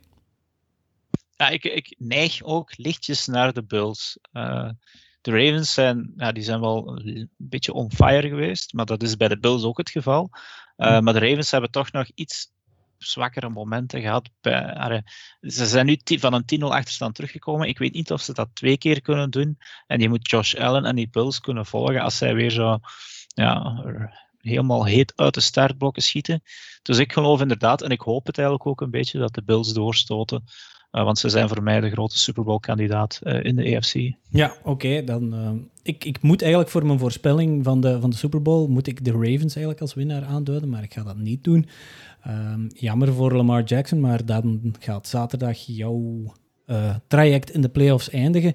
[1.36, 4.18] Ja, ik, ik neig ook lichtjes naar de Bulls.
[5.22, 9.18] De Ravens zijn, ja, die zijn wel een beetje on fire geweest, maar dat is
[9.18, 10.30] bij de Bills ook het geval.
[10.76, 12.52] Eh, Maar de Ravens hebben toch nog iets
[12.98, 14.30] zwakkere momenten gehad.
[14.42, 15.04] Bij,
[15.42, 17.68] ze zijn nu van een 10-0 achterstand teruggekomen.
[17.68, 19.58] Ik weet niet of ze dat twee keer kunnen doen.
[19.88, 22.80] En je moet Josh Allen en die Bills kunnen volgen als zij weer zo
[23.28, 23.84] ja,
[24.42, 26.42] helemaal heet uit de startblokken schieten.
[26.82, 29.74] Dus ik geloof inderdaad, en ik hoop het eigenlijk ook een beetje, dat de Bills
[29.74, 30.44] doorstoten.
[30.92, 33.96] Eh, want ze zijn voor mij de grote Super Bowl kandidaat eh, in de AFC.
[34.30, 35.04] Ja, oké.
[35.04, 35.52] dan, eh,
[35.84, 39.06] ik, ik moet eigenlijk voor mijn voorspelling van de, van de Super Bowl, moet ik
[39.06, 41.68] de Ravens eigenlijk als winnaar aanduiden, maar ik ga dat niet doen.
[42.24, 46.34] Ehm, jammer voor Lamar Jackson, maar dan gaat zaterdag jouw
[47.08, 48.54] traject in de playoffs eindigen.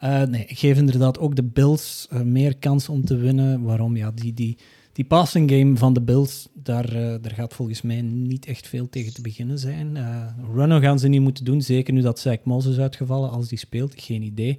[0.00, 3.62] Nee, ik geef inderdaad ook de Bills meer kans om te winnen.
[3.62, 3.96] Waarom?
[3.96, 4.58] Ja, die, die,
[4.96, 8.88] die passing game van de Bills, daar, eh, daar gaat volgens mij niet echt veel
[8.88, 9.96] tegen te beginnen zijn.
[9.96, 13.48] Eh runnen gaan ze niet moeten doen, zeker nu dat Zach Moss is uitgevallen als
[13.48, 13.94] die speelt.
[13.96, 14.58] Geen idee.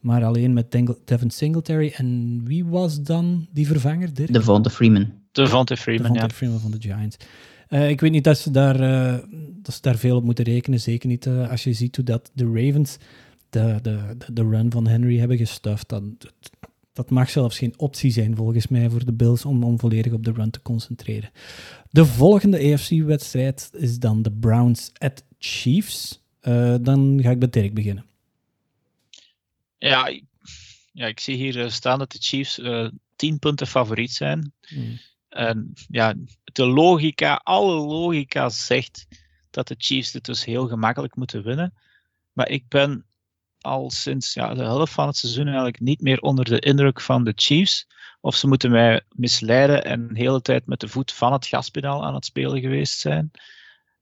[0.00, 1.92] Maar alleen met Devin Singletary.
[1.96, 4.32] En wie was dan die vervanger, Dirk?
[4.32, 5.12] Devonta Freeman.
[5.32, 6.34] Devonta Freeman, Devonta ja.
[6.34, 7.16] Freeman van de Giants.
[7.68, 9.18] Eh, ik weet niet dat ze, daar, eh,
[9.62, 10.80] dat ze daar veel op moeten rekenen.
[10.80, 12.96] Zeker niet als je ziet hoe dat de Ravens
[13.50, 15.88] de, de, de, de run van Henry hebben gestuft.
[15.88, 16.02] Dat,
[16.92, 20.24] dat, mag zelfs geen optie zijn volgens mij voor de Bills om, om volledig op
[20.24, 21.30] de run te concentreren.
[21.90, 26.20] De volgende AFC-wedstrijd is dan de Browns at Chiefs.
[26.40, 28.04] Eh, dan ga ik bij Dirk beginnen.
[29.78, 30.24] Ja, ik-
[30.92, 34.52] ja, ik zie hier eh, staan dat de Chiefs eh 10 punten favoriet zijn.
[34.68, 34.98] Hmm.
[35.28, 36.14] En ja,
[36.44, 39.06] de logica, alle logica zegt
[39.50, 41.74] dat de Chiefs dit dus heel gemakkelijk moeten winnen.
[42.32, 43.04] Maar ik ben
[43.62, 47.24] al sinds ja, de helft van het seizoen eigenlijk niet meer onder de indruk van
[47.24, 47.86] de Chiefs.
[48.20, 52.04] Of ze moeten mij misleiden en de hele tijd met de voet van het gaspedaal
[52.04, 53.30] aan het spelen geweest zijn.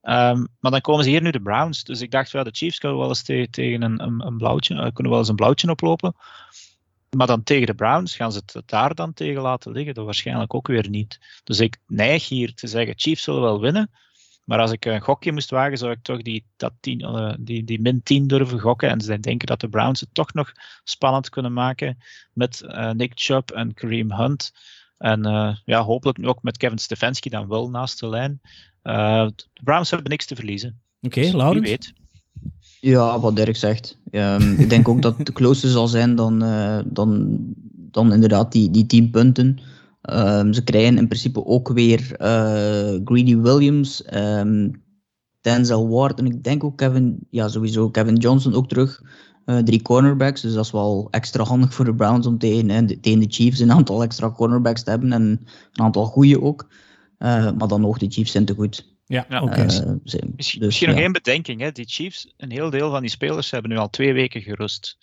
[0.03, 1.85] Ehm, maar dan komen ze hier nu de Browns.
[1.85, 4.75] Dus ik dacht, ja, de Chiefs kunnen wel eens te- tegen een, een, een blauwtje,
[4.75, 6.15] eh, kunnen wel eens een blauwtje oplopen.
[7.17, 9.95] Maar dan tegen de Browns gaan ze het daar dan tegen laten liggen?
[9.95, 11.21] Dat waarschijnlijk ook weer niet.
[11.45, 13.91] Dus ik neig hier te zeggen, Chiefs zullen wel winnen.
[14.51, 17.65] Maar als ik een gokje moest wagen, zou ik toch die, dat tien, eh, die,
[17.65, 18.89] die min 10 durven gokken.
[18.89, 20.53] En ze denken dat de Browns het toch nog
[20.85, 21.99] spannend kunnen maken
[22.33, 24.53] met eh, Nick Chubb en Kareem Hunt.
[24.99, 28.41] En eh, ja, hopelijk ook met Kevin Stefanski dan wel naast de lijn.
[28.83, 30.81] Eh, de Browns hebben niks te verliezen.
[31.01, 31.69] Oké, Dus Laurens?
[31.69, 31.93] Wie weet.
[32.81, 33.99] Ja, wat Dirk zegt.
[34.11, 37.39] Ehm, ik denk ook dat het closer zal zijn dan, eh, dan,
[37.91, 39.59] dan inderdaad die, die 10 punten.
[40.01, 44.03] Ehm, ze krijgen in principe ook weer eh, Greedy Williams.
[44.05, 44.69] Ehm,
[45.41, 49.03] Denzel Ward en ik denk ook Kevin, ja sowieso Kevin Johnson ook terug.
[49.45, 52.85] Eh, drie cornerbacks, dus dat is wel extra handig voor de Browns om tegen, hè,
[52.85, 56.69] de- tegen de Chiefs een aantal extra cornerbacks te hebben en een aantal goede ook.
[57.19, 58.89] Eh, maar dan nog, de Chiefs zijn te goed.
[59.07, 59.43] Ja, Ja.
[59.43, 59.63] oké.
[59.65, 61.61] Misschien, ze- misschien dus, nog één bedenking.
[61.61, 61.73] Hè.
[61.73, 64.97] Die Chiefs, een heel deel van die spelers hebben nu al twee weken gerust.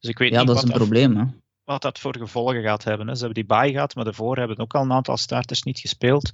[0.00, 1.16] Dus ik weet Ja, niet dat is een probleem.
[1.16, 1.24] Hè.
[1.64, 3.06] Wat dat voor gevolgen gaat hebben.
[3.08, 3.14] Hè.
[3.14, 6.30] Ze hebben die bye gehad, maar daarvoor hebben ook al een aantal starters niet gespeeld.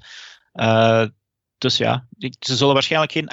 [0.53, 1.05] Eh,
[1.59, 2.07] dus ja,
[2.41, 3.29] ze zullen waarschijnlijk geen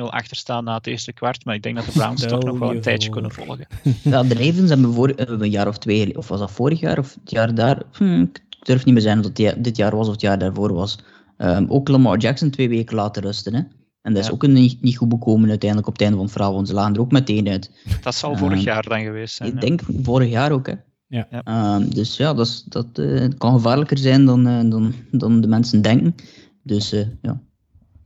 [0.00, 2.68] 28-0 achterstaan na het eerste kwart, maar ik denk dat de Browns toch nog wel
[2.68, 3.12] een je tijdje voor.
[3.20, 3.66] kunnen volgen.
[4.02, 6.98] Ja, de Ravens hebben voor, eh, een jaar of twee, of was dat vorig jaar
[6.98, 7.82] of het jaar daar?
[7.92, 10.38] Hm, ik durf niet meer zijn of dat die- dit jaar was of het jaar
[10.38, 10.98] daarvoor was.
[11.36, 13.54] Ehm, ook Lamar Jackson twee weken laten rusten.
[13.54, 13.60] Hè?
[14.02, 14.32] En dat is Ja.
[14.32, 16.74] ook een, niet, niet goed bekomen uiteindelijk op het einde van het verhaal, want ze
[16.74, 17.70] lagen er ook meteen uit.
[18.02, 19.48] Dat zal vorig jaar dan geweest zijn.
[19.48, 19.60] Ik ja.
[19.60, 20.66] denk vorig jaar ook.
[20.66, 20.74] Hè?
[21.10, 21.28] Ja.
[21.44, 25.48] Ehm, dus ja, dat, is, dat eh, kan gevaarlijker zijn dan, eh, dan, dan de
[25.48, 26.14] mensen denken.
[26.62, 27.40] Dus eh, ja.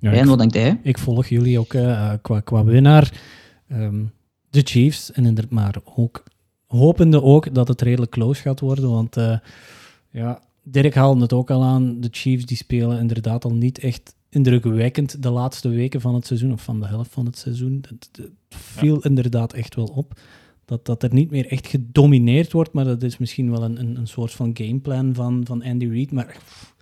[0.04, 0.80] Ja, Rijn, ik, wat denkt hij?
[0.82, 3.20] ik volg jullie ook eh, qua, qua winnaar.
[3.68, 4.04] Ehm,
[4.50, 6.22] de Chiefs, en inderdaad, maar ook
[6.66, 8.90] hopende ook dat het redelijk close gaat worden.
[8.90, 9.38] Want eh,
[10.10, 12.00] ja, Dirk haalde het ook al aan.
[12.00, 16.52] De Chiefs die spelen inderdaad al niet echt indrukwekkend de laatste weken van het seizoen,
[16.52, 17.84] of van de helft van het seizoen.
[17.88, 20.20] Het, het viel inderdaad echt wel op.
[20.64, 23.96] Dat, dat er niet meer echt gedomineerd wordt, maar dat is misschien wel een, een,
[23.96, 26.12] een soort van gameplan van, van Andy Reid.
[26.12, 26.74] Maar pff,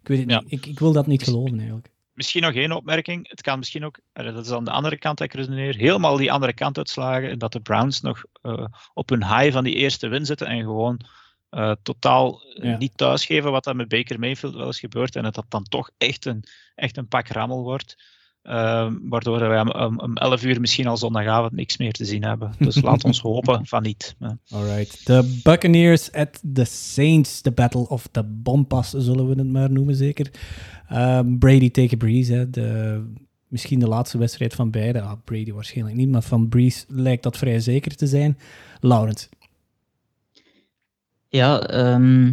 [0.00, 0.40] ik weet het Ja.
[0.40, 0.52] niet.
[0.52, 1.90] Ik, ik wil dat niet geloven eigenlijk.
[2.12, 3.28] Misschien nog één opmerking.
[3.28, 6.16] Het kan misschien ook, eh, dat is aan de andere kant dat ik redeneer, helemaal
[6.16, 7.30] die andere kant uitslagen.
[7.30, 10.60] En dat de Browns nog eh, op hun high van die eerste win zitten en
[10.62, 11.00] gewoon
[11.48, 12.76] eh, totaal Ja.
[12.76, 15.16] niet thuisgeven wat dat met Baker Mayfield wel eens gebeurt.
[15.16, 16.44] En dat dat dan toch echt een,
[16.74, 18.02] echt een pak rammel wordt.
[18.42, 22.24] Ehm, waardoor wij om, om, om 11 uur misschien al zondagavond niks meer te zien
[22.24, 22.52] hebben.
[22.58, 24.16] Dus laat ons hopen van niet.
[24.48, 25.06] Alright.
[25.06, 27.40] De Buccaneers at the Saints.
[27.40, 30.30] The Battle of the Bompas, zullen we het maar noemen, zeker.
[30.88, 32.32] Ehm, Brady tegen Breeze.
[32.32, 32.50] Hè.
[32.50, 33.02] De,
[33.48, 35.00] misschien de laatste wedstrijd van beide.
[35.00, 38.38] Ah, Brady waarschijnlijk niet, maar van Breeze lijkt dat vrij zeker te zijn.
[38.80, 39.28] Laurens.
[41.28, 42.32] Ja, ehm,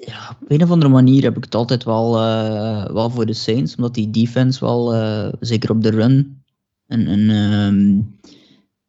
[0.00, 3.32] ja, op een of andere manier heb ik het altijd wel, eh, wel voor de
[3.32, 6.42] Saints, omdat die defense wel, eh, zeker op de run,
[6.86, 8.00] een, ehm,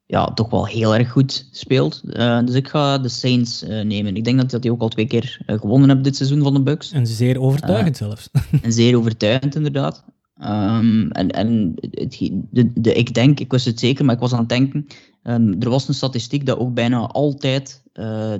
[0.06, 2.02] ja, toch wel heel erg goed speelt.
[2.10, 4.16] Eh, dus ik ga de Saints nemen.
[4.16, 6.62] Ik denk dat dat die ook al twee keer gewonnen hebben dit seizoen van de
[6.62, 6.92] Bucks.
[6.92, 8.30] En zeer overtuigend zelfs.
[8.62, 10.04] En zeer overtuigend, inderdaad.
[10.36, 14.34] Ehm, en en het, de, de, ik denk, ik wist het zeker, maar ik was
[14.34, 14.88] aan het denken.
[15.24, 17.84] ehm, er was een statistiek dat ook bijna altijd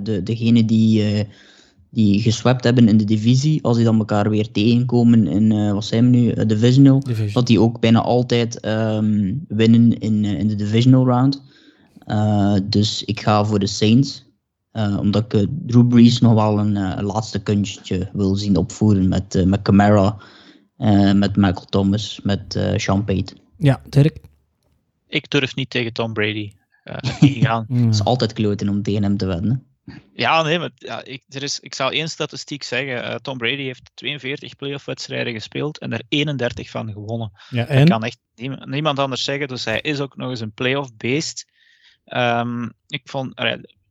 [0.02, 1.26] de, degenen die,
[1.94, 5.84] die geswapt hebben in de divisie, als die dan elkaar weer tegenkomen in, eh, wat
[5.84, 7.32] zijn we nu, Eh, divisional, Division.
[7.32, 11.42] dat die ook bijna altijd ehm, winnen in, eh, in de divisional round.
[12.06, 14.30] Eh, dus ik ga voor de Saints.
[14.72, 19.44] eh, omdat ik Drew Brees nog wel een laatste kunstje wil zien opvoeren met, eh,
[19.44, 20.16] met Camara,
[20.76, 23.38] eh, met Michael Thomas, met eh Sean Payton.
[23.58, 24.20] Ja, Dirk.
[25.08, 26.52] Ik durf niet tegen Tom Brady.
[27.68, 27.84] Mm.
[27.86, 29.62] Het is altijd kloten om tegen hem te winnen.
[30.14, 33.02] Ja, nee, maar ja, ik, er is, ik zal één statistiek zeggen.
[33.04, 37.32] Eh, Tom Brady heeft 42 playoff-wedstrijden gespeeld en er 31 van gewonnen.
[37.50, 37.88] Ja, Dat en?
[37.88, 41.50] kan echt niemand, niemand anders zeggen, dus hij is ook nog eens een playoff-beest.
[42.04, 43.34] Ehm, ik vond,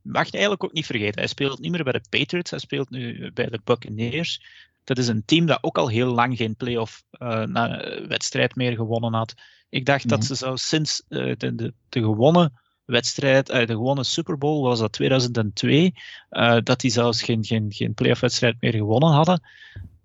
[0.02, 2.90] mag je eigenlijk ook niet vergeten, hij speelt niet meer bij de Patriots, hij speelt
[2.90, 4.40] nu bij de Buccaneers.
[4.84, 9.34] Dat is een team dat ook al heel lang geen playoff-wedstrijd meer gewonnen had.
[9.68, 10.26] Ik dacht dat Nee.
[10.28, 12.60] ze zo sinds eh, de, de, de gewonnen
[12.92, 15.94] wedstrijd, eh, de gewone Super Bowl, was dat 2002,
[16.28, 19.42] eh, dat die zelfs geen, geen, geen playoff-wedstrijd meer gewonnen hadden.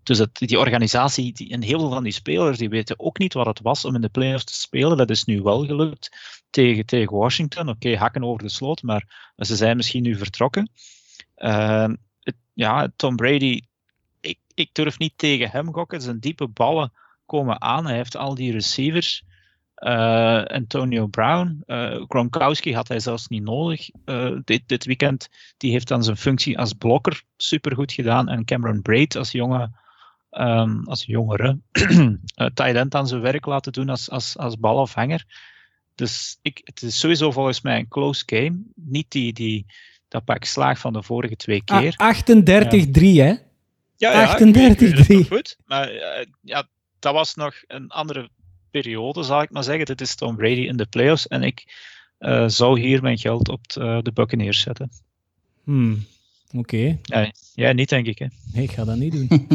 [0.04, 3.34] Dus dat, die organisatie die, en heel veel van die spelers die weten ook niet
[3.34, 4.98] wat het was om in de playoffs te spelen.
[4.98, 6.18] Dat is nu wel gelukt
[6.50, 7.70] tegen, tegen Washington.
[7.70, 10.70] Oké, hakken over de sloot, maar ze zijn misschien nu vertrokken.
[11.36, 13.62] Het, ja, Tom Brady,
[14.22, 16.02] ik, ik durf niet tegen hem gokken.
[16.02, 16.92] Zijn diepe ballen
[17.26, 17.86] komen aan.
[17.86, 19.24] Hij heeft al die receivers.
[19.80, 25.30] Uh, Antonio Brown, uh, Gronkowski had hij zelfs niet nodig uh, dit, dit weekend.
[25.58, 28.30] Die heeft dan zijn functie als blokker supergoed gedaan.
[28.30, 29.72] En Cameron Braid als jonge,
[30.32, 31.60] um, als jongere
[32.54, 35.26] tight end aan zijn werk laten doen als, als, als balafhanger.
[35.96, 38.62] Dus ik, het is sowieso volgens mij een close game.
[38.76, 39.66] Niet die, die,
[40.08, 41.94] dat pak slaag van de vorige twee keer.
[41.96, 42.22] Ah, 38-3,
[43.02, 43.34] hè?
[43.96, 45.28] Ja, ja 38-3.
[45.28, 45.92] Goed, maar
[46.42, 46.68] ja,
[47.00, 48.30] dat was nog een andere
[48.82, 49.86] periode, zal ik maar zeggen.
[49.86, 51.28] Dit is Tom Brady in de playoffs.
[51.28, 51.66] En ik
[52.20, 54.92] uh, zou hier mijn geld op uh, de Buccaneers zetten.
[55.64, 56.06] Hmm.
[56.48, 56.58] Oké.
[56.58, 57.00] Okay.
[57.02, 58.20] Ja, jij niet, denk ik.
[58.20, 58.26] Hè?
[58.54, 59.48] Nee, ik ga dat niet doen.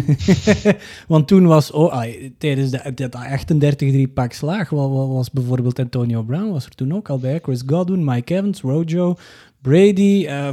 [1.13, 3.17] Want toen was, oh, ah, tijdens de, dat
[4.09, 7.39] 38-3 pak slaag, was, was bijvoorbeeld Antonio Brown, was er toen ook al bij.
[7.43, 9.17] Chris Godwin, Mike Evans, Rojo,
[9.61, 10.53] Brady, uh,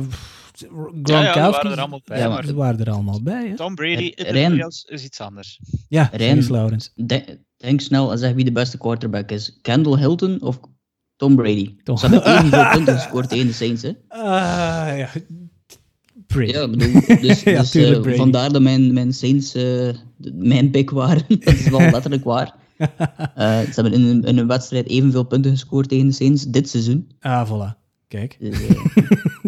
[0.68, 1.12] Gronkowski.
[1.12, 2.20] Ja, ja, waren er allemaal bij.
[2.20, 3.48] Ja, maar ze waren er allemaal bij.
[3.48, 3.56] Hè?
[3.56, 5.60] Tom Brady in de playoffs is iets anders.
[5.88, 6.92] Ja, Rijn, Laurens.
[6.96, 9.60] De, Denk snel en zeg wie de beste quarterback is.
[9.62, 10.60] Kendall Hilton of
[11.16, 11.76] Tom Brady?
[11.84, 11.98] Tom.
[11.98, 13.92] Ze hebben evenveel punten gescoord tegen de Saints, hè?
[14.08, 15.10] Ah, ja.
[16.28, 16.52] Brady.
[16.52, 19.90] Ja, bedoel, dus, Ja, dus, tuurlijk eh, vandaar dat mijn, mijn Saints eh,
[20.34, 21.24] mijn pick waren.
[21.40, 22.56] dat is wel letterlijk waar.
[23.36, 26.70] Eh, ze hebben in een, in een wedstrijd evenveel punten gescoord tegen de Saints dit
[26.70, 27.12] seizoen.
[27.20, 27.78] Ah, voilà.
[28.08, 28.38] Kijk.
[28.40, 28.58] Dus,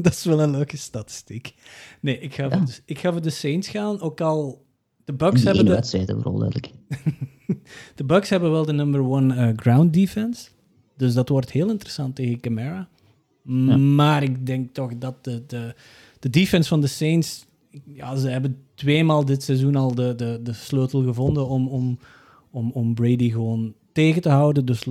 [0.03, 1.53] dat is wel een leuke statistiek.
[2.01, 4.65] Nee, ik ga, voor, de, ik ga voor de Saints gaan, ook al...
[5.05, 6.71] De Bucks, hebben de, wedstrijd, vooral duidelijk.
[7.95, 10.49] de Bucks hebben wel de number one eh, ground defense.
[10.97, 12.89] Dus dat wordt heel interessant tegen Camara.
[13.77, 15.75] Maar ik denk toch dat de, de,
[16.19, 17.45] de defense van de Saints...
[17.85, 21.99] Ja, ze hebben tweemaal dit seizoen al de, de, de sleutel gevonden om, om,
[22.51, 24.65] om, om Brady gewoon tegen te houden.
[24.65, 24.87] Dus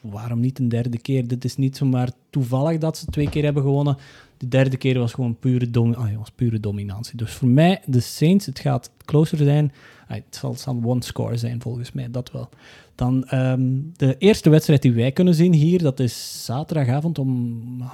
[0.00, 1.28] waarom niet een derde keer?
[1.28, 3.96] Dit is niet zomaar toevallig dat ze twee keer hebben gewonnen.
[4.44, 7.16] De derde keer was gewoon pure, domi ah, ja, was pure dominantie.
[7.16, 9.72] Dus voor mij, de Saints, het gaat closer zijn.
[10.08, 12.48] Ah, het zal, zal one score zijn volgens mij, dat wel.
[12.94, 13.62] Dan ehm,
[13.96, 17.90] de eerste wedstrijd die wij kunnen zien hier, dat is zaterdagavond om ah,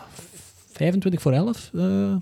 [0.73, 1.71] 25 voor 11.
[1.75, 2.17] eh,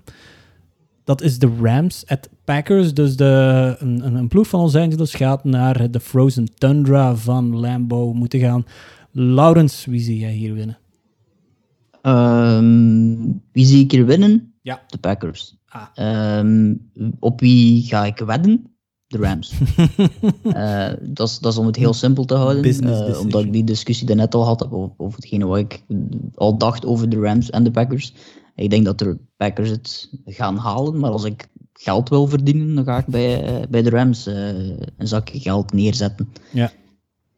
[1.05, 2.95] dat is de Rams at Packers.
[2.95, 8.41] Dus de, een, ploeg van Los Angeles gaat naar de Frozen Tundra van Lambeau moeten
[8.41, 8.67] gaan.
[9.11, 10.79] Laurens, wie zie jij hier winnen?
[12.03, 13.17] Ehm,
[13.53, 14.55] wie zie ik hier winnen?
[14.63, 14.83] Ja.
[14.87, 15.57] De Packers.
[15.69, 15.87] Ah.
[15.95, 16.75] Ehm,
[17.19, 18.77] op wie ga ik wedden?
[19.07, 19.53] De Rams.
[20.43, 22.81] Eh, dat, is, om het heel simpel te houden.
[22.81, 25.83] Eh, omdat ik die discussie daarnet al had over, over hetgene wat ik
[26.35, 28.15] al dacht over de Rams en de Packers.
[28.55, 32.85] Ik denk dat de Packers het gaan halen, maar als ik geld wil verdienen, dan
[32.85, 36.29] ga ik bij, eh, bij de Rams een zakje geld neerzetten.
[36.53, 36.73] Ja.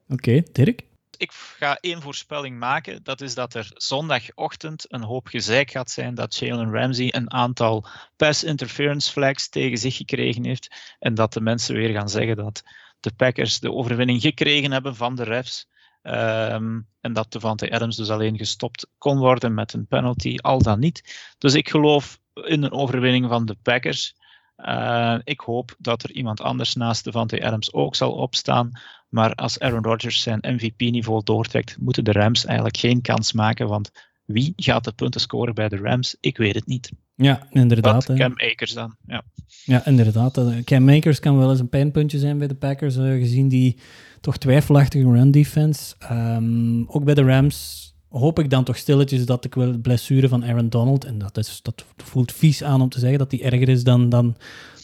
[0.09, 0.85] Oké, Dirk?
[1.21, 3.03] Ik ga één voorspelling maken.
[3.03, 7.87] Dat is dat er zondagochtend een hoop gezeik gaat zijn dat Jalen Ramsey een aantal
[8.17, 10.95] pass interference flags tegen zich gekregen heeft.
[10.99, 12.63] En dat de mensen weer gaan zeggen dat
[13.01, 15.69] de Packers de overwinning gekregen hebben van de refs.
[16.03, 20.79] Ehm, en dat Devante Adams dus alleen gestopt kon worden met een penalty, al dan
[20.79, 21.33] niet.
[21.39, 24.15] Dus ik geloof in een overwinning van de Packers.
[24.62, 28.70] Eh, ik hoop dat er iemand anders naast Devante Adams ook zal opstaan.
[29.09, 33.69] Maar als Aaron Rodgers zijn MVP-niveau doortrekt, moeten de Rams eigenlijk geen kans maken.
[33.69, 33.91] Want
[34.24, 36.16] wie gaat de punten scoren bij de Rams?
[36.20, 36.91] Ik weet het niet.
[37.15, 38.15] Ja, inderdaad.
[38.15, 38.97] Cam Akers dan?
[39.07, 39.23] Ja.
[39.65, 40.39] Ja, inderdaad.
[40.39, 43.78] Eh, Cam Makers kan wel eens een pijnpuntje zijn bij de Packers, eh, gezien die
[44.20, 45.95] toch twijfelachtige run defense.
[45.99, 50.28] Ehm, ook bij de Rams hoop ik dan toch stilletjes dat ik wel de blessure
[50.28, 53.43] van Aaron Donald, en dat, is, dat voelt vies aan om te zeggen dat die
[53.43, 54.37] erger is dan, dan,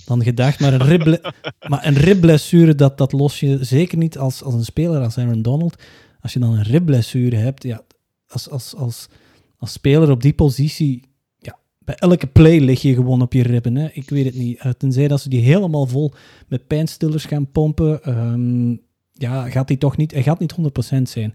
[0.04, 1.20] dan gedacht, maar een, ribble,
[1.70, 5.42] maar een ribblessure, dat, dat los je zeker niet als, als een speler als Aaron
[5.42, 5.82] Donald.
[6.20, 7.82] Als je dan een ribblessure hebt, ja,
[8.28, 9.08] als, als, als,
[9.58, 11.02] als speler op die positie,
[11.38, 13.76] ja, bij elke play lig je gewoon op je ribben.
[13.76, 13.88] Hè?
[13.92, 14.58] Ik weet het niet.
[14.58, 16.12] Eh, tenzij dat ze die helemaal vol
[16.48, 18.70] met pijnstillers gaan pompen, ehm,
[19.12, 21.34] ja, gaat hij toch niet, hij gaat niet 100% zijn.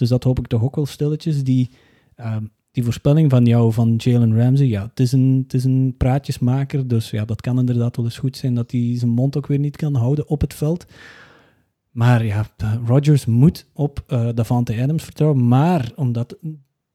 [0.00, 1.44] Dus dat hoop ik toch ook wel stilletjes.
[1.44, 1.70] Die,
[2.14, 5.94] ehm, die voorspelling van jou, van Jalen Ramsey, ja, het is, een, het is een
[5.96, 6.88] praatjesmaker.
[6.88, 9.58] Dus ja, dat kan inderdaad wel eens goed zijn dat hij zijn mond ook weer
[9.58, 10.86] niet kan houden op het veld.
[11.90, 12.46] Maar ja,
[12.86, 15.48] Rodgers moet op eh Davante Adams vertrouwen.
[15.48, 16.36] Maar omdat,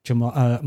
[0.02, 0.57] eh,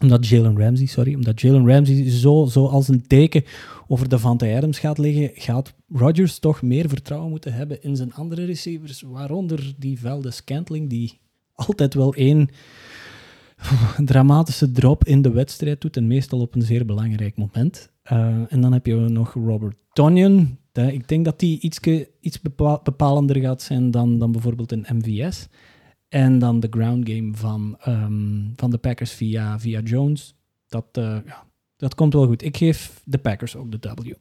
[0.00, 3.44] omdat Jalen Ramsey, sorry, omdat Jalen Ramsey zo, zo als een teken
[3.86, 8.44] over Davante Adams gaat liggen, gaat Rodgers toch meer vertrouwen moeten hebben in zijn andere
[8.44, 11.20] receivers, waaronder die Velde Scantling, die
[11.54, 12.48] altijd wel één
[14.04, 17.92] dramatische drop in de wedstrijd doet, en meestal op een zeer belangrijk moment.
[18.02, 20.58] Eh, en dan heb je nog Robert Tonyan.
[20.72, 21.60] Dat- Ik denk dat die
[22.20, 25.46] iets bepa- bepalender gaat zijn dan, dan bijvoorbeeld een MVS.
[26.08, 30.34] En dan de ground game van, ehm, van de Packers via, via Jones.
[30.68, 32.42] Dat, eh, ja, dat komt wel goed.
[32.42, 34.12] Ik geef de Packers ook de W.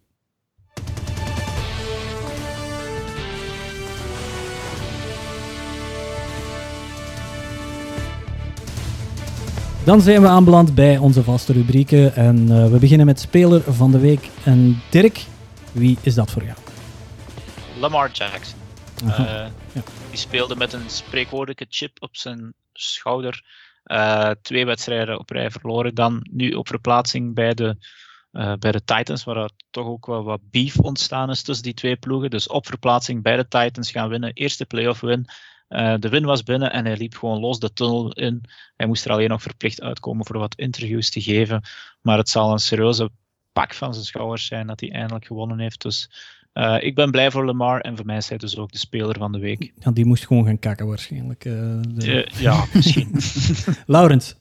[9.85, 12.15] Dan zijn we aanbeland bij onze vaste rubrieken.
[12.15, 14.29] En eh, we beginnen met Speler van de Week.
[14.43, 15.25] En Dirk,
[15.71, 16.57] wie is dat voor jou?
[17.79, 18.59] Lamar Jackson.
[19.05, 19.17] Eh,
[19.73, 19.81] ja.
[20.09, 23.43] Die speelde met een spreekwoordelijke chip op zijn schouder.
[23.83, 25.95] Eh, twee wedstrijden op rij verloren.
[25.95, 27.77] Dan nu op verplaatsing bij de,
[28.59, 31.95] bij de Titans, waar er toch ook wel wat beef ontstaan is tussen die twee
[31.95, 32.29] ploegen.
[32.29, 34.33] Dus op verplaatsing bij de Titans gaan winnen.
[34.33, 35.27] Eerste playoff win.
[35.73, 38.41] Eh, de win was binnen en hij liep gewoon los de tunnel in.
[38.75, 41.61] Hij moest er alleen nog verplicht uitkomen voor wat interviews te geven.
[42.01, 43.09] Maar het zal een serieuze
[43.53, 45.81] pak van zijn schouders zijn dat hij eindelijk gewonnen heeft.
[45.81, 46.09] Dus
[46.53, 49.17] eh, ik ben blij voor Lamar en voor mij is hij dus ook de speler
[49.17, 49.73] van de week.
[49.79, 51.45] Ja, die moest gewoon gaan kakken waarschijnlijk.
[51.45, 51.53] eh,
[51.87, 53.11] de- ja, misschien.
[53.85, 54.35] Laurens.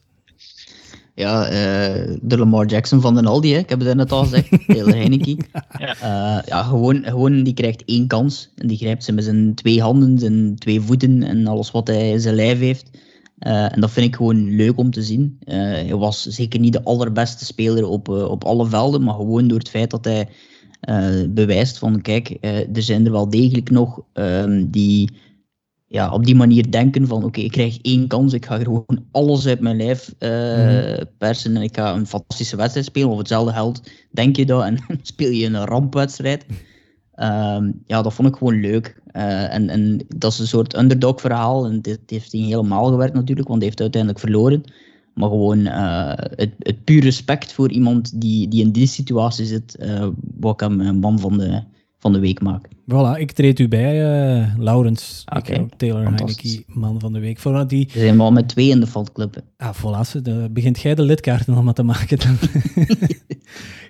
[1.15, 3.59] Ja, eh, de Lamar Jackson van de Aldi, hè.
[3.59, 4.49] ik heb het net al gezegd.
[4.67, 5.37] Taylor Heineke.
[5.79, 5.95] Ja.
[5.95, 8.49] Eh, ja, gewoon, gewoon, die krijgt één kans.
[8.55, 12.11] En die grijpt ze met zijn twee handen, zijn twee voeten en alles wat hij
[12.11, 12.89] in zijn lijf heeft.
[13.39, 15.37] Eh, en dat vind ik gewoon leuk om te zien.
[15.43, 19.57] Eh, hij was zeker niet de allerbeste speler op, op alle velden, maar gewoon door
[19.57, 20.27] het feit dat hij
[20.83, 25.09] eh, bewijst van, kijk, eh, er zijn er wel degelijk nog ehm, die
[25.93, 29.47] ja, op die manier denken van, oké, ik krijg één kans, ik ga gewoon alles
[29.47, 31.03] uit mijn lijf eh, Mhm.
[31.17, 33.09] persen en ik ga een fantastische wedstrijd spelen.
[33.09, 36.45] Of hetzelfde geldt, denk je dat en dan speel je een rampwedstrijd.
[37.15, 39.01] Ehm, ja, dat vond ik gewoon leuk.
[39.05, 41.65] Eh, en, en dat is een soort underdog verhaal.
[41.65, 44.63] En dit heeft niet helemaal gewerkt natuurlijk, want hij heeft uiteindelijk verloren.
[45.13, 49.77] Maar gewoon eh, het, het puur respect voor iemand die, die in die situatie zit,
[50.39, 51.63] wat ik hem een man van de,
[52.03, 52.67] van de week maak.
[52.67, 53.93] Voilà, ik treed u bij,
[54.41, 55.23] eh Laurens.
[55.37, 56.03] Oké, Ik Taylor.
[56.03, 57.39] Heineke, man van de week.
[57.39, 59.35] Voor die, We zijn wel met twee in de valclub.
[59.35, 59.41] hè.
[59.67, 62.37] ah, voilà, ze- begint jij de lidkaarten allemaal te maken dan?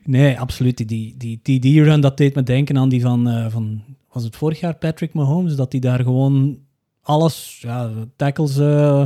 [0.04, 0.78] nee, absoluut.
[0.88, 3.82] Die, die, die, die run, dat deed me denken aan die van, eh, van,
[4.12, 6.60] was het vorig jaar Patrick Mahomes, dat hij daar gewoon
[7.02, 9.06] alles, ja, tackles eh,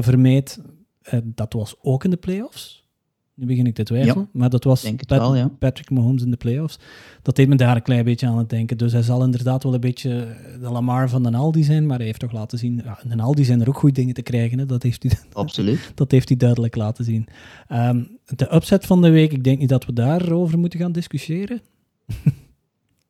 [0.00, 0.60] vermeed.
[1.24, 2.83] Dat was ook in de playoffs.
[3.36, 5.48] Nu begin ik te twijfelen, maar dat was denk het Pat- wel, ja.
[5.58, 6.78] Patrick Mahomes in de playoffs.
[7.22, 8.78] Dat deed me daar een klein beetje aan het denken.
[8.78, 12.06] Dus hij zal inderdaad wel een beetje de Lamar van de Aldi zijn, maar hij
[12.06, 14.58] heeft toch laten zien, ja, in Aldi zijn er ook goede dingen te krijgen.
[14.58, 14.66] Hè?
[14.66, 15.92] Dat, heeft hij, Absoluut.
[15.94, 17.26] dat heeft hij duidelijk laten zien.
[17.68, 18.02] Ehm,
[18.36, 21.60] de upset van de week, ik denk niet dat we daarover moeten gaan discussiëren.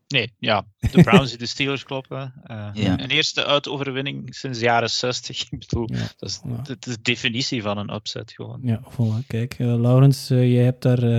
[0.09, 0.67] Nee, ja.
[0.93, 2.33] De Browns die de Steelers kloppen.
[2.45, 3.01] eh, Ja.
[3.01, 5.43] Een eerste uitoverwinning sinds de jaren 60.
[5.51, 5.99] Ik bedoel, Ja.
[6.19, 6.63] dat is Ja.
[6.63, 8.61] de, de definitie van een upset gewoon.
[8.63, 9.27] Ja, voilà.
[9.27, 11.03] Kijk, eh, Laurens, eh, jij hebt daar...
[11.03, 11.19] eh,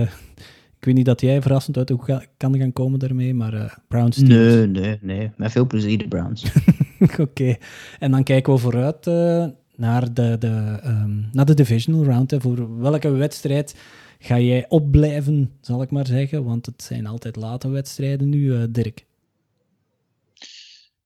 [0.78, 3.52] ik weet niet dat jij verrassend uit de hoek ga- kan gaan komen daarmee, maar
[3.54, 4.54] eh Browns Steelers.
[4.54, 5.30] Nee, nee, nee.
[5.36, 6.44] Met veel plezier de Browns.
[7.20, 7.56] Oké,
[7.98, 9.46] en dan kijken we vooruit eh,
[9.76, 12.30] naar, de, de, ehm, naar de divisional round.
[12.30, 12.40] Hè.
[12.40, 13.76] Voor welke wedstrijd
[14.18, 16.44] ga jij opblijven, zal ik maar zeggen?
[16.44, 19.04] Want het zijn altijd late wedstrijden nu, eh, Dirk.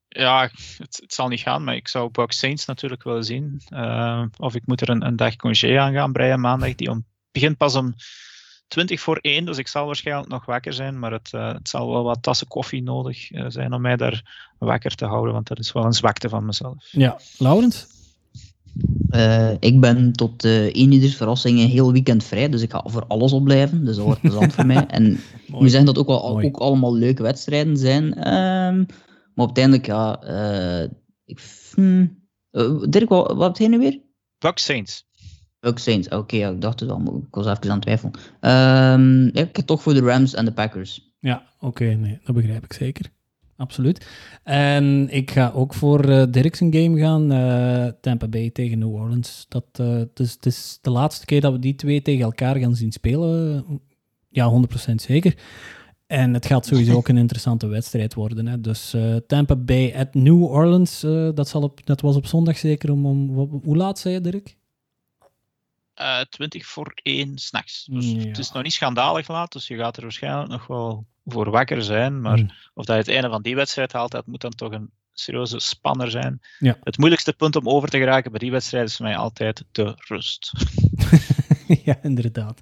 [0.08, 0.42] Ja,
[0.78, 3.60] het, het zal niet gaan, maar ik zou Bucks Saints natuurlijk willen zien.
[3.68, 6.74] Eh, of ik moet er een, een dag congé aan gaan breien maandag.
[6.74, 7.94] Die om, begint pas om
[8.68, 10.98] 20 voor 1, dus ik zal waarschijnlijk nog wakker zijn.
[10.98, 14.94] Maar het, eh, het zal wel wat tassen koffie nodig zijn om mij daar wakker
[14.94, 16.88] te houden, want dat is wel een zwakte van mezelf.
[16.90, 17.86] Ja, Laurens?
[19.10, 22.82] Eh, ik ben tot eh één ieders verrassing een heel weekend vrij, dus ik ga
[22.86, 23.84] voor alles opblijven.
[23.84, 24.86] Dus dat wordt plezant voor mij.
[24.97, 26.47] En moet zeggen dat ook, wel, Mooi.
[26.47, 28.14] ook allemaal leuke wedstrijden zijn.
[28.14, 28.84] Ehm,
[29.34, 30.22] maar uiteindelijk, ja...
[30.22, 30.90] eh,
[31.24, 31.40] ik,
[31.74, 34.01] hmm, eh, Dirk, wat, wat heb jij nu weer?
[34.38, 35.09] Bucks Saints.
[35.60, 38.12] Ook Saints, oké, ja, ik dacht het al, maar ik was even aan het twijfelen.
[38.40, 41.14] Ehm, ik heb toch voor de Rams en de Packers.
[41.18, 43.10] Ja, oké, nee, dat begrijp ik zeker.
[43.60, 44.06] Absoluut.
[44.42, 48.94] En ik ga ook voor eh Dirk zijn game gaan, eh, Tampa Bay tegen New
[48.94, 49.46] Orleans.
[49.48, 52.56] Dat, eh, het, is, het is de laatste keer dat we die twee tegen elkaar
[52.56, 53.64] gaan zien spelen.
[54.28, 55.34] Ja, 100% zeker.
[56.06, 58.46] En het gaat sowieso ook een interessante wedstrijd worden.
[58.46, 58.60] Hè.
[58.60, 62.58] Dus eh, Tampa Bay at New Orleans, eh, dat, zal op, dat was op zondag
[62.58, 63.06] zeker om...
[63.06, 64.56] om wat- hoe laat zei je, Dirk?
[66.01, 67.85] Eh 20 voor 1 s'nachts.
[67.90, 68.18] Dus Ja.
[68.18, 71.82] het is nog niet schandalig laat, dus je gaat er waarschijnlijk nog wel voor wakker
[71.82, 72.20] zijn.
[72.20, 72.51] Maar Hmm.
[72.74, 75.59] of dat je het einde van die wedstrijd haalt, dat moet dan toch een serieuze
[75.59, 76.40] spanner zijn.
[76.59, 76.78] Ja.
[76.82, 79.94] Het moeilijkste punt om over te geraken bij die wedstrijd is voor mij altijd de
[80.09, 80.52] rust.
[81.84, 82.60] ja, inderdaad.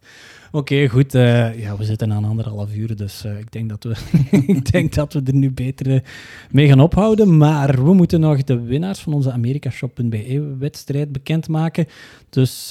[0.52, 1.14] Oké, goed.
[1.14, 3.94] eh, ja, we zitten aan anderhalf uur, dus eh, ik, denk dat we,
[4.47, 6.01] ik denk dat we er nu beter eh,
[6.51, 7.36] mee gaan ophouden.
[7.36, 11.86] Maar we moeten nog de winnaars van onze americashop.be-wedstrijd bekendmaken.
[12.30, 12.68] Dus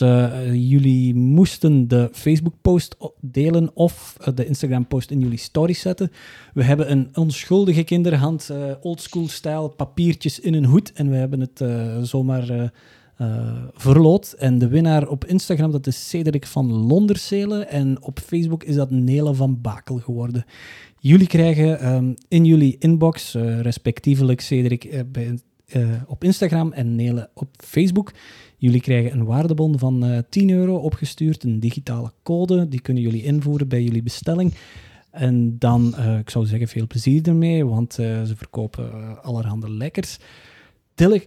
[0.52, 6.12] jullie moesten de Facebook-post delen of de Instagram-post in jullie story zetten.
[6.54, 8.52] We hebben een onschuldige kinderhand,
[8.82, 10.92] oldschool-stijl, papiertjes in een hoed.
[10.94, 11.64] En we hebben het
[12.08, 12.72] zomaar...
[13.18, 14.36] eh, verloot.
[14.38, 17.70] En de winnaar op Instagram, dat is Cedric van Londerselen.
[17.70, 20.46] En op Facebook is dat Nele van Bakel geworden.
[21.00, 27.48] Jullie krijgen ehm, in jullie inbox, eh, respectievelijk Cedric eh, op Instagram en Nele op
[27.58, 28.14] Facebook.
[28.58, 32.68] Jullie krijgen een waardebon van eh 10 euro opgestuurd, een digitale code.
[32.68, 34.54] Die kunnen jullie invoeren bij jullie bestelling.
[35.12, 40.18] En dan, ik zou zeggen, veel plezier ermee, want ze verkopen allerhande lekkers.
[40.96, 41.24] Dilk,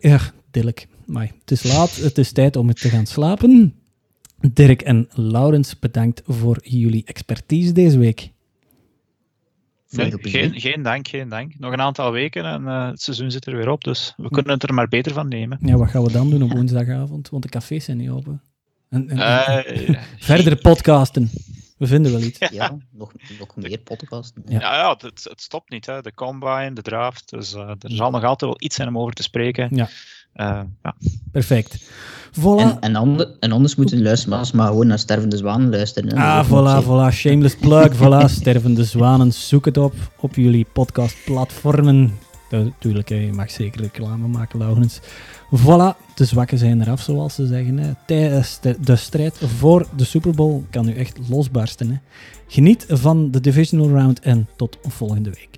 [0.51, 3.75] Dilk, maar het is laat, het is tijd om het te gaan slapen.
[4.53, 8.31] Dirk en Laurens, bedankt voor jullie expertise deze week.
[9.91, 11.59] Nee, geen, geen dank, geen dank.
[11.59, 14.53] Nog een aantal weken en eh, het seizoen zit er weer op, dus we kunnen
[14.53, 15.59] het er maar beter van nemen.
[15.61, 17.29] Ja, wat gaan we dan doen op woensdagavond?
[17.29, 18.43] Want de cafés zijn niet open.
[18.89, 21.31] En, en- Eh, Verdere podcasten.
[21.79, 22.39] We vinden wel iets.
[22.51, 24.43] Ja, nog, nog meer podcasten.
[24.47, 24.61] Ja.
[24.61, 25.87] Ja, ja het, het stopt niet.
[25.87, 26.01] Hè.
[26.03, 27.31] De combine, de draft.
[27.31, 29.69] Dus eh, er zal nog altijd wel iets zijn om over te spreken.
[29.77, 29.89] Ja.
[30.33, 30.95] Eh, ja.
[31.33, 31.91] Perfect.
[32.41, 32.61] Voilà.
[32.61, 36.13] En, en, ander- en anders moeten luisteraars maar gewoon naar Stervende Zwanen luisteren.
[36.19, 37.15] Ah, voilà, voilà.
[37.15, 38.25] Shameless plug, voilà.
[38.31, 42.19] Stervende Zwanen, zoek het op op jullie podcastplatformen.
[42.51, 45.01] Natuurlijk, je mag zeker reclame maken, Laurens.
[45.57, 47.79] Voilà, de zwakken zijn eraf, zoals ze zeggen.
[47.79, 47.91] Hè.
[48.07, 51.91] Tijdens de, de strijd voor de Super Bowl kan u echt losbarsten.
[51.91, 51.97] Hè.
[52.47, 55.49] Geniet van de Divisional Round en tot volgende week.